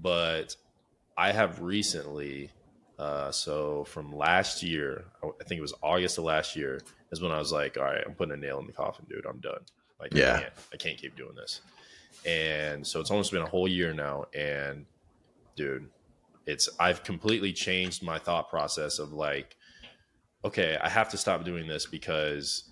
But 0.01 0.57
I 1.17 1.33
have 1.33 1.63
recently 1.63 2.51
uh, 3.03 3.33
so 3.33 3.83
from 3.85 4.17
last 4.17 4.63
year, 4.63 5.05
I 5.25 5.45
think 5.45 5.59
it 5.59 5.63
was 5.63 5.75
August 5.83 6.19
of 6.19 6.25
last 6.25 6.55
year, 6.55 6.81
is 7.11 7.21
when 7.21 7.33
I 7.33 7.39
was 7.39 7.51
like, 7.51 7.77
all 7.77 7.83
right, 7.83 8.03
I'm 8.07 8.15
putting 8.15 8.33
a 8.33 8.37
nail 8.37 8.61
in 8.61 8.67
the 8.69 8.73
coffin, 8.73 9.07
dude. 9.11 9.27
I'm 9.27 9.41
done. 9.41 9.61
Like, 9.99 10.15
yeah, 10.15 10.35
I 10.35 10.41
can't, 10.41 10.53
I 10.75 10.77
can't 10.77 10.99
keep 10.99 11.17
doing 11.17 11.35
this. 11.35 11.63
And 12.25 12.87
so 12.87 13.01
it's 13.01 13.11
almost 13.11 13.33
been 13.33 13.43
a 13.43 13.49
whole 13.49 13.67
year 13.67 13.93
now, 13.93 14.27
and 14.33 14.87
dude, 15.57 15.89
it's 16.47 16.69
I've 16.79 17.03
completely 17.03 17.53
changed 17.53 18.05
my 18.05 18.21
thought 18.21 18.49
process 18.49 19.01
of 19.01 19.13
like, 19.13 19.57
okay, 20.45 20.79
I 20.81 20.89
have 20.89 21.09
to 21.09 21.19
stop 21.19 21.45
doing 21.45 21.67
this 21.67 21.87
because 21.87 22.71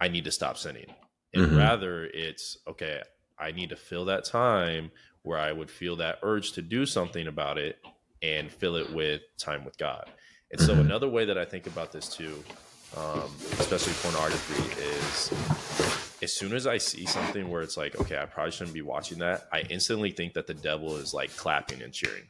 I 0.00 0.08
need 0.08 0.24
to 0.24 0.32
stop 0.32 0.58
sinning, 0.58 0.92
and 1.34 1.46
mm-hmm. 1.46 1.56
rather 1.56 2.06
it's 2.06 2.58
okay, 2.66 3.00
I 3.38 3.52
need 3.52 3.68
to 3.68 3.76
fill 3.76 4.06
that 4.06 4.24
time 4.24 4.90
where 5.22 5.38
I 5.38 5.52
would 5.52 5.70
feel 5.70 5.94
that 5.96 6.18
urge 6.24 6.50
to 6.52 6.62
do 6.62 6.84
something 6.84 7.28
about 7.28 7.58
it 7.58 7.78
and 8.22 8.50
fill 8.50 8.76
it 8.76 8.92
with 8.92 9.22
time 9.38 9.64
with 9.64 9.76
God. 9.78 10.10
And 10.50 10.60
so 10.60 10.72
mm-hmm. 10.72 10.82
another 10.82 11.08
way 11.08 11.24
that 11.24 11.38
I 11.38 11.44
think 11.44 11.66
about 11.66 11.92
this 11.92 12.08
too, 12.08 12.42
um, 12.96 13.30
especially 13.58 13.94
pornography, 13.94 14.82
is 14.82 15.32
as 16.22 16.32
soon 16.32 16.52
as 16.52 16.66
I 16.66 16.78
see 16.78 17.06
something 17.06 17.50
where 17.50 17.62
it's 17.62 17.76
like, 17.76 17.98
okay, 18.00 18.18
I 18.18 18.26
probably 18.26 18.52
shouldn't 18.52 18.74
be 18.74 18.82
watching 18.82 19.18
that, 19.18 19.48
I 19.52 19.62
instantly 19.62 20.10
think 20.10 20.34
that 20.34 20.46
the 20.46 20.54
devil 20.54 20.96
is 20.96 21.14
like 21.14 21.34
clapping 21.36 21.82
and 21.82 21.92
cheering. 21.92 22.28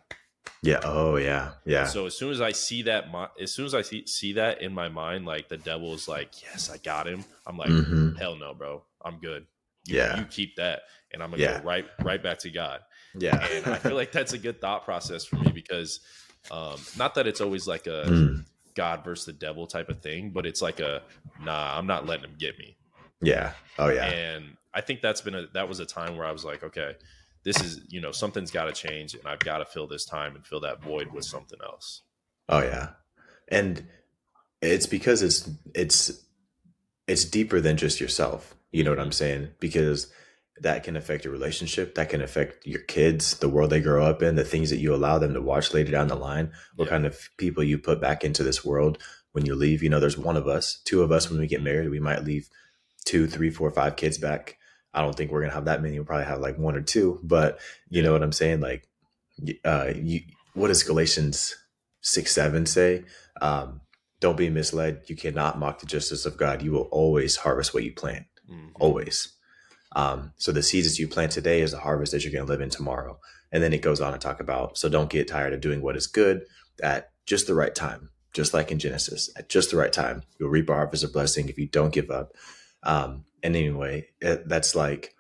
Yeah. 0.62 0.81
Oh, 0.85 1.16
yeah. 1.16 1.52
Yeah. 1.64 1.87
So 1.87 2.07
as 2.07 2.16
soon 2.16 2.31
as 2.31 2.40
I 2.40 2.52
see 2.52 2.83
that, 2.83 3.07
as 3.40 3.52
soon 3.52 3.66
as 3.66 3.74
I 3.74 3.83
see, 3.83 4.07
see 4.07 4.35
that 4.35 4.62
in 4.62 4.72
my 4.72 4.88
mind, 4.88 5.26
like 5.26 5.48
the 5.48 5.57
devil 5.57 5.92
is 5.92 6.07
like, 6.07 6.40
yes, 6.42 6.70
I 6.70 6.78
got 6.78 7.09
him. 7.09 7.24
I'm 7.46 7.59
like, 7.59 7.70
mm-hmm. 7.70 8.14
hell 8.14 8.37
no, 8.37 8.55
bro. 8.55 8.83
I'm 9.05 9.18
good. 9.18 9.46
You, 9.85 9.96
yeah. 9.96 10.18
You 10.18 10.24
keep 10.26 10.57
that, 10.57 10.83
and 11.12 11.22
I'm 11.22 11.31
gonna 11.31 11.42
yeah. 11.42 11.59
go 11.59 11.64
right 11.64 11.85
right 12.02 12.22
back 12.22 12.38
to 12.40 12.50
God. 12.50 12.81
Yeah. 13.14 13.46
And 13.51 13.66
I 13.66 13.79
feel 13.79 13.94
like 13.94 14.12
that's 14.12 14.33
a 14.33 14.38
good 14.38 14.61
thought 14.61 14.85
process 14.85 15.25
for 15.25 15.37
me 15.37 15.51
because 15.53 16.01
um, 16.51 16.79
not 16.96 17.14
that 17.14 17.27
it's 17.27 17.40
always 17.40 17.66
like 17.66 17.87
a 17.87 18.05
mm. 18.07 18.44
God 18.75 19.05
versus 19.05 19.27
the 19.27 19.33
devil 19.33 19.66
type 19.66 19.88
of 19.88 20.01
thing, 20.01 20.31
but 20.31 20.46
it's 20.46 20.62
like 20.62 20.81
a 20.81 21.03
nah, 21.42 21.79
I'm 21.79 21.87
not 21.87 22.07
letting 22.07 22.25
him 22.25 22.37
get 22.38 22.59
me. 22.59 22.77
Yeah. 23.20 23.53
Oh 23.79 23.88
yeah. 23.88 24.07
And 24.07 24.57
I 24.75 24.81
think 24.81 25.01
that's 25.01 25.20
been 25.20 25.35
a 25.35 25.46
that 25.55 25.68
was 25.68 25.81
a 25.81 25.87
time 25.87 26.16
where 26.16 26.27
I 26.27 26.33
was 26.33 26.44
like, 26.44 26.62
okay, 26.64 26.96
this 27.44 27.61
is 27.61 27.81
you 27.88 28.01
know 28.01 28.12
something's 28.12 28.51
got 28.51 28.64
to 28.64 28.72
change, 28.72 29.14
and 29.14 29.27
I've 29.27 29.40
got 29.40 29.59
to 29.59 29.64
fill 29.64 29.87
this 29.87 30.05
time 30.05 30.35
and 30.35 30.46
fill 30.46 30.61
that 30.61 30.83
void 30.83 31.12
with 31.12 31.25
something 31.25 31.59
else. 31.62 32.03
Oh 32.48 32.61
yeah, 32.61 32.90
and 33.48 33.85
it's 34.61 34.87
because 34.87 35.22
it's 35.22 35.51
it's 35.75 36.25
it's 37.07 37.25
deeper 37.25 37.61
than 37.61 37.77
just 37.77 38.01
yourself. 38.01 38.55
You 38.70 38.85
know 38.85 38.90
what 38.90 39.01
I'm 39.01 39.12
saying? 39.12 39.51
Because 39.61 40.11
that 40.62 40.85
can 40.85 40.96
affect 40.96 41.25
your 41.25 41.33
relationship 41.33 41.94
that 41.94 42.09
can 42.09 42.22
affect 42.22 42.66
your 42.66 42.81
kids 42.83 43.37
the 43.38 43.48
world 43.48 43.70
they 43.70 43.81
grow 43.81 44.05
up 44.05 44.22
in 44.22 44.37
the 44.37 44.44
things 44.44 44.70
that 44.70 44.79
you 44.79 44.94
allow 44.94 45.18
them 45.18 45.35
to 45.35 45.40
watch 45.40 45.75
later 45.75 45.92
down 45.92 46.09
the 46.09 46.14
line 46.16 46.51
what 46.77 46.87
yeah. 46.87 46.90
kind 46.90 47.07
of 47.07 47.29
people 47.37 47.62
you 47.62 47.79
put 47.79 48.01
back 48.01 48.25
into 48.25 48.42
this 48.42 48.64
world 48.64 48.98
when 49.33 49.44
you 49.46 49.55
leave. 49.55 49.83
You 49.83 49.88
know 49.88 50.01
there's 50.01 50.18
one 50.18 50.37
of 50.37 50.46
us 50.46 50.81
two 50.85 51.03
of 51.03 51.11
us 51.11 51.29
when 51.29 51.40
we 51.40 51.46
get 51.46 51.62
married 51.62 51.90
we 51.90 52.01
might 52.01 52.25
leave 52.25 52.48
two 53.05 53.27
three 53.27 53.51
four 53.51 53.70
five 53.70 53.96
kids 53.96 54.18
back. 54.18 54.57
I 54.94 55.01
don't 55.01 55.16
think 55.16 55.31
we're 55.31 55.40
gonna 55.40 55.55
have 55.55 55.64
that 55.64 55.83
many. 55.83 55.98
We'll 55.98 56.07
probably 56.07 56.27
have 56.27 56.40
like 56.40 56.59
one 56.59 56.77
or 56.77 56.83
two 56.83 57.18
but 57.22 57.59
you 57.88 58.03
know 58.03 58.12
what 58.12 58.22
i'm 58.22 58.33
saying? 58.33 58.61
Like 58.61 58.88
uh 59.64 59.92
you 59.94 60.20
what 60.55 60.68
does 60.68 60.83
galatians 60.83 61.57
6 62.03 62.31
7 62.31 62.66
say? 62.66 63.05
Um 63.40 63.81
don't 64.20 64.37
be 64.37 64.51
misled. 64.51 65.03
You 65.07 65.16
cannot 65.16 65.59
mock 65.59 65.81
the 65.81 65.87
justice 65.87 66.27
of 66.27 66.37
god. 66.37 66.62
You 66.62 66.72
will 66.72 66.88
always 66.92 67.37
harvest 67.37 67.75
what 67.75 67.85
you 67.85 67.92
plant. 67.92 68.27
Mm-hmm. 68.51 68.70
always 68.81 69.33
um, 69.94 70.33
so 70.37 70.52
the 70.52 70.62
seeds 70.62 70.88
that 70.88 70.98
you 70.98 71.09
plant 71.09 71.33
today 71.33 71.61
is 71.61 71.72
the 71.72 71.78
harvest 71.78 72.12
that 72.12 72.24
you're 72.24 72.33
going 72.33 72.46
to 72.46 72.50
live 72.50 72.61
in 72.61 72.70
tomorrow. 72.70 73.18
And 73.50 73.62
then 73.62 73.72
it 73.72 73.83
goes 73.83 74.00
on 74.00 74.12
to 74.12 74.18
talk 74.18 74.40
about 74.40 74.78
so 74.78 74.88
don't 74.88 75.11
get 75.11 75.28
tired 75.28 75.52
of 75.52 75.61
doing 75.61 75.83
what 75.83 75.96
is 75.96 76.07
good 76.07 76.46
at 76.83 77.11
just 77.26 77.46
the 77.46 77.55
right 77.55 77.74
time, 77.74 78.11
just 78.33 78.55
like 78.55 78.72
in 78.72 78.78
Genesis, 78.78 79.31
at 79.37 79.48
just 79.48 79.70
the 79.70 79.76
right 79.76 79.92
time. 79.92 80.22
You'll 80.38 80.48
reap 80.48 80.70
a 80.70 80.74
harvest 80.74 81.05
of 81.05 81.12
blessing 81.12 81.48
if 81.48 81.59
you 81.59 81.68
don't 81.68 81.92
give 81.92 82.11
up. 82.11 82.33
Um, 82.83 83.24
and 83.42 83.55
anyway, 83.55 84.09
that's 84.20 84.74
like 84.74 85.14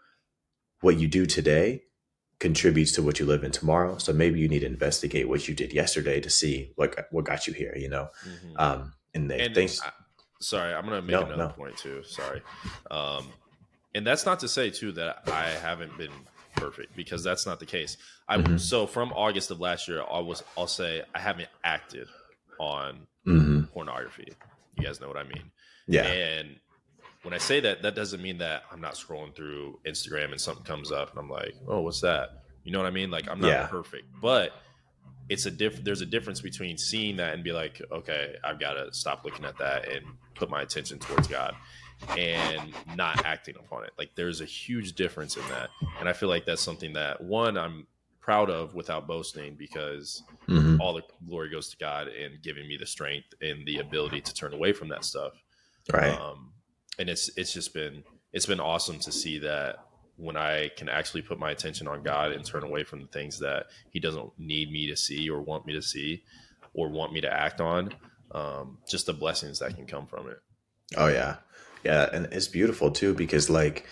what 0.80 0.98
you 0.98 1.08
do 1.08 1.26
today 1.26 1.82
contributes 2.38 2.92
to 2.92 3.02
what 3.02 3.20
you 3.20 3.26
live 3.26 3.44
in 3.44 3.52
tomorrow. 3.52 3.98
So 3.98 4.12
maybe 4.12 4.40
you 4.40 4.48
need 4.48 4.60
to 4.60 4.66
investigate 4.66 5.28
what 5.28 5.46
you 5.46 5.54
did 5.54 5.72
yesterday 5.72 6.20
to 6.20 6.30
see 6.30 6.72
what 6.76 7.06
what 7.10 7.24
got 7.24 7.46
you 7.46 7.52
here. 7.52 7.74
You 7.76 7.88
know, 7.88 8.08
mm-hmm. 8.26 8.56
um, 8.56 8.94
and, 9.14 9.30
they, 9.30 9.40
and. 9.40 9.56
I, 9.56 9.90
sorry, 10.40 10.74
I'm 10.74 10.84
gonna 10.84 11.02
make 11.02 11.12
no, 11.12 11.22
another 11.22 11.36
no. 11.36 11.48
point 11.50 11.76
too. 11.76 12.02
Sorry. 12.04 12.42
Um, 12.90 13.28
and 13.94 14.06
that's 14.06 14.24
not 14.26 14.40
to 14.40 14.48
say 14.48 14.70
too 14.70 14.92
that 14.92 15.22
I 15.26 15.48
haven't 15.48 15.96
been 15.98 16.12
perfect 16.56 16.96
because 16.96 17.22
that's 17.22 17.46
not 17.46 17.60
the 17.60 17.66
case. 17.66 17.96
I 18.28 18.38
mm-hmm. 18.38 18.56
so 18.56 18.86
from 18.86 19.12
August 19.12 19.50
of 19.50 19.60
last 19.60 19.88
year, 19.88 20.02
I 20.10 20.20
was 20.20 20.42
I'll 20.56 20.66
say 20.66 21.02
I 21.14 21.18
haven't 21.18 21.48
acted 21.64 22.08
on 22.58 23.06
mm-hmm. 23.26 23.62
pornography. 23.64 24.32
You 24.78 24.84
guys 24.84 25.00
know 25.00 25.08
what 25.08 25.16
I 25.16 25.24
mean? 25.24 25.50
Yeah. 25.86 26.04
And 26.04 26.56
when 27.22 27.34
I 27.34 27.38
say 27.38 27.60
that, 27.60 27.82
that 27.82 27.94
doesn't 27.94 28.22
mean 28.22 28.38
that 28.38 28.62
I'm 28.70 28.80
not 28.80 28.94
scrolling 28.94 29.34
through 29.34 29.78
Instagram 29.86 30.32
and 30.32 30.40
something 30.40 30.64
comes 30.64 30.90
up 30.90 31.10
and 31.10 31.18
I'm 31.18 31.30
like, 31.30 31.54
oh, 31.68 31.80
what's 31.80 32.00
that? 32.00 32.42
You 32.64 32.72
know 32.72 32.78
what 32.78 32.86
I 32.86 32.90
mean? 32.90 33.10
Like 33.10 33.28
I'm 33.28 33.40
not 33.40 33.48
yeah. 33.48 33.66
perfect, 33.66 34.04
but 34.20 34.52
it's 35.28 35.46
a 35.46 35.50
diff. 35.50 35.82
There's 35.84 36.00
a 36.00 36.06
difference 36.06 36.40
between 36.40 36.78
seeing 36.78 37.16
that 37.16 37.34
and 37.34 37.44
be 37.44 37.52
like, 37.52 37.80
okay, 37.90 38.36
I've 38.42 38.58
got 38.58 38.74
to 38.74 38.92
stop 38.92 39.24
looking 39.24 39.44
at 39.44 39.58
that 39.58 39.88
and 39.88 40.04
put 40.34 40.50
my 40.50 40.62
attention 40.62 40.98
towards 40.98 41.28
God 41.28 41.54
and 42.16 42.72
not 42.96 43.24
acting 43.24 43.56
upon 43.56 43.84
it. 43.84 43.90
Like 43.98 44.10
there's 44.14 44.40
a 44.40 44.44
huge 44.44 44.94
difference 44.94 45.36
in 45.36 45.42
that. 45.48 45.70
And 46.00 46.08
I 46.08 46.12
feel 46.12 46.28
like 46.28 46.44
that's 46.44 46.62
something 46.62 46.92
that 46.94 47.20
one 47.20 47.56
I'm 47.56 47.86
proud 48.20 48.50
of 48.50 48.74
without 48.74 49.06
boasting 49.06 49.56
because 49.58 50.22
mm-hmm. 50.48 50.80
all 50.80 50.94
the 50.94 51.02
glory 51.26 51.50
goes 51.50 51.68
to 51.70 51.76
God 51.76 52.08
and 52.08 52.40
giving 52.42 52.66
me 52.68 52.76
the 52.78 52.86
strength 52.86 53.34
and 53.40 53.66
the 53.66 53.78
ability 53.78 54.20
to 54.20 54.34
turn 54.34 54.54
away 54.54 54.72
from 54.72 54.88
that 54.88 55.04
stuff. 55.04 55.32
Right. 55.92 56.18
Um, 56.18 56.52
and 56.98 57.08
it's 57.08 57.30
it's 57.36 57.52
just 57.52 57.74
been 57.74 58.04
it's 58.32 58.46
been 58.46 58.60
awesome 58.60 58.98
to 59.00 59.12
see 59.12 59.38
that 59.38 59.76
when 60.16 60.36
I 60.36 60.70
can 60.76 60.88
actually 60.88 61.22
put 61.22 61.38
my 61.38 61.50
attention 61.50 61.88
on 61.88 62.02
God 62.02 62.32
and 62.32 62.44
turn 62.44 62.62
away 62.62 62.84
from 62.84 63.00
the 63.00 63.08
things 63.08 63.38
that 63.40 63.66
He 63.90 63.98
doesn't 63.98 64.30
need 64.38 64.70
me 64.70 64.86
to 64.88 64.96
see 64.96 65.28
or 65.28 65.40
want 65.40 65.66
me 65.66 65.72
to 65.72 65.82
see 65.82 66.22
or 66.74 66.88
want 66.88 67.12
me 67.12 67.20
to 67.20 67.32
act 67.32 67.60
on. 67.60 67.92
Um, 68.30 68.78
just 68.88 69.06
the 69.06 69.12
blessings 69.12 69.58
that 69.58 69.74
can 69.74 69.86
come 69.86 70.06
from 70.06 70.28
it. 70.28 70.38
Oh 70.96 71.08
yeah, 71.08 71.36
yeah, 71.84 72.08
and 72.12 72.26
it's 72.32 72.48
beautiful 72.48 72.90
too 72.90 73.14
because 73.14 73.50
like 73.50 73.86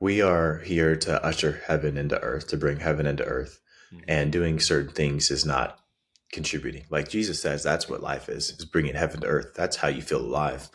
we 0.00 0.22
are 0.22 0.58
here 0.58 0.96
to 0.96 1.24
usher 1.24 1.62
heaven 1.66 1.96
into 1.96 2.20
earth, 2.20 2.48
to 2.48 2.56
bring 2.56 2.80
heaven 2.80 3.06
into 3.06 3.24
earth, 3.24 3.60
mm-hmm. 3.92 4.04
and 4.08 4.32
doing 4.32 4.60
certain 4.60 4.92
things 4.92 5.30
is 5.30 5.44
not 5.44 5.78
contributing. 6.32 6.84
Like 6.90 7.08
Jesus 7.08 7.40
says, 7.40 7.62
that's 7.62 7.88
what 7.88 8.02
life 8.02 8.28
is: 8.28 8.50
is 8.50 8.64
bringing 8.64 8.94
heaven 8.94 9.20
to 9.20 9.26
earth. 9.26 9.52
That's 9.54 9.76
how 9.76 9.88
you 9.88 10.02
feel 10.02 10.20
alive. 10.20 10.68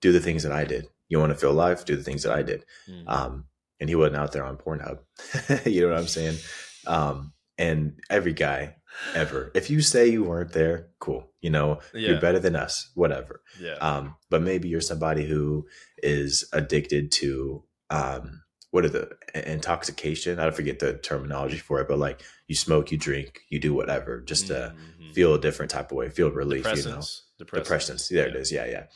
Do 0.00 0.12
the 0.12 0.20
things 0.20 0.42
that 0.42 0.52
I 0.52 0.64
did. 0.64 0.88
You 1.08 1.18
want 1.18 1.32
to 1.32 1.38
feel 1.38 1.52
alive? 1.52 1.84
Do 1.84 1.96
the 1.96 2.02
things 2.02 2.22
that 2.24 2.32
I 2.32 2.42
did. 2.42 2.64
Mm-hmm. 2.88 3.08
Um, 3.08 3.44
and 3.80 3.88
he 3.88 3.94
wasn't 3.94 4.16
out 4.16 4.32
there 4.32 4.44
on 4.44 4.56
Pornhub. 4.56 4.98
you 5.66 5.82
know 5.82 5.88
what 5.88 5.98
I'm 5.98 6.06
saying? 6.06 6.38
Um, 6.86 7.32
and 7.58 7.98
every 8.10 8.32
guy 8.32 8.76
ever, 9.14 9.50
if 9.54 9.70
you 9.70 9.80
say 9.80 10.08
you 10.08 10.24
weren't 10.24 10.52
there, 10.52 10.88
cool. 10.98 11.30
You 11.40 11.50
know, 11.50 11.80
yeah. 11.94 12.10
you're 12.10 12.20
better 12.20 12.38
than 12.38 12.56
us, 12.56 12.90
whatever. 12.94 13.42
Yeah. 13.60 13.74
Um, 13.74 14.16
but 14.30 14.42
maybe 14.42 14.68
you're 14.68 14.80
somebody 14.80 15.26
who 15.26 15.66
is 15.98 16.48
addicted 16.52 17.12
to 17.12 17.64
um, 17.90 18.42
what 18.70 18.84
are 18.84 18.88
the 18.88 19.16
intoxication? 19.34 20.38
I 20.38 20.44
don't 20.44 20.56
forget 20.56 20.80
the 20.80 20.94
terminology 20.94 21.58
for 21.58 21.80
it, 21.80 21.88
but 21.88 21.98
like 21.98 22.22
you 22.48 22.54
smoke, 22.54 22.90
you 22.90 22.98
drink, 22.98 23.40
you 23.48 23.58
do 23.58 23.72
whatever 23.72 24.20
just 24.20 24.48
to 24.48 24.74
mm-hmm. 24.74 25.12
feel 25.12 25.34
a 25.34 25.40
different 25.40 25.70
type 25.70 25.90
of 25.92 25.96
way, 25.96 26.10
feel 26.10 26.30
relief. 26.30 26.66
You 26.66 26.90
know, 26.90 27.00
depressants. 27.40 28.08
There 28.08 28.26
yeah. 28.26 28.34
it 28.34 28.36
is. 28.36 28.52
Yeah, 28.52 28.66
yeah 28.66 28.86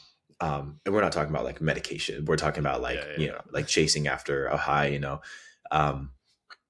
um, 0.41 0.81
and 0.85 0.95
we're 0.95 1.03
not 1.03 1.13
talking 1.13 1.31
about 1.31 1.45
like 1.45 1.61
medication. 1.61 2.25
We're 2.25 2.37
talking 2.37 2.61
about 2.61 2.81
like, 2.81 2.97
yeah, 2.97 3.19
you 3.19 3.29
know, 3.29 3.41
like 3.53 3.67
chasing 3.67 4.09
after 4.09 4.47
a 4.47 4.57
high, 4.57 4.87
you 4.87 4.99
know, 4.99 5.21
um, 5.71 6.13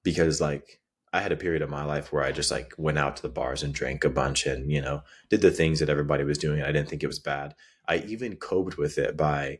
because 0.03 0.41
like 0.41 0.80
I 1.13 1.19
had 1.19 1.31
a 1.31 1.37
period 1.37 1.61
of 1.61 1.69
my 1.69 1.83
life 1.83 2.13
where 2.13 2.23
I 2.23 2.31
just 2.31 2.51
like 2.51 2.73
went 2.77 2.97
out 2.97 3.17
to 3.17 3.21
the 3.21 3.29
bars 3.29 3.63
and 3.63 3.73
drank 3.73 4.03
a 4.03 4.09
bunch 4.09 4.45
and, 4.45 4.71
you 4.71 4.81
know, 4.81 5.03
did 5.29 5.41
the 5.41 5.51
things 5.51 5.79
that 5.79 5.89
everybody 5.89 6.23
was 6.23 6.37
doing. 6.37 6.61
I 6.61 6.71
didn't 6.71 6.89
think 6.89 7.03
it 7.03 7.07
was 7.07 7.19
bad. 7.19 7.53
I 7.87 7.97
even 8.07 8.37
coped 8.37 8.77
with 8.77 8.97
it 8.97 9.17
by, 9.17 9.59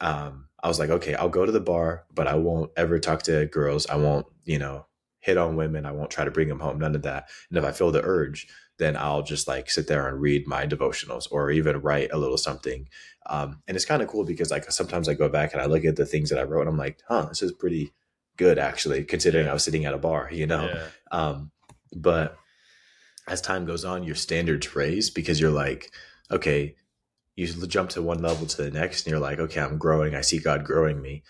um, 0.00 0.48
I 0.62 0.68
was 0.68 0.78
like, 0.78 0.90
okay, 0.90 1.14
I'll 1.14 1.28
go 1.28 1.44
to 1.44 1.50
the 1.52 1.60
bar, 1.60 2.04
but 2.14 2.28
I 2.28 2.34
won't 2.34 2.70
ever 2.76 3.00
talk 3.00 3.22
to 3.24 3.46
girls. 3.46 3.86
I 3.88 3.96
won't, 3.96 4.26
you 4.44 4.58
know, 4.58 4.86
hit 5.18 5.38
on 5.38 5.56
women. 5.56 5.86
I 5.86 5.92
won't 5.92 6.10
try 6.10 6.24
to 6.24 6.30
bring 6.30 6.48
them 6.48 6.60
home. 6.60 6.78
None 6.78 6.94
of 6.94 7.02
that. 7.02 7.28
And 7.48 7.58
if 7.58 7.64
I 7.64 7.72
feel 7.72 7.90
the 7.90 8.02
urge, 8.02 8.46
then 8.78 8.96
I'll 8.96 9.22
just 9.22 9.48
like 9.48 9.70
sit 9.70 9.86
there 9.86 10.08
and 10.08 10.20
read 10.20 10.46
my 10.46 10.66
devotionals 10.66 11.26
or 11.30 11.50
even 11.50 11.80
write 11.80 12.10
a 12.12 12.18
little 12.18 12.38
something. 12.38 12.88
Um, 13.26 13.62
and 13.66 13.76
it's 13.76 13.84
kind 13.84 14.02
of 14.02 14.08
cool 14.08 14.24
because 14.24 14.50
like 14.50 14.70
sometimes 14.70 15.08
I 15.08 15.14
go 15.14 15.28
back 15.28 15.52
and 15.52 15.62
I 15.62 15.66
look 15.66 15.84
at 15.84 15.96
the 15.96 16.06
things 16.06 16.30
that 16.30 16.38
I 16.38 16.42
wrote 16.42 16.62
and 16.62 16.70
I'm 16.70 16.78
like, 16.78 16.98
huh, 17.08 17.26
this 17.26 17.42
is 17.42 17.52
pretty 17.52 17.92
good 18.42 18.58
actually, 18.58 19.04
considering 19.04 19.48
I 19.48 19.52
was 19.52 19.64
sitting 19.64 19.84
at 19.84 19.94
a 19.94 19.98
bar, 19.98 20.28
you 20.32 20.46
know? 20.46 20.64
Yeah. 20.66 20.88
Um, 21.10 21.50
but 21.94 22.36
as 23.28 23.40
time 23.40 23.64
goes 23.66 23.84
on, 23.84 24.04
your 24.04 24.14
standards 24.14 24.74
raise 24.74 25.10
because 25.10 25.40
you're 25.40 25.50
like, 25.50 25.92
okay, 26.30 26.76
you 27.36 27.46
jump 27.66 27.90
to 27.90 28.02
one 28.02 28.20
level 28.20 28.46
to 28.46 28.62
the 28.62 28.70
next 28.70 29.06
and 29.06 29.10
you're 29.10 29.20
like, 29.20 29.38
okay, 29.38 29.60
I'm 29.60 29.78
growing. 29.78 30.14
I 30.14 30.20
see 30.22 30.38
God 30.38 30.64
growing 30.64 31.00
me. 31.00 31.22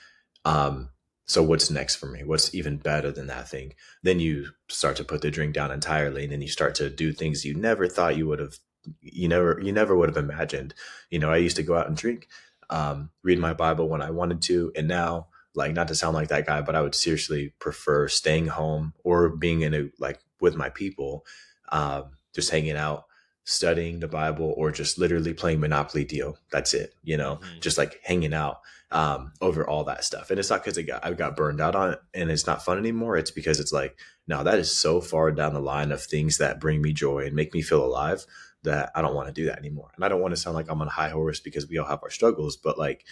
Um, 0.45 0.89
so 1.27 1.43
what's 1.43 1.71
next 1.71 1.97
for 1.97 2.07
me 2.07 2.25
what's 2.25 2.55
even 2.55 2.77
better 2.77 3.11
than 3.11 3.27
that 3.27 3.49
thing 3.49 3.73
then 4.03 4.21
you 4.21 4.49
start 4.69 4.97
to 4.97 5.05
put 5.05 5.23
the 5.23 5.31
drink 5.31 5.55
down 5.55 5.71
entirely 5.71 6.25
and 6.25 6.33
then 6.33 6.43
you 6.43 6.49
start 6.49 6.75
to 6.75 6.91
do 6.91 7.13
things 7.13 7.45
you 7.45 7.55
never 7.55 7.89
thought 7.89 8.17
you 8.17 8.27
would 8.27 8.39
have 8.39 8.57
you 9.01 9.29
never 9.29 9.61
you 9.63 9.73
never 9.73 9.97
would 9.97 10.09
have 10.09 10.23
imagined 10.23 10.75
you 11.11 11.19
know 11.19 11.31
i 11.31 11.37
used 11.37 11.57
to 11.57 11.63
go 11.63 11.77
out 11.77 11.87
and 11.87 11.97
drink 11.97 12.29
um, 12.71 13.11
read 13.23 13.39
my 13.39 13.53
bible 13.53 13.89
when 13.89 14.03
i 14.03 14.11
wanted 14.11 14.43
to 14.43 14.73
and 14.77 14.89
now 14.89 15.29
like 15.55 15.73
not 15.73 15.89
to 15.89 15.95
sound 15.95 16.15
like 16.15 16.29
that 16.29 16.47
guy 16.47 16.61
but 16.61 16.75
i 16.75 16.81
would 16.81 16.95
seriously 16.95 17.53
prefer 17.59 18.09
staying 18.09 18.47
home 18.47 18.93
or 19.05 19.29
being 19.29 19.63
in 19.63 19.75
a 19.75 19.91
like 19.99 20.21
with 20.41 20.57
my 20.57 20.69
people 20.71 21.25
um, 21.71 22.11
just 22.35 22.51
hanging 22.51 22.77
out 22.77 23.05
studying 23.45 24.01
the 24.01 24.09
bible 24.09 24.55
or 24.57 24.71
just 24.71 24.99
literally 24.99 25.35
playing 25.35 25.61
monopoly 25.61 26.05
deal 26.05 26.37
that's 26.51 26.75
it 26.75 26.95
you 27.03 27.17
know 27.17 27.37
mm-hmm. 27.37 27.61
just 27.61 27.79
like 27.79 28.01
hanging 28.05 28.35
out 28.35 28.61
um, 28.93 29.33
over 29.41 29.67
all 29.67 29.85
that 29.85 30.05
stuff. 30.05 30.31
And 30.31 30.39
it's 30.39 30.51
not 30.51 30.63
because 30.63 30.79
got, 30.85 31.05
I 31.05 31.13
got 31.15 31.35
burned 31.35 31.61
out 31.61 31.75
on 31.75 31.95
it 31.95 32.01
and 32.15 32.31
it's 32.31 32.47
not 32.47 32.65
fun 32.65 32.79
anymore. 32.79 33.17
It's 33.17 33.31
because 33.31 33.59
it's 33.59 33.73
like, 33.73 33.99
no, 34.29 34.45
that 34.45 34.59
is 34.59 34.77
so 34.77 35.01
far 35.01 35.33
down 35.33 35.55
the 35.55 35.61
line 35.61 35.91
of 35.93 36.03
things 36.03 36.39
that 36.39 36.61
bring 36.61 36.83
me 36.83 36.93
joy 36.93 37.25
and 37.25 37.35
make 37.35 37.55
me 37.55 37.63
feel 37.63 37.85
alive 37.85 38.27
that 38.65 38.93
I 38.95 39.01
don't 39.01 39.15
want 39.15 39.29
to 39.29 39.33
do 39.33 39.47
that 39.47 39.59
anymore. 39.59 39.91
And 39.97 40.05
I 40.05 40.09
don't 40.09 40.21
want 40.21 40.33
to 40.33 40.41
sound 40.41 40.55
like 40.55 40.71
I'm 40.71 40.81
on 40.81 40.89
a 40.89 40.93
high 40.93 41.09
horse 41.09 41.41
because 41.41 41.67
we 41.67 41.79
all 41.79 41.89
have 41.89 42.03
our 42.03 42.11
struggles, 42.11 42.57
but 42.57 42.79
like 42.79 43.05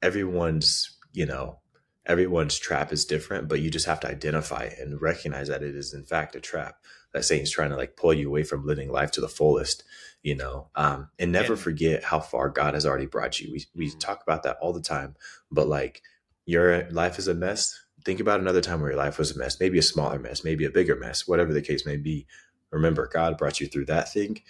everyone's, 0.00 0.96
you 1.12 1.26
know, 1.26 1.58
everyone's 2.06 2.58
trap 2.58 2.92
is 2.92 3.04
different, 3.04 3.48
but 3.48 3.60
you 3.60 3.70
just 3.70 3.86
have 3.86 4.00
to 4.00 4.08
identify 4.08 4.70
and 4.78 5.00
recognize 5.00 5.48
that 5.48 5.62
it 5.62 5.74
is 5.74 5.94
in 5.94 6.04
fact 6.04 6.34
a 6.34 6.40
trap 6.40 6.76
that 7.12 7.24
Satan's 7.24 7.50
trying 7.50 7.70
to 7.70 7.76
like 7.76 7.96
pull 7.96 8.12
you 8.12 8.28
away 8.28 8.42
from 8.42 8.66
living 8.66 8.90
life 8.90 9.10
to 9.12 9.20
the 9.20 9.28
fullest 9.28 9.84
you 10.22 10.34
know 10.34 10.68
um, 10.74 11.08
and 11.18 11.32
never 11.32 11.56
forget 11.56 12.04
how 12.04 12.20
far 12.20 12.48
god 12.48 12.74
has 12.74 12.86
already 12.86 13.06
brought 13.06 13.40
you. 13.40 13.52
We, 13.52 13.64
we 13.74 13.86
mm-hmm. 13.88 13.98
talk 13.98 14.22
about 14.22 14.42
that 14.44 14.56
all 14.60 14.72
the 14.72 14.80
time 14.80 15.16
but 15.50 15.68
like 15.68 16.02
your 16.44 16.90
life 16.90 17.18
is 17.18 17.28
a 17.28 17.34
mess. 17.34 17.78
Think 18.04 18.18
about 18.18 18.40
another 18.40 18.60
time 18.60 18.80
where 18.80 18.90
your 18.90 18.98
life 18.98 19.18
was 19.18 19.34
a 19.34 19.38
mess 19.38 19.60
maybe 19.60 19.78
a 19.78 19.82
smaller 19.82 20.18
mess 20.18 20.44
maybe 20.44 20.64
a 20.64 20.70
bigger 20.70 20.96
mess 20.96 21.28
whatever 21.28 21.52
the 21.52 21.62
case 21.62 21.86
may 21.86 21.96
be. 21.96 22.26
Remember 22.70 23.08
god 23.12 23.38
brought 23.38 23.60
you 23.60 23.66
through 23.66 23.86
that 23.86 24.12
thing 24.12 24.40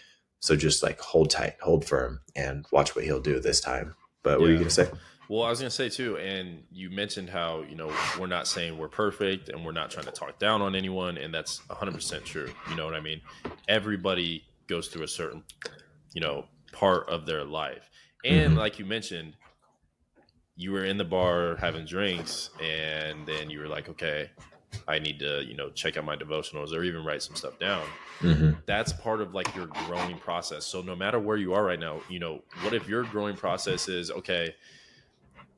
so 0.40 0.56
just 0.56 0.82
like 0.82 1.00
hold 1.00 1.30
tight 1.30 1.56
hold 1.60 1.84
firm 1.84 2.20
and 2.34 2.66
watch 2.72 2.96
what 2.96 3.04
he'll 3.04 3.20
do 3.20 3.40
this 3.40 3.60
time. 3.60 3.94
But 4.22 4.40
what 4.40 4.46
yeah. 4.46 4.50
are 4.50 4.52
you 4.52 4.58
gonna 4.58 4.70
say 4.70 4.90
well, 5.28 5.42
I 5.42 5.50
was 5.50 5.60
going 5.60 5.70
to 5.70 5.74
say 5.74 5.88
too, 5.88 6.16
and 6.18 6.64
you 6.70 6.90
mentioned 6.90 7.30
how, 7.30 7.62
you 7.62 7.76
know, 7.76 7.92
we're 8.18 8.26
not 8.26 8.46
saying 8.46 8.76
we're 8.76 8.88
perfect 8.88 9.48
and 9.48 9.64
we're 9.64 9.72
not 9.72 9.90
trying 9.90 10.06
to 10.06 10.12
talk 10.12 10.38
down 10.38 10.60
on 10.60 10.74
anyone. 10.74 11.16
And 11.16 11.32
that's 11.32 11.60
100% 11.70 12.24
true. 12.24 12.52
You 12.68 12.76
know 12.76 12.84
what 12.84 12.94
I 12.94 13.00
mean? 13.00 13.20
Everybody 13.68 14.44
goes 14.66 14.88
through 14.88 15.04
a 15.04 15.08
certain, 15.08 15.42
you 16.12 16.20
know, 16.20 16.46
part 16.72 17.08
of 17.08 17.26
their 17.26 17.44
life. 17.44 17.88
And 18.24 18.50
mm-hmm. 18.50 18.58
like 18.58 18.78
you 18.78 18.84
mentioned, 18.84 19.34
you 20.56 20.72
were 20.72 20.84
in 20.84 20.98
the 20.98 21.04
bar 21.04 21.56
having 21.56 21.86
drinks, 21.86 22.50
and 22.62 23.26
then 23.26 23.50
you 23.50 23.58
were 23.58 23.68
like, 23.68 23.88
okay, 23.88 24.30
I 24.86 24.98
need 24.98 25.18
to, 25.20 25.42
you 25.44 25.56
know, 25.56 25.70
check 25.70 25.96
out 25.96 26.04
my 26.04 26.16
devotionals 26.16 26.72
or 26.72 26.82
even 26.82 27.04
write 27.04 27.22
some 27.22 27.36
stuff 27.36 27.58
down. 27.58 27.84
Mm-hmm. 28.20 28.52
That's 28.66 28.92
part 28.92 29.20
of 29.20 29.34
like 29.34 29.54
your 29.54 29.66
growing 29.66 30.18
process. 30.18 30.64
So 30.64 30.82
no 30.82 30.94
matter 30.94 31.18
where 31.18 31.36
you 31.36 31.54
are 31.54 31.64
right 31.64 31.80
now, 31.80 32.00
you 32.08 32.18
know, 32.18 32.42
what 32.62 32.74
if 32.74 32.88
your 32.88 33.04
growing 33.04 33.36
process 33.36 33.88
is 33.88 34.10
okay? 34.10 34.54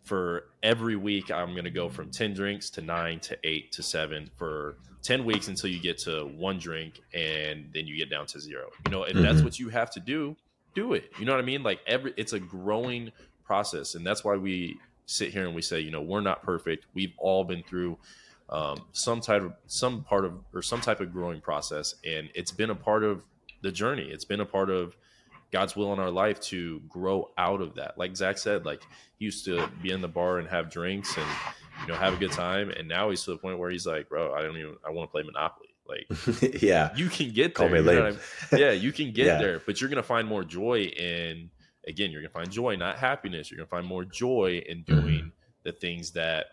For 0.04 0.44
every 0.62 0.96
week, 0.96 1.30
I'm 1.30 1.52
going 1.52 1.64
to 1.64 1.70
go 1.70 1.88
from 1.88 2.10
ten 2.10 2.34
drinks 2.34 2.70
to 2.70 2.82
nine 2.82 3.20
to 3.20 3.38
eight 3.42 3.72
to 3.72 3.82
seven 3.82 4.30
for 4.36 4.76
10 5.04 5.24
weeks 5.24 5.48
until 5.48 5.70
you 5.70 5.78
get 5.78 5.98
to 5.98 6.24
one 6.36 6.58
drink 6.58 7.02
and 7.12 7.68
then 7.74 7.86
you 7.86 7.96
get 7.96 8.10
down 8.10 8.26
to 8.26 8.40
zero. 8.40 8.70
You 8.86 8.90
know, 8.90 9.04
and 9.04 9.14
mm-hmm. 9.14 9.22
that's 9.22 9.42
what 9.42 9.58
you 9.58 9.68
have 9.68 9.90
to 9.92 10.00
do, 10.00 10.34
do 10.74 10.94
it. 10.94 11.10
You 11.18 11.26
know 11.26 11.32
what 11.32 11.40
I 11.40 11.44
mean? 11.44 11.62
Like 11.62 11.80
every 11.86 12.14
it's 12.16 12.32
a 12.32 12.40
growing 12.40 13.12
process. 13.44 13.94
And 13.94 14.04
that's 14.04 14.24
why 14.24 14.36
we 14.36 14.78
sit 15.06 15.30
here 15.30 15.46
and 15.46 15.54
we 15.54 15.62
say, 15.62 15.80
you 15.80 15.90
know, 15.90 16.00
we're 16.00 16.22
not 16.22 16.42
perfect. 16.42 16.86
We've 16.94 17.12
all 17.18 17.44
been 17.44 17.62
through 17.62 17.98
um, 18.48 18.82
some 18.92 19.20
type 19.20 19.42
of 19.42 19.52
some 19.66 20.02
part 20.02 20.24
of 20.24 20.32
or 20.54 20.62
some 20.62 20.80
type 20.80 21.00
of 21.00 21.12
growing 21.12 21.42
process. 21.42 21.94
And 22.04 22.30
it's 22.34 22.50
been 22.50 22.70
a 22.70 22.74
part 22.74 23.04
of 23.04 23.22
the 23.62 23.70
journey. 23.70 24.08
It's 24.10 24.24
been 24.24 24.40
a 24.40 24.46
part 24.46 24.70
of 24.70 24.96
God's 25.54 25.76
will 25.76 25.92
in 25.92 26.00
our 26.00 26.10
life 26.10 26.40
to 26.40 26.80
grow 26.88 27.30
out 27.38 27.60
of 27.60 27.76
that. 27.76 27.96
Like 27.96 28.16
Zach 28.16 28.38
said, 28.38 28.66
like 28.66 28.82
he 29.20 29.24
used 29.24 29.44
to 29.44 29.68
be 29.80 29.92
in 29.92 30.00
the 30.00 30.08
bar 30.08 30.38
and 30.38 30.48
have 30.48 30.68
drinks 30.68 31.16
and 31.16 31.26
you 31.82 31.86
know, 31.86 31.94
have 31.94 32.12
a 32.12 32.16
good 32.16 32.32
time. 32.32 32.70
And 32.70 32.88
now 32.88 33.10
he's 33.10 33.22
to 33.22 33.30
the 33.30 33.36
point 33.36 33.60
where 33.60 33.70
he's 33.70 33.86
like, 33.86 34.08
bro, 34.08 34.34
I 34.34 34.42
don't 34.42 34.56
even, 34.56 34.74
I 34.84 34.90
want 34.90 35.08
to 35.08 35.12
play 35.12 35.22
Monopoly. 35.22 35.68
Like, 35.86 36.60
yeah, 36.60 36.90
you 36.96 37.08
can 37.08 37.30
get 37.30 37.54
there. 37.54 37.68
Call 37.68 37.74
me 37.74 37.78
late. 37.78 38.16
Yeah, 38.50 38.72
you 38.72 38.90
can 38.90 39.12
get 39.12 39.26
yeah. 39.26 39.38
there, 39.38 39.62
but 39.64 39.80
you're 39.80 39.90
gonna 39.90 40.02
find 40.02 40.26
more 40.26 40.42
joy 40.42 40.80
in. 40.80 41.50
Again, 41.86 42.10
you're 42.10 42.22
gonna 42.22 42.32
find 42.32 42.50
joy, 42.50 42.74
not 42.74 42.98
happiness. 42.98 43.48
You're 43.48 43.58
gonna 43.58 43.68
find 43.68 43.86
more 43.86 44.04
joy 44.04 44.60
in 44.66 44.78
mm-hmm. 44.78 44.92
doing 44.92 45.20
mm-hmm. 45.20 45.28
the 45.62 45.72
things 45.72 46.10
that 46.12 46.46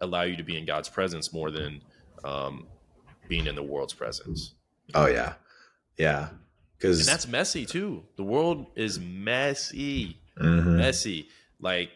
allow 0.00 0.22
you 0.22 0.36
to 0.36 0.44
be 0.44 0.56
in 0.56 0.64
God's 0.64 0.88
presence 0.88 1.30
more 1.30 1.50
than 1.50 1.82
um, 2.24 2.68
being 3.28 3.46
in 3.46 3.54
the 3.54 3.62
world's 3.62 3.92
presence. 3.92 4.54
Oh 4.94 5.08
yeah, 5.08 5.34
yeah. 5.98 6.28
Because 6.80 7.04
that's 7.04 7.28
messy 7.28 7.66
too. 7.66 8.04
The 8.16 8.24
world 8.24 8.66
is 8.74 8.98
messy, 8.98 10.16
mm-hmm. 10.40 10.78
messy. 10.78 11.28
Like, 11.60 11.90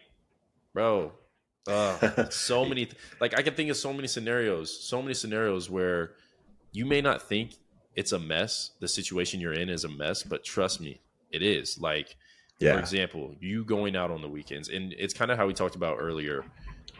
bro, 0.74 1.12
uh, 1.66 2.28
so 2.28 2.64
many, 2.68 2.89
like 3.18 3.37
I 3.39 3.41
can 3.41 3.55
think 3.55 3.70
of 3.70 3.78
so 3.78 3.95
many 3.95 4.09
scenarios, 4.09 4.87
so 4.87 5.01
many 5.01 5.14
scenarios 5.14 5.70
where 5.70 6.12
you 6.72 6.85
may 6.85 7.01
not 7.01 7.22
think 7.22 7.53
it's 7.97 8.12
a 8.12 8.18
mess. 8.18 8.72
The 8.80 8.89
situation 8.89 9.41
you're 9.41 9.55
in 9.55 9.70
is 9.70 9.85
a 9.85 9.89
mess, 9.89 10.22
but 10.22 10.45
trust 10.45 10.82
me, 10.82 11.01
it 11.32 11.41
is. 11.41 11.80
Like, 11.80 12.16
yeah. 12.59 12.74
for 12.74 12.80
example, 12.80 13.35
you 13.41 13.64
going 13.64 13.97
out 13.97 14.11
on 14.11 14.20
the 14.20 14.28
weekends, 14.28 14.68
and 14.68 14.93
it's 14.99 15.14
kind 15.14 15.30
of 15.30 15.39
how 15.39 15.47
we 15.47 15.55
talked 15.55 15.76
about 15.76 15.97
earlier. 15.99 16.45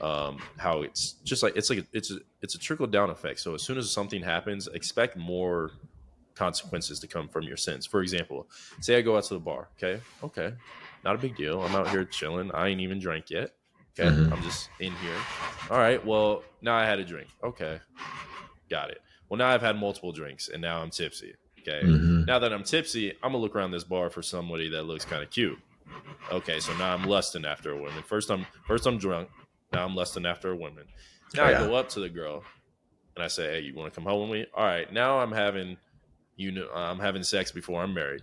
Um, 0.01 0.39
how 0.57 0.83
it's 0.83 1.13
just 1.23 1.43
like 1.43 1.57
it's 1.57 1.71
like 1.71 1.81
a, 1.81 1.87
it's 1.93 2.11
a, 2.11 2.17
it's 2.41 2.55
a 2.55 2.59
trickle 2.59 2.87
down 2.87 3.11
effect. 3.11 3.41
So 3.41 3.55
as 3.55 3.63
soon 3.63 3.77
as 3.77 3.91
something 3.91 4.23
happens, 4.23 4.69
expect 4.69 5.17
more 5.17 5.73
consequences 6.35 7.01
to 7.01 7.07
come 7.07 7.29
from 7.29 7.45
your 7.45 7.57
sins. 7.57 7.87
For 7.87 8.01
example, 8.03 8.49
say 8.81 8.97
I 8.97 9.03
go 9.03 9.17
out 9.17 9.25
to 9.25 9.35
the 9.35 9.41
bar. 9.41 9.69
Okay, 9.79 10.01
okay, 10.23 10.55
not 11.05 11.15
a 11.15 11.19
big 11.19 11.37
deal. 11.37 11.63
I'm 11.63 11.75
out 11.75 11.91
here 11.91 12.05
chilling. 12.05 12.51
I 12.53 12.69
ain't 12.69 12.81
even 12.81 12.99
drank 12.99 13.31
yet 13.31 13.51
Okay, 13.97 14.09
Mhm. 14.11 14.33
I'm 14.33 14.43
just 14.43 14.71
in 14.81 14.93
here. 14.93 15.17
All 15.71 15.79
right. 15.79 16.05
Well, 16.05 16.43
now 16.61 16.75
I 16.75 16.85
had 16.85 16.99
a 16.99 17.05
drink. 17.05 17.29
Okay, 17.45 17.81
got 18.69 18.91
it. 18.91 19.01
Well, 19.29 19.39
now 19.39 19.49
I've 19.49 19.63
had 19.63 19.77
multiple 19.77 20.11
drinks, 20.13 20.49
and 20.49 20.61
now 20.61 20.83
I'm 20.83 20.91
tipsy. 20.91 21.35
Okay. 21.61 21.83
Mhm. 21.87 22.27
Now 22.27 22.39
that 22.41 22.53
I'm 22.53 22.65
tipsy, 22.65 23.13
I'm 23.23 23.33
gonna 23.33 23.39
look 23.39 23.55
around 23.55 23.71
this 23.71 23.85
bar 23.85 24.11
for 24.11 24.21
somebody 24.21 24.69
that 24.71 24.83
looks 24.83 25.05
kind 25.05 25.23
of 25.23 25.31
cute. 25.31 25.59
Okay, 26.33 26.59
so 26.61 26.77
now 26.77 26.93
I'm 26.95 27.05
lusting 27.05 27.45
after 27.45 27.71
a 27.71 27.77
woman. 27.77 28.03
First 28.03 28.31
I'm 28.31 28.47
first 28.67 28.85
I'm 28.87 28.99
drunk. 28.99 29.29
Now 29.73 29.85
I'm 29.85 29.95
lusting 29.95 30.27
after 30.27 30.51
a 30.51 30.57
woman. 30.57 30.87
Now 31.35 31.45
Oh, 31.45 31.49
I 31.49 31.53
go 31.55 31.75
up 31.75 31.89
to 31.91 32.01
the 32.01 32.09
girl 32.09 32.45
and 33.17 33.25
I 33.25 33.29
say, 33.29 33.53
"Hey, 33.53 33.61
you 33.61 33.75
want 33.75 33.93
to 33.93 33.99
come 34.01 34.09
home 34.09 34.29
with 34.29 34.41
me?" 34.41 34.47
All 34.55 34.65
right. 34.65 34.93
Now 34.93 35.21
I'm 35.21 35.33
having, 35.33 35.77
you 36.37 36.53
know, 36.53 36.69
I'm 36.75 36.99
having 36.99 37.23
sex 37.23 37.53
before 37.53 37.83
I'm 37.83 37.95
married. 37.95 38.23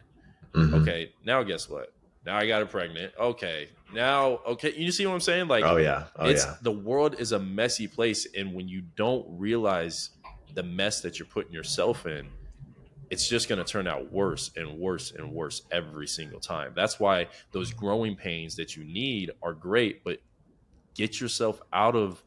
Mhm. 0.53 0.81
Okay. 0.81 1.13
Now 1.23 1.43
guess 1.43 1.69
what? 1.69 1.93
Now 2.25 2.37
I 2.37 2.47
got 2.47 2.59
her 2.59 2.65
pregnant. 2.65 3.13
Okay. 3.19 3.69
Now, 3.93 4.39
okay, 4.45 4.73
you 4.75 4.91
see 4.91 5.05
what 5.05 5.13
I'm 5.13 5.19
saying? 5.19 5.47
Like, 5.47 5.63
Oh 5.63 5.77
yeah. 5.77 6.05
Oh 6.15 6.27
it's 6.29 6.45
yeah. 6.45 6.55
the 6.61 6.71
world 6.71 7.15
is 7.19 7.31
a 7.31 7.39
messy 7.39 7.87
place, 7.87 8.27
and 8.37 8.53
when 8.53 8.67
you 8.67 8.81
don't 8.95 9.25
realize 9.29 10.11
the 10.53 10.63
mess 10.63 11.01
that 11.01 11.17
you're 11.17 11.25
putting 11.27 11.53
yourself 11.53 12.05
in, 12.05 12.27
it's 13.09 13.27
just 13.27 13.49
going 13.49 13.59
to 13.59 13.69
turn 13.69 13.87
out 13.87 14.11
worse 14.11 14.51
and 14.55 14.77
worse 14.79 15.11
and 15.11 15.31
worse 15.31 15.63
every 15.71 16.07
single 16.07 16.39
time. 16.39 16.71
That's 16.75 16.99
why 16.99 17.27
those 17.51 17.73
growing 17.73 18.15
pains 18.15 18.55
that 18.55 18.75
you 18.77 18.83
need 18.85 19.31
are 19.41 19.53
great, 19.53 20.03
but 20.03 20.19
get 20.93 21.19
yourself 21.19 21.61
out 21.73 21.95
of 21.95 22.23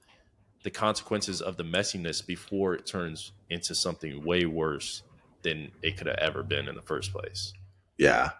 the 0.62 0.70
consequences 0.70 1.40
of 1.42 1.56
the 1.56 1.62
messiness 1.64 2.26
before 2.26 2.74
it 2.74 2.86
turns 2.86 3.32
into 3.50 3.74
something 3.74 4.24
way 4.24 4.46
worse 4.46 5.02
than 5.44 5.70
it 5.82 5.96
could 5.96 6.08
have 6.08 6.18
ever 6.18 6.42
been 6.42 6.66
in 6.66 6.74
the 6.74 6.82
first 6.82 7.12
place. 7.12 7.52
Yeah. 7.96 8.30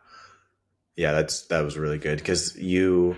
Yeah, 0.96 1.12
that's 1.12 1.46
that 1.46 1.64
was 1.64 1.76
really 1.78 1.98
good 1.98 2.18
because 2.18 2.57
you, 2.57 3.16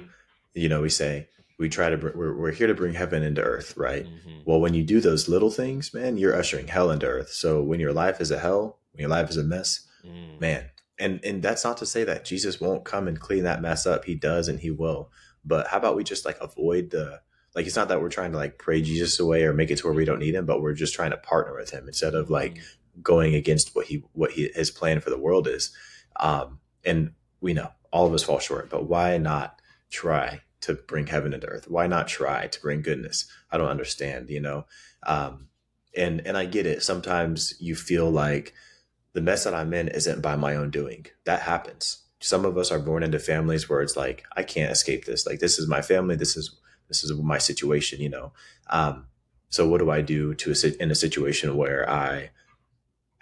you 0.55 0.69
know, 0.69 0.81
we 0.83 0.89
say 0.89 1.29
we 1.59 1.69
try 1.69 1.91
to 1.91 1.97
br- 1.97 2.11
we're 2.15 2.37
we're 2.37 2.51
here 2.53 2.67
to 2.67 2.75
bring 2.75 2.95
heaven 2.95 3.23
into 3.23 3.43
earth, 3.43 3.77
right? 3.77 4.05
Mhm. 4.07 4.43
Well, 4.47 4.61
when 4.61 4.75
you 4.75 4.83
do 4.83 5.01
those 5.01 5.29
little 5.29 5.51
things, 5.51 5.93
man, 5.93 6.17
you're 6.19 6.35
ushering 6.37 6.69
hell 6.69 6.91
into 6.91 7.07
earth. 7.07 7.31
So 7.31 7.63
when 7.63 7.81
your 7.81 7.93
life 7.93 8.21
is 8.21 8.31
a 8.31 8.39
hell, 8.39 8.81
when 8.93 9.01
your 9.01 9.11
life 9.11 9.29
is 9.31 9.37
a 9.37 9.43
mess, 9.45 9.87
Mm. 10.07 10.41
man, 10.41 10.71
and 10.99 11.21
and 11.25 11.43
that's 11.43 11.65
not 11.65 11.77
to 11.79 11.87
say 11.87 12.05
that 12.05 12.25
Jesus 12.25 12.61
won't 12.61 12.85
come 12.85 13.09
and 13.09 13.21
clean 13.21 13.45
that 13.45 13.61
mess 13.63 13.87
up. 13.87 14.05
He 14.07 14.15
does, 14.15 14.49
and 14.49 14.61
he 14.61 14.71
will. 14.71 15.11
But 15.45 15.67
how 15.69 15.77
about 15.79 15.97
we 15.97 16.05
just 16.05 16.25
like 16.25 16.39
avoid 16.41 16.91
the 16.91 17.21
like? 17.55 17.67
It's 17.67 17.77
not 17.77 17.89
that 17.89 18.01
we're 18.01 18.09
trying 18.09 18.33
to 18.33 18.39
like 18.39 18.59
pray 18.59 18.81
Jesus 18.81 19.21
away 19.21 19.45
or 19.45 19.53
make 19.53 19.71
it 19.71 19.77
to 19.79 19.85
where 19.87 19.93
we 19.95 20.05
don't 20.07 20.19
need 20.21 20.35
him, 20.35 20.47
but 20.47 20.63
we're 20.63 20.73
just 20.75 20.95
trying 20.95 21.11
to 21.11 21.17
partner 21.19 21.55
with 21.55 21.71
him 21.71 21.87
instead 21.89 22.15
of 22.15 22.31
like 22.31 22.55
Mm. 22.55 22.63
Going 23.03 23.35
against 23.35 23.75
what 23.75 23.87
he 23.87 24.03
what 24.13 24.33
he, 24.33 24.51
his 24.55 24.71
plan 24.71 25.01
for 25.01 25.11
the 25.11 25.19
world 25.19 25.47
is. 25.47 25.71
Um, 26.19 26.61
and 26.85 27.13
we 27.41 27.53
know 27.53 27.71
all 27.91 28.07
of 28.07 28.15
us 28.15 28.23
fall 28.23 28.39
short, 28.39 28.71
but 28.71 28.89
why 28.89 29.19
not 29.19 29.61
try 29.91 30.41
to 30.63 30.75
bring 30.75 31.07
heaven 31.07 31.33
into 31.33 31.47
earth? 31.47 31.71
Why 31.71 31.87
not 31.87 32.09
try 32.09 32.47
to 32.47 32.61
bring 32.61 32.83
goodness? 32.83 33.27
I 33.51 33.59
don't 33.59 33.69
understand, 33.69 34.31
you 34.31 34.41
know. 34.41 34.67
Um, 35.07 35.49
and 35.97 36.27
and 36.27 36.37
I 36.37 36.45
get 36.45 36.67
it. 36.67 36.83
Sometimes 36.83 37.55
you 37.61 37.75
feel 37.75 38.11
like 38.11 38.53
the 39.13 39.21
mess 39.21 39.45
that 39.45 39.55
I'm 39.55 39.73
in 39.73 39.89
isn't 39.89 40.21
by 40.21 40.37
my 40.37 40.57
own 40.57 40.71
doing. 40.71 41.07
That 41.25 41.43
happens. 41.43 42.03
Some 42.21 42.45
of 42.45 42.59
us 42.59 42.71
are 42.71 42.79
born 42.79 43.03
into 43.03 43.19
families 43.19 43.69
where 43.69 43.83
it's 43.83 43.97
like 43.97 44.25
I 44.37 44.43
can't 44.43 44.73
escape 44.73 45.05
this. 45.05 45.27
Like 45.27 45.39
this 45.39 45.59
is 45.59 45.69
my 45.69 45.83
family. 45.83 46.17
This 46.17 46.37
is 46.37 46.55
this 46.89 47.03
is 47.03 47.13
my 47.19 47.39
situation. 47.39 48.01
You 48.01 48.11
know. 48.11 48.33
Um, 48.69 49.07
so 49.49 49.69
what 49.69 49.79
do 49.79 49.91
I 49.91 50.01
do 50.01 50.35
to 50.35 50.53
a, 50.53 50.83
in 50.83 50.91
a 50.91 50.95
situation 50.95 51.57
where 51.57 51.89
I 51.89 52.31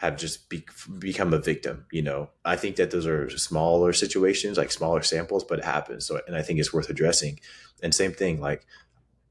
have 0.04 0.16
just 0.16 0.48
be, 0.48 0.64
become 0.98 1.32
a 1.32 1.38
victim. 1.38 1.86
You 1.90 2.02
know, 2.02 2.30
I 2.44 2.56
think 2.56 2.76
that 2.76 2.90
those 2.90 3.06
are 3.06 3.28
smaller 3.30 3.92
situations, 3.92 4.58
like 4.58 4.70
smaller 4.70 5.02
samples, 5.02 5.44
but 5.44 5.58
it 5.58 5.64
happens. 5.64 6.06
So, 6.06 6.20
and 6.26 6.36
I 6.36 6.42
think 6.42 6.58
it's 6.60 6.72
worth 6.72 6.90
addressing. 6.90 7.40
And 7.82 7.94
same 7.94 8.12
thing, 8.12 8.40
like 8.40 8.66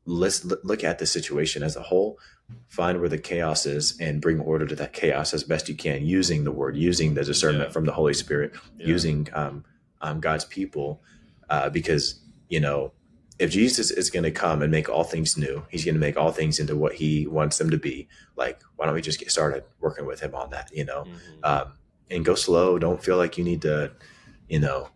let's 0.05 0.43
l- 0.49 0.57
look 0.63 0.84
at 0.84 0.99
the 0.99 1.05
situation 1.05 1.63
as 1.63 1.76
a 1.76 1.82
whole, 1.82 2.17
find 2.67 2.99
where 2.99 3.09
the 3.09 3.17
chaos 3.17 3.65
is, 3.65 3.97
and 3.99 4.21
bring 4.21 4.39
order 4.39 4.65
to 4.65 4.76
that 4.76 4.93
chaos 4.93 5.34
as 5.34 5.43
best 5.43 5.69
you 5.69 5.76
can, 5.76 6.05
using 6.05 6.43
the 6.43 6.51
word, 6.51 6.76
using 6.76 7.13
the 7.13 7.24
discernment 7.24 7.69
Yeah. 7.69 7.74
from 7.74 7.86
the 7.86 7.93
Holy 7.93 8.13
Spirit, 8.13 8.53
Yeah. 8.78 8.88
using 8.88 9.30
um, 9.34 9.63
um, 10.01 10.19
God's 10.19 10.45
people, 10.45 11.01
uh, 11.49 11.69
because 11.69 12.19
you 12.49 12.59
know. 12.59 12.91
If 13.39 13.49
Jesus 13.51 13.89
is 13.91 14.09
going 14.09 14.23
to 14.23 14.31
come 14.31 14.61
and 14.61 14.71
make 14.71 14.89
all 14.89 15.03
things 15.03 15.38
new, 15.38 15.65
he's 15.69 15.84
going 15.84 15.95
to 15.95 15.99
make 15.99 16.17
all 16.17 16.31
things 16.31 16.59
into 16.59 16.75
what 16.75 16.93
he 16.93 17.25
wants 17.27 17.57
them 17.57 17.69
to 17.71 17.77
be. 17.77 18.07
Like, 18.36 18.61
why 18.75 18.86
don't 18.86 18.93
we 18.95 19.01
just 19.01 19.19
get 19.19 19.31
started 19.31 19.63
working 19.79 20.05
with 20.05 20.19
him 20.19 20.36
on 20.36 20.51
that? 20.51 20.69
You 20.73 20.86
know, 20.86 21.05
Mhm. 21.05 21.39
um, 21.43 21.73
and 22.11 22.23
go 22.23 22.36
slow. 22.36 22.77
Don't 22.77 23.03
feel 23.03 23.17
like 23.17 23.38
you 23.38 23.43
need 23.43 23.61
to, 23.63 23.91
you 24.47 24.59
know, 24.59 24.89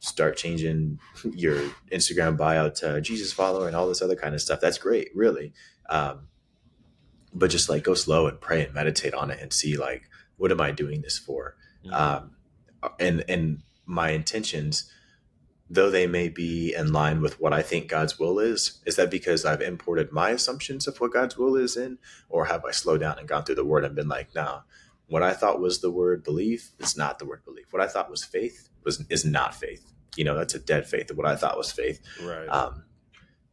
start 0.00 0.36
changing 0.36 0.98
your 1.24 1.56
Instagram 1.92 2.36
bio 2.36 2.68
to 2.68 3.00
Jesus 3.00 3.32
follower 3.32 3.68
and 3.68 3.76
all 3.76 3.88
this 3.88 4.02
other 4.02 4.16
kind 4.16 4.34
of 4.34 4.42
stuff. 4.42 4.60
That's 4.60 4.76
great, 4.78 5.08
really. 5.14 5.52
Um, 5.88 6.28
but 7.32 7.48
just 7.50 7.68
like 7.68 7.84
go 7.84 7.94
slow 7.94 8.26
and 8.26 8.40
pray 8.40 8.64
and 8.64 8.74
meditate 8.74 9.14
on 9.14 9.30
it 9.30 9.38
and 9.40 9.52
see 9.52 9.76
like, 9.76 10.08
what 10.36 10.50
am 10.50 10.60
I 10.60 10.72
doing 10.72 11.02
this 11.02 11.16
for? 11.18 11.56
Mhm. 11.86 11.92
Um, 11.92 12.36
and 12.98 13.24
and 13.28 13.62
my 13.86 14.10
intentions, 14.10 14.90
though 15.74 15.90
they 15.90 16.06
may 16.06 16.28
be 16.28 16.74
in 16.74 16.92
line 16.92 17.20
with 17.20 17.40
what 17.40 17.52
I 17.52 17.62
think 17.62 17.88
God's 17.88 18.18
will 18.18 18.38
is, 18.38 18.80
is 18.86 18.96
that 18.96 19.10
because 19.10 19.44
I've 19.44 19.60
imported 19.60 20.12
my 20.12 20.30
assumptions 20.30 20.86
of 20.86 21.00
what 21.00 21.12
God's 21.12 21.36
will 21.36 21.56
is 21.56 21.76
in, 21.76 21.98
or 22.28 22.46
have 22.46 22.64
I 22.64 22.70
slowed 22.70 23.00
down 23.00 23.18
and 23.18 23.28
gone 23.28 23.44
through 23.44 23.56
the 23.56 23.64
Word 23.64 23.84
and 23.84 23.94
been 23.94 24.08
like, 24.08 24.34
nah, 24.34 24.60
what 25.08 25.22
I 25.22 25.32
thought 25.32 25.60
was 25.60 25.80
the 25.80 25.90
word 25.90 26.24
belief 26.24 26.70
is 26.78 26.96
not 26.96 27.18
the 27.18 27.26
word 27.26 27.44
belief. 27.44 27.66
What 27.72 27.82
I 27.82 27.86
thought 27.86 28.10
was 28.10 28.24
faith 28.24 28.68
was 28.84 29.04
is 29.08 29.24
not 29.24 29.54
faith. 29.54 29.92
You 30.16 30.24
know, 30.24 30.36
that's 30.36 30.54
a 30.54 30.58
dead 30.58 30.86
faith. 30.86 31.10
Of 31.10 31.16
what 31.16 31.26
I 31.26 31.36
thought 31.36 31.58
was 31.58 31.72
faith. 31.72 32.00
right. 32.22 32.48
Um, 32.48 32.84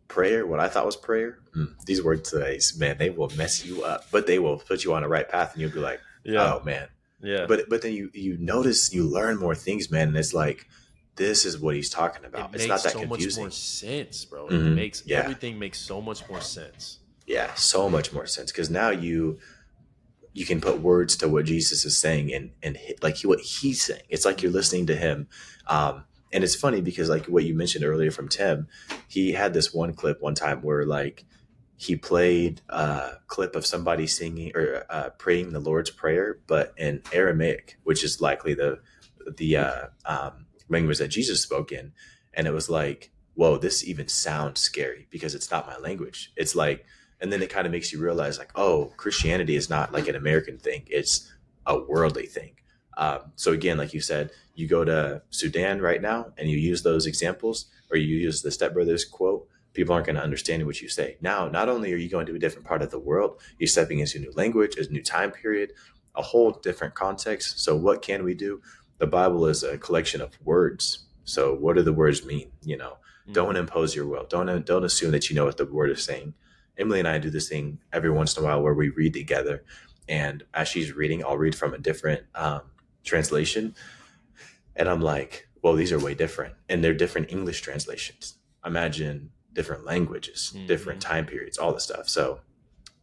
prayer, 0.07 0.45
what 0.45 0.59
I 0.59 0.67
thought 0.67 0.85
was 0.85 0.95
prayer. 0.95 1.39
mm, 1.55 1.73
these 1.85 2.03
words 2.03 2.29
today, 2.29 2.59
man, 2.77 2.97
they 2.97 3.09
will 3.09 3.29
mess 3.35 3.65
you 3.65 3.83
up, 3.83 4.05
but 4.11 4.27
they 4.27 4.39
will 4.39 4.57
put 4.57 4.83
you 4.83 4.93
on 4.93 5.01
the 5.01 5.07
right 5.07 5.27
path, 5.27 5.53
and 5.53 5.61
you'll 5.61 5.71
be 5.71 5.79
like, 5.79 5.99
yeah. 6.23 6.53
oh 6.53 6.61
man. 6.63 6.87
yeah. 7.21 7.45
But 7.47 7.69
but 7.69 7.81
then 7.81 7.93
you 7.93 8.09
you 8.13 8.37
notice 8.37 8.93
you 8.93 9.03
learn 9.03 9.37
more 9.37 9.55
things, 9.55 9.91
man, 9.91 10.09
and 10.09 10.17
it's 10.17 10.33
like 10.33 10.67
this 11.15 11.45
is 11.45 11.59
what 11.59 11.75
he's 11.75 11.89
talking 11.89 12.25
about. 12.25 12.51
it 12.51 12.55
It's 12.55 12.67
makes 12.67 12.69
not 12.69 12.83
that 12.83 12.93
so 12.93 12.99
much 13.05 13.09
confusing. 13.19 13.43
more 13.43 13.51
sense, 13.51 14.25
bro. 14.25 14.47
It 14.47 14.53
Mhm. 14.53 14.75
makes 14.75 15.03
Yeah. 15.05 15.19
everything 15.19 15.59
makes 15.59 15.79
so 15.79 16.01
much 16.01 16.27
more 16.29 16.41
sense. 16.41 16.99
yeah 17.27 17.53
so 17.53 17.87
much 17.89 18.11
more 18.11 18.25
sense 18.25 18.51
because 18.51 18.69
now 18.69 18.89
you 18.89 19.37
you 20.33 20.45
can 20.45 20.59
put 20.59 20.79
words 20.81 21.15
to 21.15 21.27
what 21.29 21.45
jesus 21.45 21.85
is 21.85 21.97
saying 21.97 22.33
and 22.33 22.51
and 22.63 22.75
hit, 22.75 23.01
like 23.03 23.17
he, 23.17 23.27
what 23.27 23.39
he's 23.39 23.81
saying 23.83 24.01
it's 24.09 24.25
like 24.25 24.41
you're 24.41 24.51
listening 24.51 24.87
to 24.87 24.95
him 24.95 25.27
um 25.67 26.03
and 26.33 26.43
it's 26.43 26.55
funny 26.55 26.81
because 26.81 27.09
like 27.09 27.27
what 27.27 27.43
you 27.43 27.53
mentioned 27.53 27.85
earlier 27.85 28.09
from 28.09 28.27
tim 28.27 28.67
he 29.07 29.33
had 29.33 29.53
this 29.53 29.71
one 29.73 29.93
clip 29.93 30.19
one 30.19 30.33
time 30.33 30.61
where 30.63 30.83
like 30.85 31.23
he 31.77 31.95
played 31.95 32.61
a 32.69 33.11
clip 33.27 33.55
of 33.55 33.65
somebody 33.67 34.07
singing 34.07 34.51
or 34.55 34.83
uh, 34.89 35.09
praying 35.19 35.51
the 35.53 35.59
lord's 35.59 35.91
prayer 35.91 36.39
but 36.47 36.73
in 36.77 37.01
aramaic 37.13 37.77
which 37.83 38.03
is 38.03 38.19
likely 38.19 38.53
the 38.55 38.79
the 39.37 39.55
uh, 39.57 39.85
um, 40.05 40.47
language 40.71 40.97
that 40.97 41.09
jesus 41.09 41.41
spoke 41.41 41.71
in 41.71 41.91
and 42.33 42.47
it 42.47 42.53
was 42.53 42.69
like 42.69 43.11
whoa 43.35 43.57
this 43.57 43.87
even 43.87 44.07
sounds 44.07 44.59
scary 44.59 45.07
because 45.09 45.35
it's 45.35 45.51
not 45.51 45.67
my 45.67 45.77
language. 45.77 46.31
It's 46.35 46.55
like 46.55 46.85
and 47.19 47.31
then 47.31 47.41
it 47.41 47.49
kind 47.49 47.65
of 47.65 47.71
makes 47.71 47.93
you 47.93 47.99
realize 47.99 48.37
like 48.37 48.51
oh 48.55 48.93
christianity 48.97 49.55
is 49.55 49.69
not 49.69 49.93
like 49.93 50.07
an 50.07 50.15
american 50.15 50.57
thing 50.57 50.83
it's 50.87 51.31
a 51.65 51.77
worldly 51.77 52.25
thing. 52.25 52.55
Um, 52.97 53.31
so 53.35 53.51
again 53.51 53.77
like 53.77 53.93
you 53.93 54.01
said 54.01 54.31
you 54.55 54.67
go 54.67 54.83
to 54.83 55.21
sudan 55.29 55.81
right 55.81 56.01
now 56.01 56.33
and 56.37 56.49
you 56.49 56.57
use 56.57 56.83
those 56.83 57.05
examples 57.05 57.65
or 57.89 57.97
you 57.97 58.17
use 58.17 58.41
the 58.41 58.49
stepbrothers 58.49 59.09
quote 59.09 59.47
people 59.73 59.93
aren't 59.93 60.05
going 60.05 60.17
to 60.17 60.21
understand 60.21 60.65
what 60.65 60.81
you 60.81 60.89
say. 60.89 61.17
Now 61.21 61.47
not 61.47 61.69
only 61.69 61.93
are 61.93 61.97
you 61.97 62.09
going 62.09 62.25
to 62.25 62.35
a 62.35 62.39
different 62.39 62.67
part 62.67 62.81
of 62.81 62.91
the 62.91 62.99
world 62.99 63.39
you're 63.59 63.67
stepping 63.67 63.99
into 63.99 64.17
a 64.17 64.21
new 64.21 64.33
language 64.35 64.75
a 64.77 64.91
new 64.91 65.03
time 65.03 65.31
period 65.31 65.71
a 66.15 66.21
whole 66.21 66.51
different 66.51 66.93
context 66.93 67.63
so 67.63 67.73
what 67.75 68.01
can 68.01 68.23
we 68.25 68.33
do 68.33 68.61
the 69.01 69.07
bible 69.19 69.43
is 69.53 69.61
a 69.63 69.77
collection 69.85 70.19
of 70.21 70.31
words 70.51 70.83
so 71.23 71.53
what 71.63 71.75
do 71.75 71.81
the 71.89 71.97
words 72.03 72.19
mean 72.31 72.47
you 72.71 72.77
know 72.77 72.93
don't 73.39 73.55
impose 73.63 73.95
your 73.95 74.07
will 74.11 74.25
don't 74.35 74.65
don't 74.65 74.83
assume 74.91 75.11
that 75.11 75.25
you 75.29 75.35
know 75.35 75.45
what 75.45 75.57
the 75.57 75.65
word 75.65 75.89
is 75.97 76.03
saying 76.03 76.33
Emily 76.77 76.99
and 76.99 77.07
I 77.07 77.17
do 77.19 77.29
this 77.29 77.47
thing 77.49 77.65
every 77.97 78.09
once 78.09 78.35
in 78.35 78.43
a 78.43 78.45
while 78.47 78.61
where 78.63 78.73
we 78.73 78.89
read 78.89 79.13
together. 79.13 79.63
And 80.07 80.43
as 80.53 80.67
she's 80.69 80.93
reading, 80.93 81.23
I'll 81.23 81.37
read 81.37 81.53
from 81.53 81.73
a 81.73 81.77
different 81.77 82.23
um, 82.33 82.61
translation. 83.03 83.75
And 84.75 84.87
I'm 84.89 85.01
like, 85.01 85.47
well, 85.61 85.73
these 85.75 85.91
are 85.91 85.99
way 85.99 86.15
different. 86.15 86.55
And 86.69 86.83
they're 86.83 86.93
different 87.03 87.29
English 87.31 87.61
translations. 87.61 88.35
Imagine 88.65 89.31
different 89.53 89.85
languages, 89.85 90.53
Mhm. 90.55 90.65
different 90.67 91.01
time 91.01 91.25
periods, 91.25 91.57
all 91.57 91.73
this 91.73 91.83
stuff. 91.83 92.07
So, 92.09 92.39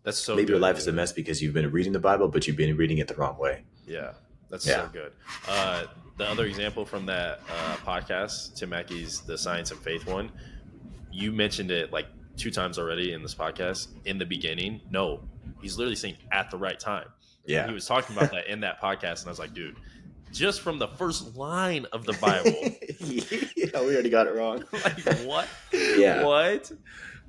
That's 0.03 0.19
so 0.19 0.35
maybe 0.35 0.49
your 0.49 0.57
good, 0.59 0.63
life 0.69 0.79
is 0.79 0.87
a 0.89 0.93
mess 0.93 1.13
because 1.13 1.41
you've 1.43 1.55
been 1.55 1.71
reading 1.71 1.93
the 1.93 2.01
Bible, 2.11 2.29
but 2.29 2.47
you've 2.49 2.57
been 2.57 2.77
reading 2.77 2.99
it 2.99 3.07
the 3.07 3.15
wrong 3.15 3.37
way. 3.39 3.65
Yeah, 3.87 4.13
that's 4.51 4.67
Yeah. 4.67 4.85
so 4.85 4.89
good. 4.93 5.13
Uh, 5.49 5.85
the 6.17 6.27
other 6.29 6.47
example 6.47 6.85
from 6.85 7.07
that 7.07 7.41
uh, 7.51 7.77
podcast, 7.87 8.55
Tim 8.57 8.71
Mackie's 8.71 9.21
The 9.21 9.39
Science 9.39 9.71
of 9.71 9.79
Faith 9.79 10.07
one, 10.07 10.31
you 11.13 11.33
mentioned 11.33 11.71
it 11.71 11.93
like 11.93 12.07
two 12.37 12.51
times 12.51 12.79
already 12.79 13.13
in 13.13 13.23
this 13.23 13.35
podcast. 13.35 13.89
In 14.05 14.19
the 14.19 14.27
beginning, 14.27 14.81
no, 14.91 15.21
he's 15.63 15.77
literally 15.79 15.97
saying 15.97 16.17
at 16.33 16.51
the 16.51 16.57
right 16.57 16.79
time. 16.79 17.07
Yeah. 17.47 17.67
He 17.67 17.73
was 17.73 17.87
talking 17.87 18.17
about 18.17 18.31
that 18.33 18.47
in 18.47 18.61
that 18.61 18.81
podcast, 18.81 19.21
and 19.21 19.27
I 19.29 19.31
was 19.31 19.39
like, 19.39 19.55
dude, 19.55 19.77
just 20.33 20.61
from 20.61 20.79
the 20.79 20.89
first 20.89 21.37
line 21.37 21.87
of 21.93 22.05
the 22.05 22.13
Bible, 22.15 22.51
yeah, 23.57 23.81
we 23.81 23.95
already 23.95 24.11
got 24.11 24.27
it 24.27 24.35
wrong. 24.35 24.65
like 24.73 24.99
what? 25.25 25.49
Yeah. 25.73 26.25
What? 26.25 26.71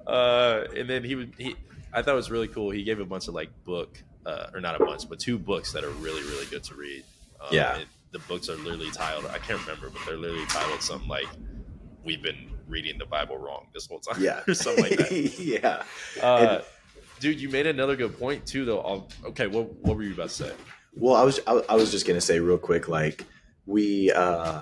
uh, 0.08 0.66
and 0.76 0.90
then 0.90 1.04
he 1.04 1.16
would 1.16 1.34
he. 1.38 1.56
I 1.94 2.02
thought 2.02 2.12
it 2.12 2.16
was 2.16 2.30
really 2.30 2.48
cool. 2.50 2.70
He 2.72 2.84
gave 2.84 3.00
a 3.00 3.06
bunch 3.06 3.28
of 3.28 3.34
like 3.34 3.50
book, 3.64 4.02
uh, 4.30 4.50
or 4.54 4.62
not 4.62 4.80
a 4.80 4.84
bunch, 4.86 5.08
but 5.10 5.20
two 5.20 5.38
books 5.38 5.72
that 5.74 5.84
are 5.84 5.90
really 6.06 6.24
really 6.24 6.46
good 6.48 6.64
to 6.66 6.76
read. 6.76 7.04
Um, 7.42 7.48
Yeah. 7.52 7.76
and 7.78 7.86
the 8.12 8.20
books 8.20 8.50
are 8.50 8.56
literally 8.58 8.92
titled. 8.92 9.26
I 9.28 9.38
can't 9.38 9.62
remember, 9.66 9.90
but 9.90 10.02
they're 10.06 10.18
literally 10.18 10.46
titled 10.48 10.82
something 10.82 11.08
like 11.08 11.28
"We've 12.04 12.22
been 12.22 12.52
reading 12.68 12.98
the 12.98 13.06
Bible 13.06 13.38
wrong 13.38 13.68
this 13.74 13.88
whole 13.88 14.00
time." 14.00 14.22
Yeah. 14.22 14.42
or 14.48 14.54
something 14.54 14.84
like 14.84 14.98
that. 14.98 15.40
yeah. 15.40 15.84
Uh, 16.22 16.62
dude, 17.20 17.40
you 17.40 17.50
made 17.50 17.68
another 17.68 17.96
good 17.96 18.18
point 18.20 18.46
too, 18.46 18.66
though. 18.66 18.82
I'll, 18.82 19.08
okay, 19.32 19.48
what 19.48 19.66
what 19.84 19.96
were 19.98 20.04
you 20.04 20.14
about 20.14 20.30
to 20.30 20.36
say? 20.36 20.52
Well, 20.96 21.16
I 21.16 21.24
was 21.24 21.40
I, 21.48 21.62
I 21.70 21.76
was 21.76 21.92
just 21.92 22.08
gonna 22.08 22.22
say 22.22 22.40
real 22.40 22.58
quick, 22.58 22.88
like 22.88 23.26
we 23.66 24.12
uh, 24.12 24.62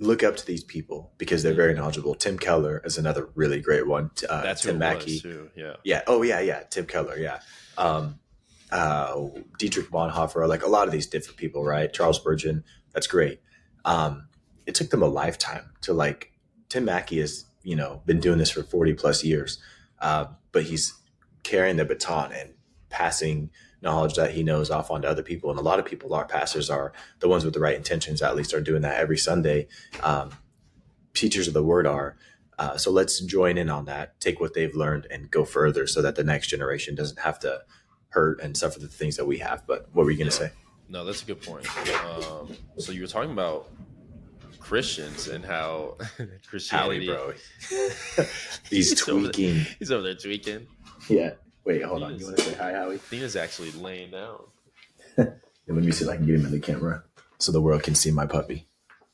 look 0.00 0.22
up 0.24 0.36
to 0.36 0.44
these 0.46 0.64
people 0.64 1.12
because 1.18 1.42
they're 1.44 1.54
very 1.54 1.74
knowledgeable. 1.74 2.14
Tim 2.16 2.38
Keller 2.38 2.82
is 2.84 2.98
another 2.98 3.28
really 3.36 3.60
great 3.60 3.86
one. 3.86 4.10
Uh, 4.28 4.42
That's 4.42 4.62
Tim 4.62 4.78
Mackie. 4.78 5.12
was 5.12 5.22
too. 5.22 5.50
Yeah, 5.56 5.74
Yeah. 5.84 6.02
Oh 6.08 6.22
yeah, 6.22 6.40
yeah. 6.40 6.64
Tim 6.64 6.86
Keller. 6.86 7.16
Yeah. 7.16 7.38
Um, 7.78 8.18
uh, 8.72 9.26
Dietrich 9.58 9.90
Bonhoeffer, 9.90 10.48
like 10.48 10.62
a 10.62 10.68
lot 10.68 10.86
of 10.86 10.92
these 10.92 11.06
different 11.06 11.38
people, 11.38 11.64
right? 11.64 11.92
Charles 11.92 12.16
Spurgeon. 12.16 12.64
That's 12.92 13.06
great. 13.06 13.40
Um, 13.84 14.28
it 14.66 14.74
took 14.74 14.90
them 14.90 15.02
a 15.02 15.08
lifetime 15.08 15.70
to 15.82 15.92
like. 15.92 16.32
Tim 16.68 16.84
Mackie 16.84 17.20
has 17.20 17.44
you 17.62 17.76
know 17.76 18.02
been 18.06 18.20
doing 18.20 18.38
this 18.38 18.50
for 18.50 18.62
forty 18.62 18.92
plus 18.92 19.22
years, 19.22 19.58
uh, 20.00 20.26
but 20.52 20.64
he's 20.64 20.94
carrying 21.42 21.76
the 21.76 21.84
baton 21.84 22.32
and 22.32 22.54
passing 22.88 23.50
knowledge 23.82 24.14
that 24.14 24.32
he 24.32 24.42
knows 24.42 24.70
off 24.70 24.90
onto 24.90 25.06
other 25.06 25.22
people. 25.22 25.50
And 25.50 25.58
a 25.58 25.62
lot 25.62 25.78
of 25.78 25.84
people, 25.84 26.12
our 26.14 26.26
pastors 26.26 26.70
are 26.70 26.92
the 27.20 27.28
ones 27.28 27.44
with 27.44 27.54
the 27.54 27.60
right 27.60 27.76
intentions. 27.76 28.20
At 28.20 28.34
least 28.34 28.52
are 28.52 28.60
doing 28.60 28.82
that 28.82 28.98
every 28.98 29.18
Sunday. 29.18 29.68
Um, 30.02 30.30
teachers 31.14 31.46
of 31.46 31.54
the 31.54 31.62
word 31.62 31.86
are. 31.86 32.16
Uh, 32.58 32.76
so 32.76 32.90
let's 32.90 33.20
join 33.20 33.58
in 33.58 33.68
on 33.68 33.84
that, 33.84 34.18
take 34.18 34.40
what 34.40 34.54
they've 34.54 34.74
learned 34.74 35.06
and 35.10 35.30
go 35.30 35.44
further 35.44 35.86
so 35.86 36.00
that 36.00 36.16
the 36.16 36.24
next 36.24 36.46
generation 36.46 36.94
doesn't 36.94 37.20
have 37.20 37.38
to 37.38 37.60
hurt 38.16 38.40
and 38.42 38.56
suffer 38.56 38.80
the 38.80 38.88
things 38.88 39.16
that 39.18 39.26
we 39.26 39.38
have. 39.38 39.66
But 39.66 39.88
what 39.92 40.04
were 40.04 40.10
you 40.10 40.16
going 40.18 40.30
to 40.30 40.34
Yeah. 40.42 40.48
say? 40.48 40.52
no, 40.88 41.04
that's 41.04 41.22
a 41.22 41.26
good 41.26 41.42
point. 41.42 41.66
Um, 42.04 42.54
so 42.78 42.92
you 42.92 43.00
were 43.02 43.06
talking 43.08 43.32
about 43.32 43.68
Christians 44.60 45.28
and 45.28 45.44
how 45.44 45.96
Christianity. 46.48 47.06
Howie, 47.12 47.16
bro. 47.16 47.32
He's 48.70 48.90
He's 48.90 49.08
over 49.08 49.22
there. 49.22 49.32
tweaking. 49.32 49.66
He's 49.78 49.90
over 49.92 50.02
there 50.02 50.14
tweaking. 50.14 50.66
Yeah. 51.08 51.30
Wait, 51.64 51.82
hold 51.82 52.02
on. 52.04 52.18
You 52.18 52.26
want 52.26 52.38
to 52.38 52.42
say 52.44 52.54
hi, 52.54 52.72
Howie? 52.72 52.98
Tina's 53.10 53.36
actually 53.36 53.72
laying 53.72 54.10
down. 54.12 54.40
Let 55.16 55.34
me 55.68 55.90
see 55.90 56.04
if 56.04 56.10
I 56.10 56.16
can 56.16 56.26
get 56.26 56.36
him 56.36 56.46
in 56.46 56.52
the 56.52 56.60
camera 56.60 57.02
so 57.38 57.50
the 57.52 57.60
world 57.60 57.82
can 57.82 57.94
see 57.96 58.10
my 58.12 58.24
puppy. 58.26 58.68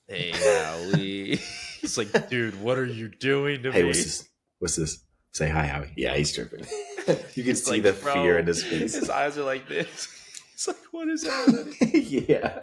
Hey, 0.07 0.31
Howie. 0.33 1.37
He's 1.81 1.97
like, 1.97 2.29
dude, 2.29 2.61
what 2.63 2.79
are 2.79 2.85
you 2.85 3.09
doing 3.09 3.63
to 3.63 3.73
Hey, 3.73 3.81
me? 3.83 3.89
what's 3.89 4.05
this? 4.05 4.29
What's 4.59 4.77
this? 4.77 4.99
Say 5.33 5.49
hi, 5.49 5.67
Howie. 5.67 5.93
Yeah, 5.97 6.15
he's 6.15 6.31
tripping. 6.33 6.67
you 7.35 7.45
can 7.45 7.57
see 7.57 7.73
like, 7.73 7.83
the 7.83 7.93
bro, 7.93 8.15
fear 8.15 8.39
in 8.39 8.47
his 8.47 8.63
face. 8.65 8.95
His 8.95 9.11
eyes 9.11 9.37
are 9.39 9.45
like 9.45 9.69
this. 9.69 10.09
It's 10.55 10.69
like, 10.69 10.77
what 10.93 11.09
is 11.09 11.27
happening? 11.27 11.75
yeah. 12.29 12.61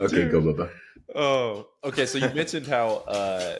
Okay, 0.00 0.16
Dude. 0.22 0.30
go, 0.32 0.40
Bubba. 0.40 0.70
Oh, 1.14 1.66
okay. 1.84 2.06
So 2.06 2.16
you 2.16 2.30
mentioned 2.34 2.66
how 2.66 3.02
uh, 3.06 3.58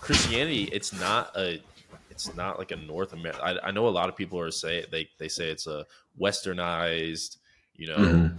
Christianity 0.00 0.64
it's 0.72 0.92
not 0.98 1.30
a 1.36 1.62
it's 2.10 2.34
not 2.34 2.58
like 2.58 2.72
a 2.72 2.76
North 2.76 3.12
America. 3.12 3.40
I, 3.42 3.68
I 3.68 3.70
know 3.70 3.86
a 3.86 3.90
lot 3.90 4.08
of 4.08 4.16
people 4.16 4.40
are 4.40 4.50
say 4.50 4.84
they 4.90 5.08
they 5.18 5.28
say 5.28 5.50
it's 5.50 5.66
a 5.68 5.86
westernized, 6.20 7.36
you 7.76 7.86
know, 7.88 7.96
Mhm. 7.96 8.36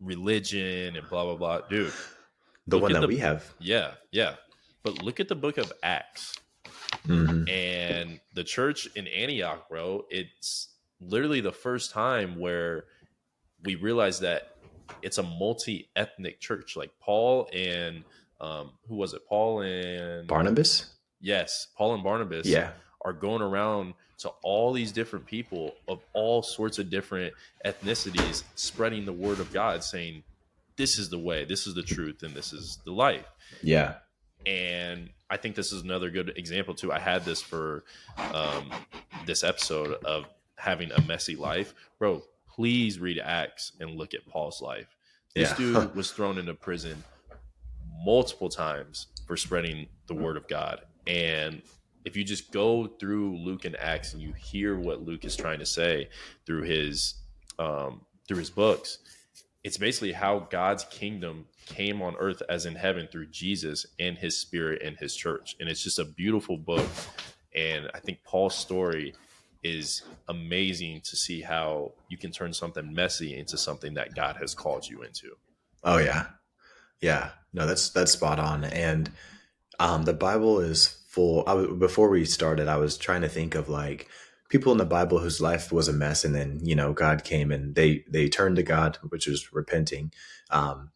religion 0.00 0.96
and 0.96 1.08
blah 1.08 1.24
blah 1.24 1.36
blah. 1.36 1.60
Dude, 1.68 1.92
The 2.66 2.78
one 2.78 2.92
that 2.94 3.00
the- 3.02 3.06
we 3.08 3.18
have. 3.18 3.44
yeah, 3.60 3.92
yeah. 4.10 4.34
But 4.82 5.02
look 5.02 5.20
at 5.20 5.28
the 5.28 5.34
book 5.36 5.56
of 5.58 5.72
Acts 5.82 6.34
Mhm. 7.04 7.48
and 7.50 8.20
the 8.32 8.44
church 8.44 8.88
in 8.94 9.06
Antioch, 9.06 9.68
bro. 9.68 10.06
It's 10.10 10.68
literally 11.00 11.40
the 11.40 11.52
first 11.52 11.90
time 11.90 12.38
where 12.38 12.84
we 13.62 13.74
realized 13.74 14.22
that 14.22 14.56
it's 15.02 15.18
a 15.18 15.22
multi-ethnic 15.22 16.40
church. 16.40 16.76
Like 16.76 16.90
Paul 17.00 17.48
and 17.52 18.04
um, 18.40 18.72
who 18.88 18.96
was 18.96 19.14
it? 19.14 19.26
Paul 19.28 19.60
and 19.62 20.26
Barnabas? 20.26 20.94
yes, 21.20 21.68
Paul 21.76 21.94
and 21.94 22.02
Barnabas. 22.02 22.46
Yeah. 22.46 22.72
are 23.06 23.12
going 23.12 23.42
around 23.42 23.92
to 24.16 24.30
all 24.42 24.72
these 24.72 24.90
different 24.90 25.26
people 25.26 25.74
of 25.88 26.00
all 26.14 26.42
sorts 26.42 26.78
of 26.78 26.88
different 26.88 27.34
ethnicities, 27.66 28.44
spreading 28.54 29.04
the 29.04 29.12
word 29.12 29.40
of 29.40 29.52
God, 29.52 29.84
saying, 29.84 30.22
"This 30.76 30.98
is 30.98 31.10
the 31.10 31.18
way, 31.18 31.44
this 31.44 31.66
is 31.66 31.74
the 31.74 31.82
truth, 31.82 32.22
and 32.22 32.34
this 32.34 32.52
is 32.54 32.78
the 32.86 32.92
life." 32.92 33.26
Yeah. 33.62 33.96
And 34.46 35.10
I 35.30 35.36
think 35.36 35.54
this 35.56 35.72
is 35.72 35.82
another 35.82 36.10
good 36.10 36.32
example 36.36 36.74
too. 36.74 36.92
I 36.92 36.98
had 36.98 37.24
this 37.24 37.40
for 37.42 37.84
um, 38.32 38.70
this 39.26 39.42
episode 39.44 39.94
of 40.04 40.26
having 40.56 40.92
a 40.92 41.00
messy 41.02 41.36
life, 41.36 41.74
bro. 41.98 42.22
Please 42.48 42.98
read 43.00 43.18
Acts 43.18 43.72
and 43.80 43.96
look 43.96 44.14
at 44.14 44.24
Paul's 44.28 44.62
life. 44.62 44.86
This 45.34 45.50
Yeah. 45.50 45.56
dude 45.56 45.94
was 45.96 46.12
thrown 46.12 46.38
into 46.38 46.54
prison 46.54 47.02
multiple 48.04 48.48
times 48.48 49.08
for 49.26 49.36
spreading 49.36 49.86
the 50.06 50.14
word 50.14 50.36
of 50.36 50.46
God, 50.48 50.82
and 51.06 51.62
if 52.04 52.16
you 52.16 52.22
just 52.24 52.52
go 52.52 52.86
through 52.86 53.38
Luke 53.38 53.64
and 53.64 53.74
Acts 53.76 54.12
and 54.12 54.22
you 54.22 54.32
hear 54.34 54.76
what 54.78 55.02
Luke 55.02 55.24
is 55.24 55.34
trying 55.34 55.58
to 55.58 55.66
say 55.66 56.10
through 56.44 56.62
his 56.62 57.14
um, 57.58 58.02
through 58.28 58.38
his 58.38 58.50
books, 58.50 58.98
it's 59.64 59.78
basically 59.78 60.12
how 60.12 60.40
God's 60.50 60.84
kingdom 60.84 61.46
came 61.64 62.02
on 62.02 62.14
earth 62.16 62.42
as 62.50 62.66
in 62.66 62.74
heaven 62.74 63.08
through 63.10 63.26
Jesus 63.26 63.86
and 63.98 64.16
his 64.18 64.38
spirit 64.38 64.82
and 64.82 64.96
his 64.98 65.16
church. 65.16 65.56
And 65.58 65.68
it's 65.68 65.82
just 65.82 65.98
a 65.98 66.04
beautiful 66.04 66.58
book. 66.58 66.86
And 67.56 67.90
I 67.94 67.98
think 67.98 68.22
Paul's 68.24 68.54
story 68.54 69.14
is 69.62 70.02
amazing 70.28 71.00
to 71.04 71.16
see 71.16 71.40
how 71.40 71.92
you 72.10 72.18
can 72.18 72.30
turn 72.30 72.52
something 72.52 72.92
messy 72.92 73.38
into 73.38 73.56
something 73.56 73.94
that 73.94 74.14
God 74.14 74.36
has 74.36 74.54
called 74.54 74.86
you 74.86 75.02
into. 75.02 75.30
Oh 75.82 75.96
yeah, 75.96 76.26
yeah. 77.00 77.30
No, 77.54 77.66
that's 77.66 77.88
that's 77.88 78.12
spot 78.12 78.38
on. 78.38 78.64
And 78.64 79.10
um, 79.78 80.02
the 80.02 80.12
Bible 80.12 80.60
is 80.60 80.98
full. 81.08 81.44
I, 81.46 81.66
before 81.66 82.10
we 82.10 82.26
started, 82.26 82.68
I 82.68 82.76
was 82.76 82.98
trying 82.98 83.22
to 83.22 83.28
think 83.28 83.54
of 83.54 83.70
like 83.70 84.08
people 84.54 84.72
in 84.72 84.78
the 84.78 84.86
Bible 84.86 85.18
whose 85.18 85.42
life 85.42 85.72
was 85.72 85.88
a 85.88 85.94
mess, 85.94 86.24
and 86.24 86.34
then 86.36 86.60
you 86.62 86.76
know 86.76 86.94
God 86.94 87.24
came 87.24 87.52
and 87.52 87.74
they 87.74 88.04
they 88.08 88.28
turned 88.30 88.56
to 88.58 88.64
God, 88.64 88.98
which 89.10 89.28
is 89.28 89.52
repenting, 89.52 90.12
um, 90.50 90.92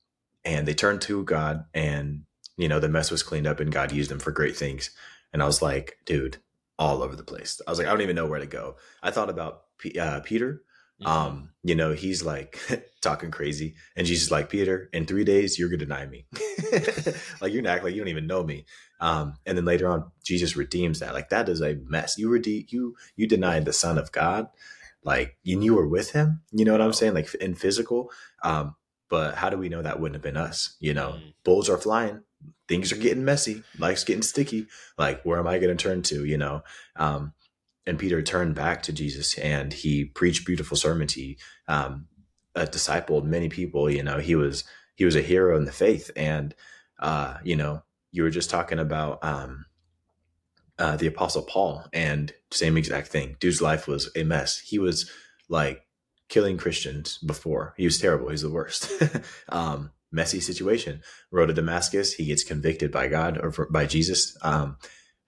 and 0.46 0.68
they 0.68 0.74
turned 0.74 1.02
to 1.02 1.24
God, 1.24 1.66
and 1.74 2.22
you 2.56 2.68
know 2.68 2.80
the 2.80 2.88
mess 2.88 3.10
was 3.10 3.24
cleaned 3.24 3.48
up, 3.48 3.60
and 3.60 3.72
God 3.72 3.92
used 3.92 4.12
them 4.12 4.20
for 4.20 4.30
great 4.32 4.56
things. 4.56 4.92
And 5.32 5.42
I 5.42 5.46
was 5.46 5.60
like, 5.62 5.98
dude, 6.06 6.38
all 6.78 7.02
over 7.02 7.16
the 7.16 7.24
place. 7.24 7.60
I 7.66 7.72
was 7.72 7.80
like, 7.80 7.88
I 7.88 7.90
don't 7.90 8.02
even 8.02 8.16
know 8.16 8.28
where 8.28 8.40
to 8.40 8.46
go. 8.46 8.76
I 9.02 9.10
thought 9.10 9.30
about 9.30 9.64
P- 9.80 9.98
uh, 9.98 10.20
Peter 10.20 10.62
um 11.06 11.50
you 11.64 11.74
know 11.76 11.92
he's 11.94 12.24
like 12.24 12.60
talking 13.00 13.30
crazy. 13.30 13.74
And 13.96 14.06
jesus 14.06 14.30
like 14.30 14.48
peter 14.50 14.88
in 14.92 15.06
three 15.06 15.24
days 15.24 15.58
you're 15.58 15.68
gonna 15.68 15.78
deny 15.78 16.06
me. 16.06 16.26
Like 17.40 17.52
you're 17.52 17.66
act 17.68 17.84
like 17.84 17.94
you 17.94 18.00
don't 18.00 18.08
even 18.08 18.26
know 18.26 18.42
me. 18.42 18.64
Um 19.00 19.34
and 19.46 19.56
then 19.56 19.64
later 19.64 19.88
on 19.88 20.10
jesus 20.24 20.56
redeems 20.56 21.00
that. 21.00 21.14
Like 21.14 21.30
that 21.30 21.48
is 21.48 21.60
a 21.62 21.76
mess. 21.86 22.18
You 22.18 22.28
redeem 22.28 22.66
you 22.68 22.96
you 23.16 23.26
denied 23.26 23.64
the 23.64 23.72
son 23.72 23.98
of 23.98 24.12
god. 24.12 24.48
Like 25.04 25.36
and 25.46 25.62
you 25.62 25.74
were 25.74 25.86
with 25.86 26.10
him. 26.12 26.42
You 26.52 26.64
know 26.64 26.72
what 26.72 26.80
i'm 26.82 26.92
saying? 26.92 27.14
Like 27.14 27.32
in 27.36 27.54
physical. 27.54 28.10
Um 28.42 28.74
but 29.08 29.36
how 29.36 29.48
do 29.48 29.56
we 29.56 29.68
know 29.70 29.80
that 29.82 30.00
wouldn't 30.00 30.16
have 30.16 30.22
been 30.22 30.36
us? 30.36 30.76
You 30.80 30.94
know 30.94 31.12
Mhm. 31.12 31.34
bulls 31.44 31.68
are 31.68 31.78
flying. 31.78 32.22
Things 32.68 32.92
are 32.92 32.96
getting 32.96 33.24
messy. 33.24 33.62
Life's 33.78 34.04
getting 34.04 34.22
sticky. 34.22 34.66
Like 34.96 35.22
where 35.22 35.38
am 35.38 35.46
i 35.46 35.58
going 35.58 35.76
to 35.76 35.82
turn 35.82 36.02
to? 36.02 36.24
You 36.24 36.38
know? 36.38 36.62
Um 36.96 37.32
and 37.86 37.98
Peter 37.98 38.20
turned 38.20 38.54
back 38.54 38.82
to 38.82 38.92
Jesus 38.92 39.38
and 39.38 39.72
he 39.72 40.04
preached 40.04 40.44
beautiful 40.46 40.76
sermons. 40.76 41.14
He 41.14 41.38
um, 41.68 42.06
uh, 42.58 42.66
discipled 42.66 43.24
many 43.24 43.48
people. 43.48 43.88
You 43.88 44.02
know, 44.02 44.18
he 44.18 44.34
was 44.34 44.64
he 44.96 45.04
was 45.04 45.16
a 45.16 45.22
hero 45.22 45.56
in 45.56 45.64
the 45.64 45.72
faith. 45.72 46.10
And 46.16 46.54
uh, 46.98 47.38
you 47.44 47.56
know, 47.56 47.82
you 48.10 48.22
were 48.22 48.30
just 48.30 48.50
talking 48.50 48.78
about 48.78 49.22
um, 49.22 49.66
uh, 50.78 50.96
the 50.96 51.06
Apostle 51.06 51.42
Paul, 51.42 51.84
and 51.92 52.32
same 52.50 52.76
exact 52.76 53.08
thing. 53.08 53.36
Dude's 53.40 53.62
life 53.62 53.86
was 53.86 54.10
a 54.16 54.24
mess. 54.24 54.58
He 54.58 54.78
was 54.78 55.10
like 55.48 55.82
killing 56.28 56.58
Christians 56.58 57.18
before. 57.18 57.74
He 57.76 57.84
was 57.84 57.98
terrible. 57.98 58.28
He's 58.28 58.42
the 58.42 58.50
worst. 58.50 58.90
um, 59.48 59.92
messy 60.10 60.40
situation. 60.40 61.02
Road 61.30 61.46
to 61.46 61.54
Damascus. 61.54 62.14
He 62.14 62.26
gets 62.26 62.44
convicted 62.44 62.90
by 62.90 63.08
God 63.08 63.38
or 63.42 63.50
for, 63.52 63.68
by 63.70 63.86
Jesus. 63.86 64.36
Um, 64.42 64.76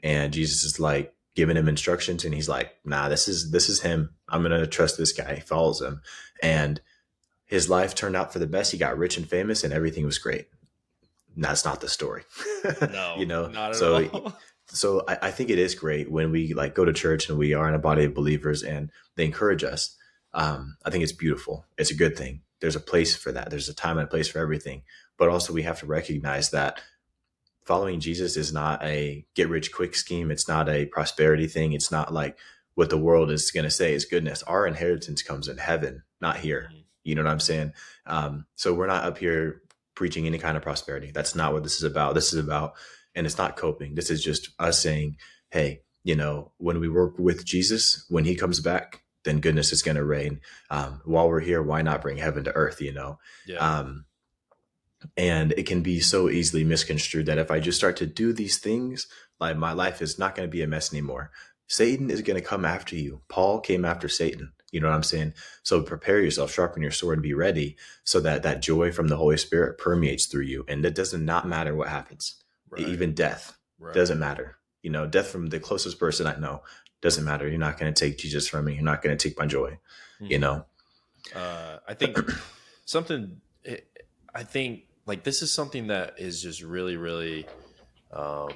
and 0.03 0.33
Jesus 0.33 0.65
is 0.65 0.81
like 0.81 1.15
giving 1.37 1.57
him 1.57 1.69
instructions 1.69 2.25
and 2.25 2.35
he's 2.35 2.49
like 2.49 2.75
nah 2.85 3.09
this 3.09 3.29
is 3.29 3.51
this 3.51 3.69
is 3.69 3.81
him 3.81 4.11
i'm 4.29 4.43
gonna 4.43 4.67
trust 4.67 4.99
this 4.99 5.13
guy 5.13 5.37
he 5.37 5.41
follows 5.41 5.81
him 5.81 6.03
and 6.43 6.81
his 7.51 7.69
life 7.69 7.95
turned 7.95 8.17
out 8.17 8.33
for 8.33 8.39
the 8.39 8.47
best 8.47 8.73
he 8.73 8.79
got 8.79 8.97
rich 8.97 9.17
and 9.17 9.29
famous 9.29 9.63
and 9.65 9.73
everything 9.73 10.07
was 10.07 10.19
great 10.19 10.47
that's 11.37 11.65
not 11.65 11.81
the 11.81 11.89
story 11.89 12.23
No, 12.81 13.17
you 13.19 13.27
know 13.27 13.47
not 13.49 13.71
at 13.71 13.77
so 13.77 14.09
all. 14.09 14.33
so 14.67 15.05
I, 15.09 15.19
I 15.23 15.31
think 15.31 15.51
it 15.51 15.59
is 15.59 15.75
great 15.75 16.11
when 16.11 16.31
we 16.31 16.55
like 16.55 16.75
go 16.75 16.85
to 16.85 16.93
church 16.93 17.29
and 17.29 17.39
we 17.39 17.55
are 17.55 17.69
in 17.69 17.75
a 17.75 17.79
body 17.79 18.05
of 18.05 18.15
believers 18.15 18.63
and 18.63 18.91
they 19.17 19.25
encourage 19.25 19.65
us 19.65 19.97
um, 20.33 20.77
i 20.85 20.91
think 20.91 21.03
it's 21.03 21.13
beautiful 21.13 21.67
it's 21.77 21.91
a 21.91 21.97
good 21.97 22.17
thing 22.17 22.43
there's 22.61 22.77
a 22.77 22.81
place 22.81 23.17
for 23.17 23.33
that 23.33 23.51
there's 23.51 23.69
a 23.69 23.75
time 23.75 23.99
and 23.99 24.07
a 24.07 24.11
place 24.11 24.29
for 24.29 24.39
everything 24.39 24.83
but 25.17 25.29
also 25.29 25.53
we 25.53 25.63
have 25.63 25.79
to 25.81 25.87
recognize 25.87 26.51
that 26.51 26.81
following 27.71 28.01
Jesus 28.01 28.37
is 28.37 28.53
not 28.53 28.83
a 28.83 29.25
get 29.35 29.49
rich 29.49 29.73
quick 29.73 29.95
scheme. 29.95 30.33
It's 30.33 30.49
not 30.49 30.69
a 30.69 30.87
prosperity 30.87 31.47
thing. 31.47 31.73
It's 31.73 31.93
not 31.93 32.13
like 32.13 32.37
what 32.75 32.91
the 32.91 32.99
world 32.99 33.31
is 33.31 33.53
going 33.53 33.63
to 33.63 33.71
say 33.71 33.95
is 33.95 34.05
goodness. 34.05 34.43
Our 34.43 34.67
inheritance 34.67 35.23
comes 35.23 35.47
in 35.47 35.59
heaven, 35.59 36.03
not 36.21 36.39
here. 36.39 36.73
You 37.05 37.15
know 37.15 37.23
what 37.23 37.31
I'm 37.31 37.41
saying? 37.41 37.73
Um, 38.07 38.47
so 38.57 38.75
we're 38.75 38.87
not 38.87 39.05
up 39.05 39.19
here 39.19 39.63
preaching 39.95 40.27
any 40.27 40.39
kind 40.39 40.57
of 40.57 40.63
prosperity. 40.63 41.11
That's 41.13 41.35
not 41.35 41.53
what 41.53 41.63
this 41.63 41.77
is 41.77 41.83
about. 41.83 42.15
This 42.15 42.33
is 42.33 42.39
about, 42.39 42.75
and 43.15 43.27
it's 43.27 43.39
not 43.39 43.57
coping. 43.57 43.95
This 43.95 44.11
is 44.11 44.23
just 44.23 44.51
us 44.59 44.81
saying, 44.81 45.17
hey, 45.51 45.83
you 46.05 46.17
know, 46.17 46.53
when 46.59 46.81
we 46.81 46.89
work 46.89 47.19
with 47.19 47.45
Jesus, 47.45 48.07
when 48.09 48.25
he 48.25 48.35
comes 48.35 48.61
back, 48.61 49.03
then 49.25 49.41
goodness 49.41 49.73
is 49.73 49.83
going 49.83 49.97
to 49.97 50.05
reign. 50.05 50.41
Um, 50.71 51.03
while 51.05 51.29
we're 51.29 51.41
here, 51.41 51.63
why 51.63 51.83
not 51.83 52.01
bring 52.01 52.17
heaven 52.17 52.45
to 52.45 52.53
earth, 52.55 52.81
you 52.81 52.93
know? 52.93 53.19
Yeah. 53.47 53.59
Um, 53.59 54.07
and 55.17 55.53
it 55.53 55.67
can 55.67 55.83
be 55.83 56.01
so 56.01 56.29
easily 56.29 56.65
misconstrued 56.65 57.27
that 57.27 57.39
if 57.39 57.51
I 57.51 57.61
just 57.61 57.79
start 57.79 57.97
to 57.99 58.07
do 58.07 58.33
these 58.33 58.59
things, 58.59 59.07
like 59.39 59.57
my 59.57 59.73
life 59.73 60.03
is 60.03 60.19
not 60.19 60.35
going 60.35 60.49
to 60.49 60.51
be 60.51 60.63
a 60.63 60.67
mess 60.67 60.93
anymore. 60.93 61.31
Satan 61.67 62.11
is 62.11 62.23
going 62.23 62.39
to 62.39 62.47
come 62.47 62.65
after 62.65 62.97
you. 62.97 63.23
Paul 63.29 63.61
came 63.61 63.85
after 63.85 64.09
Satan. 64.09 64.53
You 64.73 64.81
know 64.81 64.89
what 64.89 64.95
I'm 64.95 65.03
saying? 65.03 65.35
So 65.63 65.83
prepare 65.83 66.21
yourself, 66.21 66.53
sharpen 66.53 66.83
your 66.83 66.91
sword, 66.91 67.19
and 67.19 67.23
be 67.23 67.35
ready 67.35 67.77
so 68.05 68.21
that 68.21 68.43
that 68.45 68.63
joy 68.63 68.93
from 68.93 69.09
the 69.09 69.17
Holy 69.17 69.37
Spirit 69.37 69.79
permeates 69.79 70.27
through 70.27 70.45
you. 70.45 70.65
And 70.69 70.85
it 70.85 70.95
doesn't 70.95 71.25
not 71.25 71.49
matter 71.49 71.75
what 71.75 71.89
happens, 71.89 72.43
right. 72.71 72.87
even 72.87 73.15
death 73.15 73.57
right. 73.81 73.95
doesn't 73.95 74.19
matter. 74.19 74.57
You 74.83 74.91
know, 74.91 75.07
death 75.07 75.29
from 75.29 75.49
the 75.49 75.61
closest 75.61 75.99
person 75.99 76.27
I 76.27 76.37
know 76.37 76.63
doesn't 77.01 77.25
matter. 77.25 77.49
You're 77.49 77.59
not 77.59 77.79
going 77.79 77.93
to 77.93 78.05
take 78.05 78.19
Jesus 78.19 78.49
from 78.49 78.67
me. 78.67 78.75
You're 78.75 78.83
not 78.83 79.03
going 79.03 79.17
to 79.17 79.29
take 79.29 79.39
my 79.39 79.47
joy. 79.47 79.79
Mm-hmm. 80.21 80.27
You 80.27 80.39
know. 80.39 80.65
Uh, 81.35 81.79
I 81.89 81.95
think 81.95 82.17
something. 82.85 83.41
I 84.35 84.43
think 84.45 84.85
like 85.07 85.25
this 85.25 85.43
is 85.43 85.53
something 85.53 85.89
that 85.89 86.15
is 86.19 86.43
just 86.43 86.63
really, 86.63 86.97
really. 86.97 87.47
Um, 88.13 88.51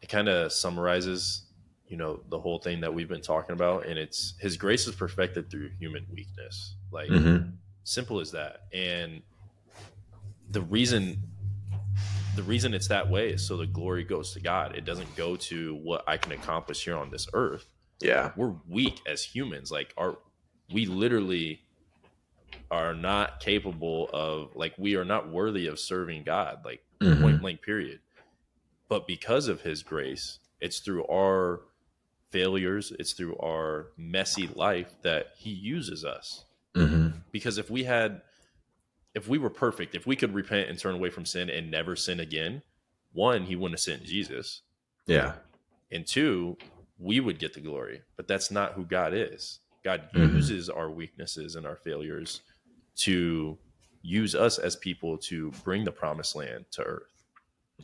it 0.00 0.08
kind 0.08 0.28
of 0.28 0.52
summarizes 0.52 1.42
you 1.88 1.96
know 1.96 2.20
the 2.28 2.38
whole 2.38 2.58
thing 2.58 2.80
that 2.80 2.92
we've 2.92 3.08
been 3.08 3.22
talking 3.22 3.54
about 3.54 3.86
and 3.86 3.98
it's 3.98 4.34
his 4.38 4.56
grace 4.56 4.86
is 4.86 4.94
perfected 4.94 5.50
through 5.50 5.70
human 5.78 6.06
weakness. 6.12 6.74
Like 6.92 7.08
mm-hmm. 7.08 7.50
simple 7.84 8.20
as 8.20 8.30
that. 8.32 8.64
And 8.72 9.22
the 10.50 10.60
reason 10.62 11.22
the 12.36 12.42
reason 12.44 12.72
it's 12.72 12.88
that 12.88 13.10
way 13.10 13.30
is 13.30 13.44
so 13.44 13.56
the 13.56 13.66
glory 13.66 14.04
goes 14.04 14.32
to 14.34 14.40
god. 14.40 14.76
It 14.76 14.84
doesn't 14.84 15.14
go 15.16 15.36
to 15.36 15.76
what 15.76 16.04
i 16.06 16.16
can 16.16 16.32
accomplish 16.32 16.84
here 16.84 16.96
on 16.96 17.10
this 17.10 17.26
earth. 17.32 17.66
Yeah. 18.00 18.32
We're 18.36 18.54
weak 18.68 19.00
as 19.06 19.24
humans. 19.24 19.70
Like 19.70 19.94
our 19.96 20.18
we 20.72 20.84
literally 20.84 21.62
are 22.70 22.92
not 22.92 23.40
capable 23.40 24.10
of 24.12 24.54
like 24.54 24.74
we 24.76 24.94
are 24.96 25.04
not 25.04 25.30
worthy 25.30 25.66
of 25.66 25.78
serving 25.78 26.22
god 26.22 26.58
like 26.66 26.82
mm-hmm. 27.00 27.22
point 27.22 27.40
blank 27.40 27.62
period. 27.62 28.00
But 28.90 29.06
because 29.06 29.48
of 29.48 29.62
his 29.62 29.82
grace 29.82 30.38
it's 30.60 30.80
through 30.80 31.06
our 31.06 31.60
failures, 32.30 32.92
it's 32.98 33.12
through 33.12 33.36
our 33.38 33.88
messy 33.96 34.48
life 34.54 34.92
that 35.02 35.28
he 35.36 35.50
uses 35.50 36.04
us. 36.04 36.44
Mm-hmm. 36.74 37.18
Because 37.32 37.58
if 37.58 37.70
we 37.70 37.84
had, 37.84 38.22
if 39.14 39.28
we 39.28 39.38
were 39.38 39.50
perfect, 39.50 39.94
if 39.94 40.06
we 40.06 40.16
could 40.16 40.34
repent 40.34 40.68
and 40.68 40.78
turn 40.78 40.94
away 40.94 41.10
from 41.10 41.24
sin 41.24 41.50
and 41.50 41.70
never 41.70 41.96
sin 41.96 42.20
again, 42.20 42.62
one, 43.12 43.44
he 43.44 43.56
wouldn't 43.56 43.78
have 43.78 43.80
sent 43.80 44.04
Jesus. 44.04 44.62
Yeah. 45.06 45.34
And 45.90 46.06
two, 46.06 46.56
we 46.98 47.20
would 47.20 47.38
get 47.38 47.54
the 47.54 47.60
glory. 47.60 48.02
But 48.16 48.28
that's 48.28 48.50
not 48.50 48.74
who 48.74 48.84
God 48.84 49.12
is. 49.14 49.60
God 49.84 50.08
mm-hmm. 50.14 50.36
uses 50.36 50.68
our 50.68 50.90
weaknesses 50.90 51.56
and 51.56 51.66
our 51.66 51.76
failures 51.76 52.42
to 52.96 53.56
use 54.02 54.34
us 54.34 54.58
as 54.58 54.76
people 54.76 55.16
to 55.18 55.50
bring 55.64 55.84
the 55.84 55.92
promised 55.92 56.36
land 56.36 56.66
to 56.72 56.82
earth. 56.82 57.24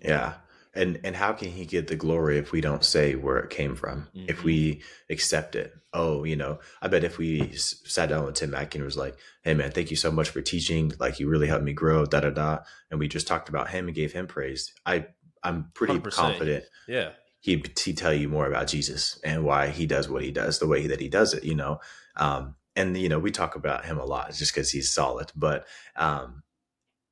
Yeah 0.03 0.35
and 0.75 1.01
and 1.05 1.15
how 1.17 1.33
can 1.33 1.51
he 1.51 1.65
get 1.65 1.87
the 1.87 1.97
glory 1.97 2.39
if 2.39 2.53
we 2.53 2.61
don't 2.61 2.85
say 2.85 3.15
where 3.15 3.39
it 3.39 3.51
came 3.51 3.75
from? 3.77 4.09
Mm-hmm. 4.15 4.27
if 4.29 4.45
we 4.45 4.83
accept 5.11 5.55
it. 5.55 5.73
Oh 5.93 6.25
you 6.25 6.37
know 6.37 6.59
i 6.83 6.89
bet 6.89 7.05
if 7.05 7.19
we 7.19 7.53
sat 7.53 8.09
down 8.09 8.27
with 8.27 8.35
tim 8.35 8.51
Mackie 8.51 8.79
and 8.79 8.85
was 8.85 8.97
like 8.97 9.17
hey 9.45 9.55
man 9.55 9.71
thank 9.71 9.91
you 9.91 9.97
so 9.97 10.11
much 10.11 10.31
for 10.31 10.41
teaching. 10.41 10.93
Like 10.99 11.21
you 11.21 11.29
really 11.29 11.47
helped 11.47 11.65
me 11.65 11.73
grow 11.73 12.05
da 12.05 12.21
da 12.21 12.31
da. 12.31 12.59
And 12.91 12.99
we 12.99 13.09
just 13.09 13.29
talked 13.29 13.49
about 13.49 13.71
him 13.71 13.87
and 13.87 13.95
gave 13.95 14.13
him 14.13 14.27
praise. 14.27 14.73
I 14.85 15.07
i'm 15.43 15.71
pretty 15.75 15.99
100%. 15.99 16.13
confident 16.13 16.65
yeah. 16.89 17.11
he'd, 17.41 17.79
he'd 17.79 17.99
tell 17.99 18.15
you 18.15 18.29
more 18.29 18.47
about 18.47 18.67
jesus 18.67 19.21
and 19.23 19.45
why 19.45 19.69
he 19.69 19.85
does 19.87 20.09
what 20.09 20.23
he 20.23 20.31
does 20.31 20.59
the 20.59 20.67
way 20.67 20.87
that 20.87 21.01
he 21.01 21.09
does 21.09 21.35
it 21.35 21.45
you 21.45 21.55
know? 21.55 21.81
Um 22.17 22.57
and 22.75 22.97
you 22.97 23.09
know 23.09 23.19
we 23.19 23.31
talk 23.31 23.55
about 23.55 23.85
him 23.85 23.99
a 23.99 24.05
lot 24.05 24.33
just 24.35 24.53
because 24.53 24.71
he's 24.71 24.93
solid 24.93 25.31
but 25.37 25.67
um 25.97 26.43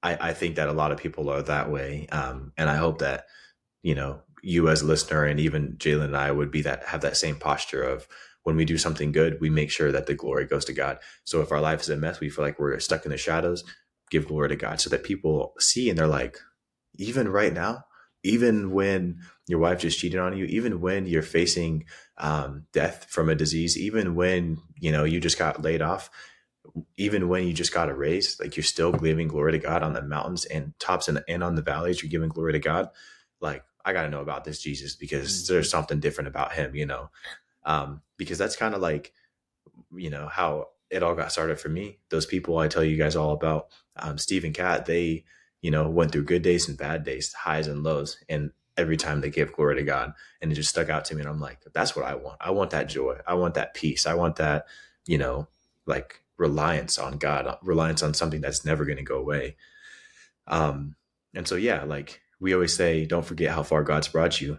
I, 0.03 0.31
I 0.31 0.33
think 0.33 0.57
that 0.57 0.69
a 0.69 0.73
lot 0.73 0.91
of 0.91 0.99
people 0.99 1.29
are 1.29 1.43
that 1.43 1.71
way. 1.71 2.09
Um 2.11 2.53
and 2.57 2.69
i 2.69 2.75
hope 2.75 2.99
that 2.99 3.27
you 3.83 3.95
know, 3.95 4.23
you 4.43 4.69
as 4.69 4.83
a 4.83 4.87
listener 4.87 5.25
and 5.25 5.41
even 5.41 5.77
Jalen 5.79 6.07
and 6.07 6.17
I 6.17 6.31
would 6.31 6.51
be 6.51 6.63
that 6.63 6.85
have 6.85 7.03
that 7.03 7.17
same 7.17 7.37
posture 7.37 7.83
of 7.83 8.09
when 8.45 8.57
we 8.57 8.65
do 8.65 8.79
something 8.79 9.13
good, 9.13 9.41
we 9.41 9.51
make 9.51 9.71
sure 9.71 9.93
that 9.93 10.07
the 10.07 10.15
glory 10.15 10.47
goes 10.47 10.65
to 10.67 10.73
God. 10.73 10.99
So 11.25 11.41
if 11.43 11.53
our 11.53 11.61
life 11.61 11.81
is 11.83 11.91
a 11.91 11.97
mess, 11.97 12.21
we 12.21 12.31
feel 12.31 12.45
like 12.45 12.59
we're 12.59 12.79
stuck 12.81 13.05
in 13.05 13.13
the 13.13 13.17
shadows, 13.17 13.65
give 14.11 14.29
glory 14.29 14.49
to 14.51 14.57
God 14.57 14.81
so 14.81 14.91
that 14.91 15.05
people 15.05 15.55
see 15.61 15.89
and 15.91 15.99
they're 15.99 16.07
like, 16.09 16.39
even 16.97 17.29
right 17.29 17.53
now, 17.53 17.85
even 18.25 18.73
when 18.73 19.19
your 19.49 19.59
wife 19.59 19.81
just 19.81 19.99
cheated 19.99 20.21
on 20.21 20.37
you, 20.37 20.45
even 20.47 20.81
when 20.81 21.07
you're 21.07 21.23
facing 21.23 21.85
um, 22.19 22.67
death 22.73 23.07
from 23.09 23.29
a 23.29 23.35
disease, 23.35 23.79
even 23.79 24.15
when 24.15 24.59
you 24.79 24.93
know 24.93 25.05
you 25.05 25.21
just 25.21 25.39
got 25.39 25.63
laid 25.63 25.83
off, 25.83 26.11
even 26.97 27.29
when 27.29 27.47
you 27.47 27.53
just 27.53 27.75
got 27.75 27.89
a 27.89 27.95
raise, 27.95 28.39
like 28.41 28.57
you're 28.57 28.65
still 28.65 28.93
giving 28.93 29.29
glory 29.29 29.53
to 29.53 29.59
God 29.59 29.83
on 29.83 29.93
the 29.93 30.03
mountains 30.03 30.45
and 30.45 30.75
tops 30.79 31.09
and, 31.09 31.23
and 31.29 31.43
on 31.43 31.55
the 31.55 31.63
valleys, 31.63 32.03
you're 32.03 32.11
giving 32.11 32.29
glory 32.29 32.53
to 32.53 32.59
God. 32.59 32.89
Like 33.41 33.65
I 33.85 33.93
got 33.93 34.03
to 34.03 34.11
know 34.11 34.21
about 34.21 34.45
this 34.45 34.61
Jesus 34.61 34.95
because 34.95 35.43
mm-hmm. 35.43 35.53
there's 35.53 35.71
something 35.71 36.01
different 36.01 36.29
about 36.29 36.53
him, 36.53 36.75
you 36.75 36.87
know? 36.87 37.11
Um, 37.65 38.03
because 38.17 38.39
that's 38.39 38.57
kind 38.57 38.75
of 38.75 38.81
like, 38.81 39.13
you 39.95 40.11
know, 40.11 40.29
how 40.29 40.69
it 40.91 41.03
all 41.03 41.15
got 41.15 41.33
started 41.33 41.59
for 41.59 41.69
me. 41.69 41.99
Those 42.11 42.27
people 42.27 42.59
I 42.59 42.69
tell 42.69 42.85
you 42.85 42.97
guys 42.97 43.17
all 43.17 43.33
about, 43.33 43.69
um, 43.97 44.19
Steve 44.19 44.45
and 44.45 44.55
Kat, 44.55 44.87
they, 44.87 45.25
you 45.61 45.71
know, 45.71 45.89
went 45.89 46.13
through 46.13 46.25
good 46.25 46.43
days 46.43 46.69
and 46.69 46.77
bad 46.77 47.05
days, 47.05 47.33
highs 47.33 47.67
and 47.67 47.83
lows. 47.83 48.19
And 48.29 48.51
every 48.77 48.97
time 48.97 49.21
they 49.21 49.31
gave 49.31 49.53
glory 49.53 49.77
to 49.77 49.83
God 49.83 50.13
and 50.41 50.51
it 50.51 50.55
just 50.55 50.71
stuck 50.71 50.89
out 50.89 51.05
to 51.07 51.15
me. 51.15 51.21
And 51.21 51.31
I'm 51.31 51.41
like, 51.41 51.61
that's 51.73 51.95
what 51.95 52.05
I 52.05 52.15
want. 52.15 52.39
I 52.41 52.51
want 52.51 52.71
that 52.71 52.89
joy. 52.89 53.19
I 53.27 53.35
want 53.35 53.55
that 53.55 53.75
peace. 53.75 54.07
I 54.07 54.15
want 54.15 54.37
that, 54.37 54.67
you 55.07 55.19
know, 55.19 55.49
like 55.87 56.23
reliance 56.37 56.99
on 56.99 57.19
God, 57.19 57.59
reliance 57.63 58.03
on 58.03 58.15
something 58.15 58.41
that's 58.41 58.65
never 58.65 58.85
going 58.85 58.97
to 58.99 59.03
go 59.03 59.19
away. 59.19 59.57
Um, 60.47 60.97
and 61.35 61.47
so, 61.47 61.55
yeah, 61.55 61.85
like 61.85 62.21
we 62.43 62.53
always 62.53 62.75
say, 62.75 63.07
don't 63.07 63.25
forget 63.25 63.53
how 63.53 63.63
far 63.63 63.85
God's 63.85 64.09
brought 64.09 64.41
you 64.41 64.59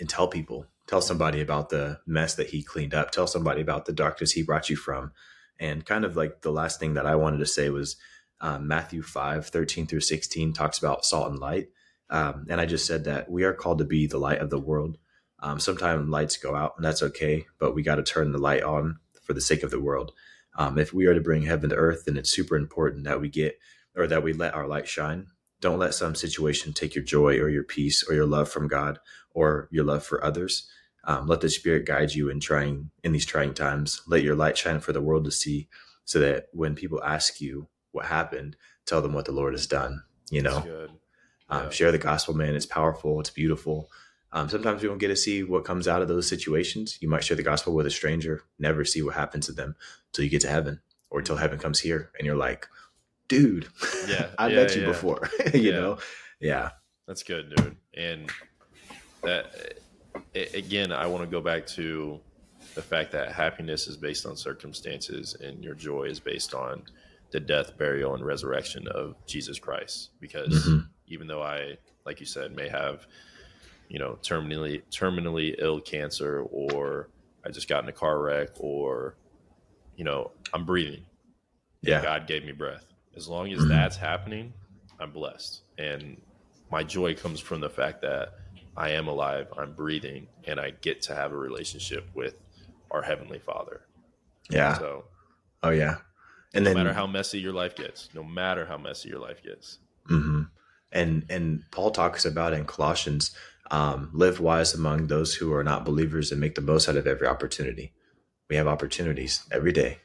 and 0.00 0.08
tell 0.08 0.26
people, 0.26 0.66
tell 0.88 1.00
somebody 1.00 1.40
about 1.40 1.68
the 1.68 2.00
mess 2.04 2.34
that 2.34 2.50
he 2.50 2.64
cleaned 2.64 2.92
up, 2.92 3.12
tell 3.12 3.28
somebody 3.28 3.60
about 3.60 3.86
the 3.86 3.92
darkness 3.92 4.32
he 4.32 4.42
brought 4.42 4.68
you 4.68 4.74
from. 4.74 5.12
And 5.60 5.86
kind 5.86 6.04
of 6.04 6.16
like 6.16 6.42
the 6.42 6.50
last 6.50 6.80
thing 6.80 6.94
that 6.94 7.06
I 7.06 7.14
wanted 7.14 7.38
to 7.38 7.46
say 7.46 7.70
was 7.70 7.94
um, 8.40 8.66
Matthew 8.66 9.02
5 9.02 9.46
13 9.46 9.86
through 9.86 10.00
16 10.00 10.52
talks 10.52 10.76
about 10.78 11.04
salt 11.04 11.30
and 11.30 11.38
light. 11.38 11.68
Um, 12.10 12.46
and 12.50 12.60
I 12.60 12.66
just 12.66 12.86
said 12.86 13.04
that 13.04 13.30
we 13.30 13.44
are 13.44 13.54
called 13.54 13.78
to 13.78 13.84
be 13.84 14.08
the 14.08 14.18
light 14.18 14.40
of 14.40 14.50
the 14.50 14.58
world. 14.58 14.98
Um, 15.38 15.60
sometimes 15.60 16.08
lights 16.08 16.36
go 16.38 16.56
out, 16.56 16.74
and 16.76 16.84
that's 16.84 17.04
okay, 17.04 17.46
but 17.60 17.74
we 17.76 17.84
got 17.84 17.96
to 17.96 18.02
turn 18.02 18.32
the 18.32 18.38
light 18.38 18.64
on 18.64 18.98
for 19.22 19.32
the 19.32 19.40
sake 19.40 19.62
of 19.62 19.70
the 19.70 19.80
world. 19.80 20.10
Um, 20.58 20.76
if 20.78 20.92
we 20.92 21.06
are 21.06 21.14
to 21.14 21.20
bring 21.20 21.42
heaven 21.42 21.70
to 21.70 21.76
earth, 21.76 22.06
then 22.06 22.16
it's 22.16 22.30
super 22.30 22.56
important 22.56 23.04
that 23.04 23.20
we 23.20 23.28
get 23.28 23.60
or 23.96 24.08
that 24.08 24.24
we 24.24 24.32
let 24.32 24.54
our 24.54 24.66
light 24.66 24.88
shine 24.88 25.28
don't 25.60 25.78
let 25.78 25.94
some 25.94 26.14
situation 26.14 26.72
take 26.72 26.94
your 26.94 27.04
joy 27.04 27.38
or 27.38 27.48
your 27.48 27.64
peace 27.64 28.04
or 28.08 28.14
your 28.14 28.26
love 28.26 28.50
from 28.50 28.68
God 28.68 28.98
or 29.32 29.68
your 29.70 29.84
love 29.84 30.04
for 30.04 30.24
others. 30.24 30.68
Um, 31.04 31.26
let 31.26 31.40
the 31.40 31.50
Spirit 31.50 31.86
guide 31.86 32.14
you 32.14 32.30
in 32.30 32.40
trying 32.40 32.90
in 33.02 33.12
these 33.12 33.26
trying 33.26 33.54
times. 33.54 34.02
Let 34.06 34.22
your 34.22 34.34
light 34.34 34.56
shine 34.56 34.80
for 34.80 34.92
the 34.92 35.02
world 35.02 35.24
to 35.26 35.30
see, 35.30 35.68
so 36.04 36.18
that 36.20 36.48
when 36.52 36.74
people 36.74 37.02
ask 37.02 37.40
you 37.40 37.68
what 37.92 38.06
happened, 38.06 38.56
tell 38.86 39.02
them 39.02 39.12
what 39.12 39.26
the 39.26 39.32
Lord 39.32 39.52
has 39.52 39.66
done. 39.66 40.02
You 40.30 40.42
know, 40.42 40.88
um, 41.48 41.64
yeah. 41.64 41.70
share 41.70 41.92
the 41.92 41.98
gospel, 41.98 42.34
man. 42.34 42.56
It's 42.56 42.66
powerful. 42.66 43.20
It's 43.20 43.30
beautiful. 43.30 43.90
Um, 44.32 44.48
sometimes 44.48 44.82
we 44.82 44.88
don't 44.88 44.98
get 44.98 45.08
to 45.08 45.16
see 45.16 45.44
what 45.44 45.64
comes 45.64 45.86
out 45.86 46.02
of 46.02 46.08
those 46.08 46.26
situations. 46.26 46.98
You 47.00 47.08
might 47.08 47.22
share 47.22 47.36
the 47.36 47.42
gospel 47.42 47.74
with 47.74 47.86
a 47.86 47.90
stranger, 47.90 48.42
never 48.58 48.84
see 48.84 49.00
what 49.00 49.14
happens 49.14 49.46
to 49.46 49.52
them 49.52 49.76
till 50.12 50.24
you 50.24 50.30
get 50.30 50.40
to 50.40 50.48
heaven 50.48 50.80
or 51.10 51.22
till 51.22 51.36
heaven 51.36 51.58
comes 51.58 51.78
here, 51.78 52.10
and 52.18 52.26
you're 52.26 52.36
like, 52.36 52.66
dude, 53.28 53.68
yeah, 54.08 54.28
I 54.38 54.48
yeah, 54.48 54.56
met 54.56 54.76
you 54.76 54.82
yeah. 54.82 54.88
before, 54.88 55.30
you 55.54 55.60
yeah. 55.60 55.72
know? 55.72 55.98
Yeah. 56.40 56.70
That's 57.06 57.22
good, 57.22 57.54
dude. 57.54 57.76
And 57.94 58.30
that, 59.22 59.78
again, 60.54 60.90
I 60.92 61.06
want 61.06 61.22
to 61.22 61.30
go 61.30 61.40
back 61.40 61.66
to 61.68 62.20
the 62.74 62.82
fact 62.82 63.12
that 63.12 63.32
happiness 63.32 63.86
is 63.86 63.96
based 63.96 64.26
on 64.26 64.36
circumstances 64.36 65.36
and 65.40 65.62
your 65.62 65.74
joy 65.74 66.04
is 66.04 66.18
based 66.18 66.54
on 66.54 66.82
the 67.30 67.40
death, 67.40 67.76
burial, 67.76 68.14
and 68.14 68.24
resurrection 68.24 68.88
of 68.88 69.16
Jesus 69.26 69.58
Christ. 69.58 70.10
Because 70.20 70.66
mm-hmm. 70.66 70.86
even 71.08 71.26
though 71.26 71.42
I, 71.42 71.76
like 72.06 72.20
you 72.20 72.26
said, 72.26 72.56
may 72.56 72.68
have, 72.68 73.06
you 73.88 73.98
know, 73.98 74.18
terminally 74.22 74.82
terminally 74.90 75.54
ill 75.58 75.80
cancer, 75.80 76.42
or 76.50 77.10
I 77.44 77.50
just 77.50 77.68
got 77.68 77.82
in 77.82 77.88
a 77.88 77.92
car 77.92 78.18
wreck, 78.20 78.48
or, 78.56 79.16
you 79.96 80.04
know, 80.04 80.30
I'm 80.54 80.64
breathing. 80.64 81.04
Yeah. 81.82 82.02
God 82.02 82.26
gave 82.26 82.44
me 82.44 82.52
breath. 82.52 82.86
As 83.16 83.28
long 83.28 83.52
as 83.52 83.66
that's 83.66 83.96
happening, 83.96 84.52
I'm 84.98 85.12
blessed. 85.12 85.62
And 85.78 86.20
my 86.70 86.82
joy 86.82 87.14
comes 87.14 87.40
from 87.40 87.60
the 87.60 87.70
fact 87.70 88.02
that 88.02 88.34
I 88.76 88.90
am 88.90 89.06
alive, 89.06 89.48
I'm 89.56 89.72
breathing, 89.72 90.26
and 90.44 90.58
I 90.58 90.70
get 90.70 91.02
to 91.02 91.14
have 91.14 91.32
a 91.32 91.36
relationship 91.36 92.08
with 92.14 92.34
our 92.90 93.02
heavenly 93.02 93.38
Father. 93.38 93.82
Yeah. 94.50 94.78
So 94.78 95.04
Oh 95.62 95.70
yeah. 95.70 95.96
And 96.52 96.64
no 96.64 96.70
then 96.70 96.76
matter 96.76 96.92
how 96.92 97.06
messy 97.06 97.40
your 97.40 97.52
life 97.52 97.74
gets, 97.74 98.08
no 98.14 98.22
matter 98.22 98.66
how 98.66 98.76
messy 98.76 99.08
your 99.08 99.18
life 99.18 99.42
gets. 99.42 99.78
hmm 100.06 100.42
And 100.92 101.24
and 101.30 101.64
Paul 101.70 101.90
talks 101.90 102.24
about 102.24 102.52
in 102.52 102.64
Colossians, 102.64 103.34
um, 103.70 104.10
live 104.12 104.40
wise 104.40 104.74
among 104.74 105.06
those 105.06 105.34
who 105.34 105.52
are 105.52 105.64
not 105.64 105.84
believers 105.84 106.30
and 106.30 106.40
make 106.40 106.54
the 106.54 106.60
most 106.60 106.88
out 106.88 106.96
of 106.96 107.06
every 107.06 107.26
opportunity. 107.26 107.92
We 108.50 108.56
have 108.56 108.68
opportunities 108.68 109.44
every 109.50 109.72
day 109.72 110.00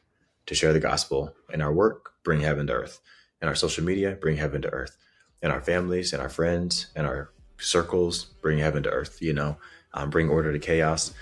to 0.50 0.56
share 0.56 0.74
the 0.74 0.80
gospel 0.80 1.36
in 1.54 1.62
our 1.62 1.72
work, 1.72 2.14
bring 2.24 2.42
heaven 2.42 2.66
to 2.66 2.74
earth. 2.74 3.02
In 3.40 3.48
our 3.48 3.54
social 3.54 3.86
media, 3.86 4.18
bring 4.20 4.38
heaven 4.38 4.64
to 4.64 4.70
earth. 4.70 4.98
In 5.44 5.52
our 5.52 5.62
families, 5.62 6.12
and 6.12 6.24
our 6.24 6.28
friends, 6.28 6.88
and 6.96 7.06
our 7.06 7.30
circles, 7.60 8.26
bring 8.42 8.58
heaven 8.58 8.82
to 8.82 8.90
earth. 8.90 9.22
You 9.22 9.34
know, 9.34 9.58
um, 9.94 10.10
bring 10.10 10.28
order 10.28 10.52
to 10.52 10.58
chaos. 10.58 11.14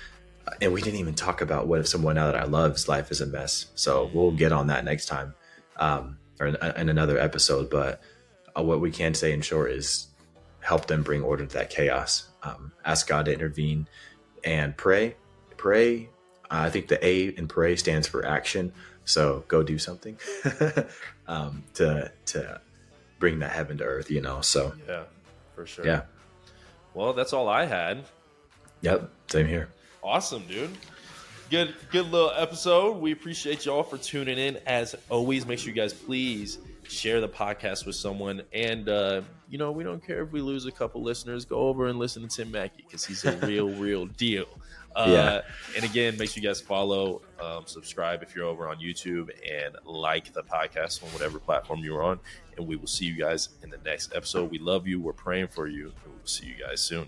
And 0.61 0.71
we 0.71 0.81
didn't 0.81 1.01
even 1.01 1.13
talk 1.13 1.41
about 1.41 1.67
what 1.67 1.81
if 1.81 1.89
someone 1.89 2.15
now 2.15 2.27
that 2.27 2.37
I 2.37 2.45
love's 2.45 2.87
life 2.87 3.11
is 3.11 3.19
a 3.19 3.25
mess. 3.25 3.65
So 3.75 4.09
we'll 4.13 4.31
get 4.31 4.53
on 4.53 4.67
that 4.67 4.85
next 4.85 5.07
time, 5.07 5.33
um, 5.75 6.17
or 6.39 6.47
in, 6.47 6.55
in 6.77 6.87
another 6.87 7.19
episode. 7.19 7.69
But 7.69 8.01
uh, 8.57 8.63
what 8.63 8.79
we 8.79 8.91
can 8.91 9.13
say 9.13 9.33
in 9.33 9.41
short 9.41 9.71
is 9.71 10.07
help 10.61 10.85
them 10.85 11.03
bring 11.03 11.21
order 11.21 11.45
to 11.45 11.53
that 11.57 11.69
chaos. 11.69 12.29
Um, 12.43 12.71
ask 12.85 13.05
God 13.09 13.25
to 13.25 13.33
intervene 13.33 13.89
and 14.45 14.75
pray. 14.77 15.17
Pray. 15.57 16.07
Uh, 16.49 16.63
I 16.63 16.69
think 16.69 16.87
the 16.87 17.05
A 17.05 17.25
in 17.25 17.49
pray 17.49 17.75
stands 17.75 18.07
for 18.07 18.25
action. 18.25 18.71
So 19.07 19.43
go 19.47 19.63
do 19.63 19.77
something 19.79 20.17
um, 21.27 21.63
to 21.75 22.11
to 22.27 22.61
bring 23.19 23.39
that 23.39 23.51
heaven 23.51 23.77
to 23.79 23.83
earth. 23.83 24.11
You 24.11 24.21
know. 24.21 24.41
So 24.41 24.73
Yeah, 24.87 25.03
for 25.55 25.65
sure. 25.65 25.85
yeah. 25.85 26.01
Well, 26.93 27.13
that's 27.13 27.33
all 27.33 27.47
I 27.47 27.65
had. 27.65 28.03
Yep. 28.81 29.09
Same 29.29 29.47
here. 29.47 29.69
Awesome, 30.03 30.43
dude. 30.47 30.77
Good, 31.49 31.75
good 31.91 32.11
little 32.11 32.31
episode. 32.35 32.97
We 32.97 33.11
appreciate 33.13 33.65
y'all 33.65 33.83
for 33.83 33.97
tuning 33.97 34.37
in. 34.37 34.57
As 34.65 34.95
always, 35.09 35.45
make 35.47 35.59
sure 35.59 35.69
you 35.69 35.75
guys 35.75 35.93
please 35.93 36.57
share 36.83 37.21
the 37.21 37.29
podcast 37.29 37.85
with 37.85 37.95
someone. 37.95 38.41
And 38.51 38.89
uh, 38.89 39.21
you 39.49 39.57
know, 39.57 39.71
we 39.71 39.83
don't 39.83 40.05
care 40.05 40.23
if 40.23 40.31
we 40.31 40.41
lose 40.41 40.65
a 40.65 40.71
couple 40.71 41.01
listeners. 41.01 41.45
Go 41.45 41.59
over 41.69 41.87
and 41.87 41.97
listen 41.97 42.27
to 42.27 42.27
Tim 42.27 42.51
Mackie 42.51 42.83
because 42.85 43.05
he's 43.05 43.23
a 43.25 43.37
real, 43.37 43.69
real 43.85 44.05
deal. 44.07 44.47
Uh, 44.97 45.05
Yeah. 45.09 45.41
And 45.75 45.85
again, 45.85 46.17
make 46.17 46.31
sure 46.31 46.41
you 46.41 46.49
guys 46.49 46.59
follow, 46.59 47.21
um, 47.39 47.65
subscribe 47.67 48.23
if 48.23 48.35
you're 48.35 48.45
over 48.45 48.67
on 48.67 48.77
YouTube, 48.79 49.29
and 49.49 49.75
like 49.85 50.33
the 50.33 50.41
podcast 50.43 51.03
on 51.03 51.09
whatever 51.09 51.37
platform 51.39 51.81
you're 51.83 52.01
on. 52.03 52.19
And 52.57 52.65
we 52.67 52.75
will 52.75 52.87
see 52.87 53.05
you 53.05 53.15
guys 53.15 53.49
in 53.61 53.69
the 53.69 53.77
next 53.85 54.13
episode. 54.15 54.49
We 54.49 54.57
love 54.57 54.87
you. 54.87 54.99
We're 54.99 55.13
praying 55.13 55.49
for 55.49 55.67
you. 55.67 55.93
And 56.03 56.13
we'll 56.15 56.25
see 56.25 56.47
you 56.47 56.55
guys 56.65 56.81
soon. 56.81 57.07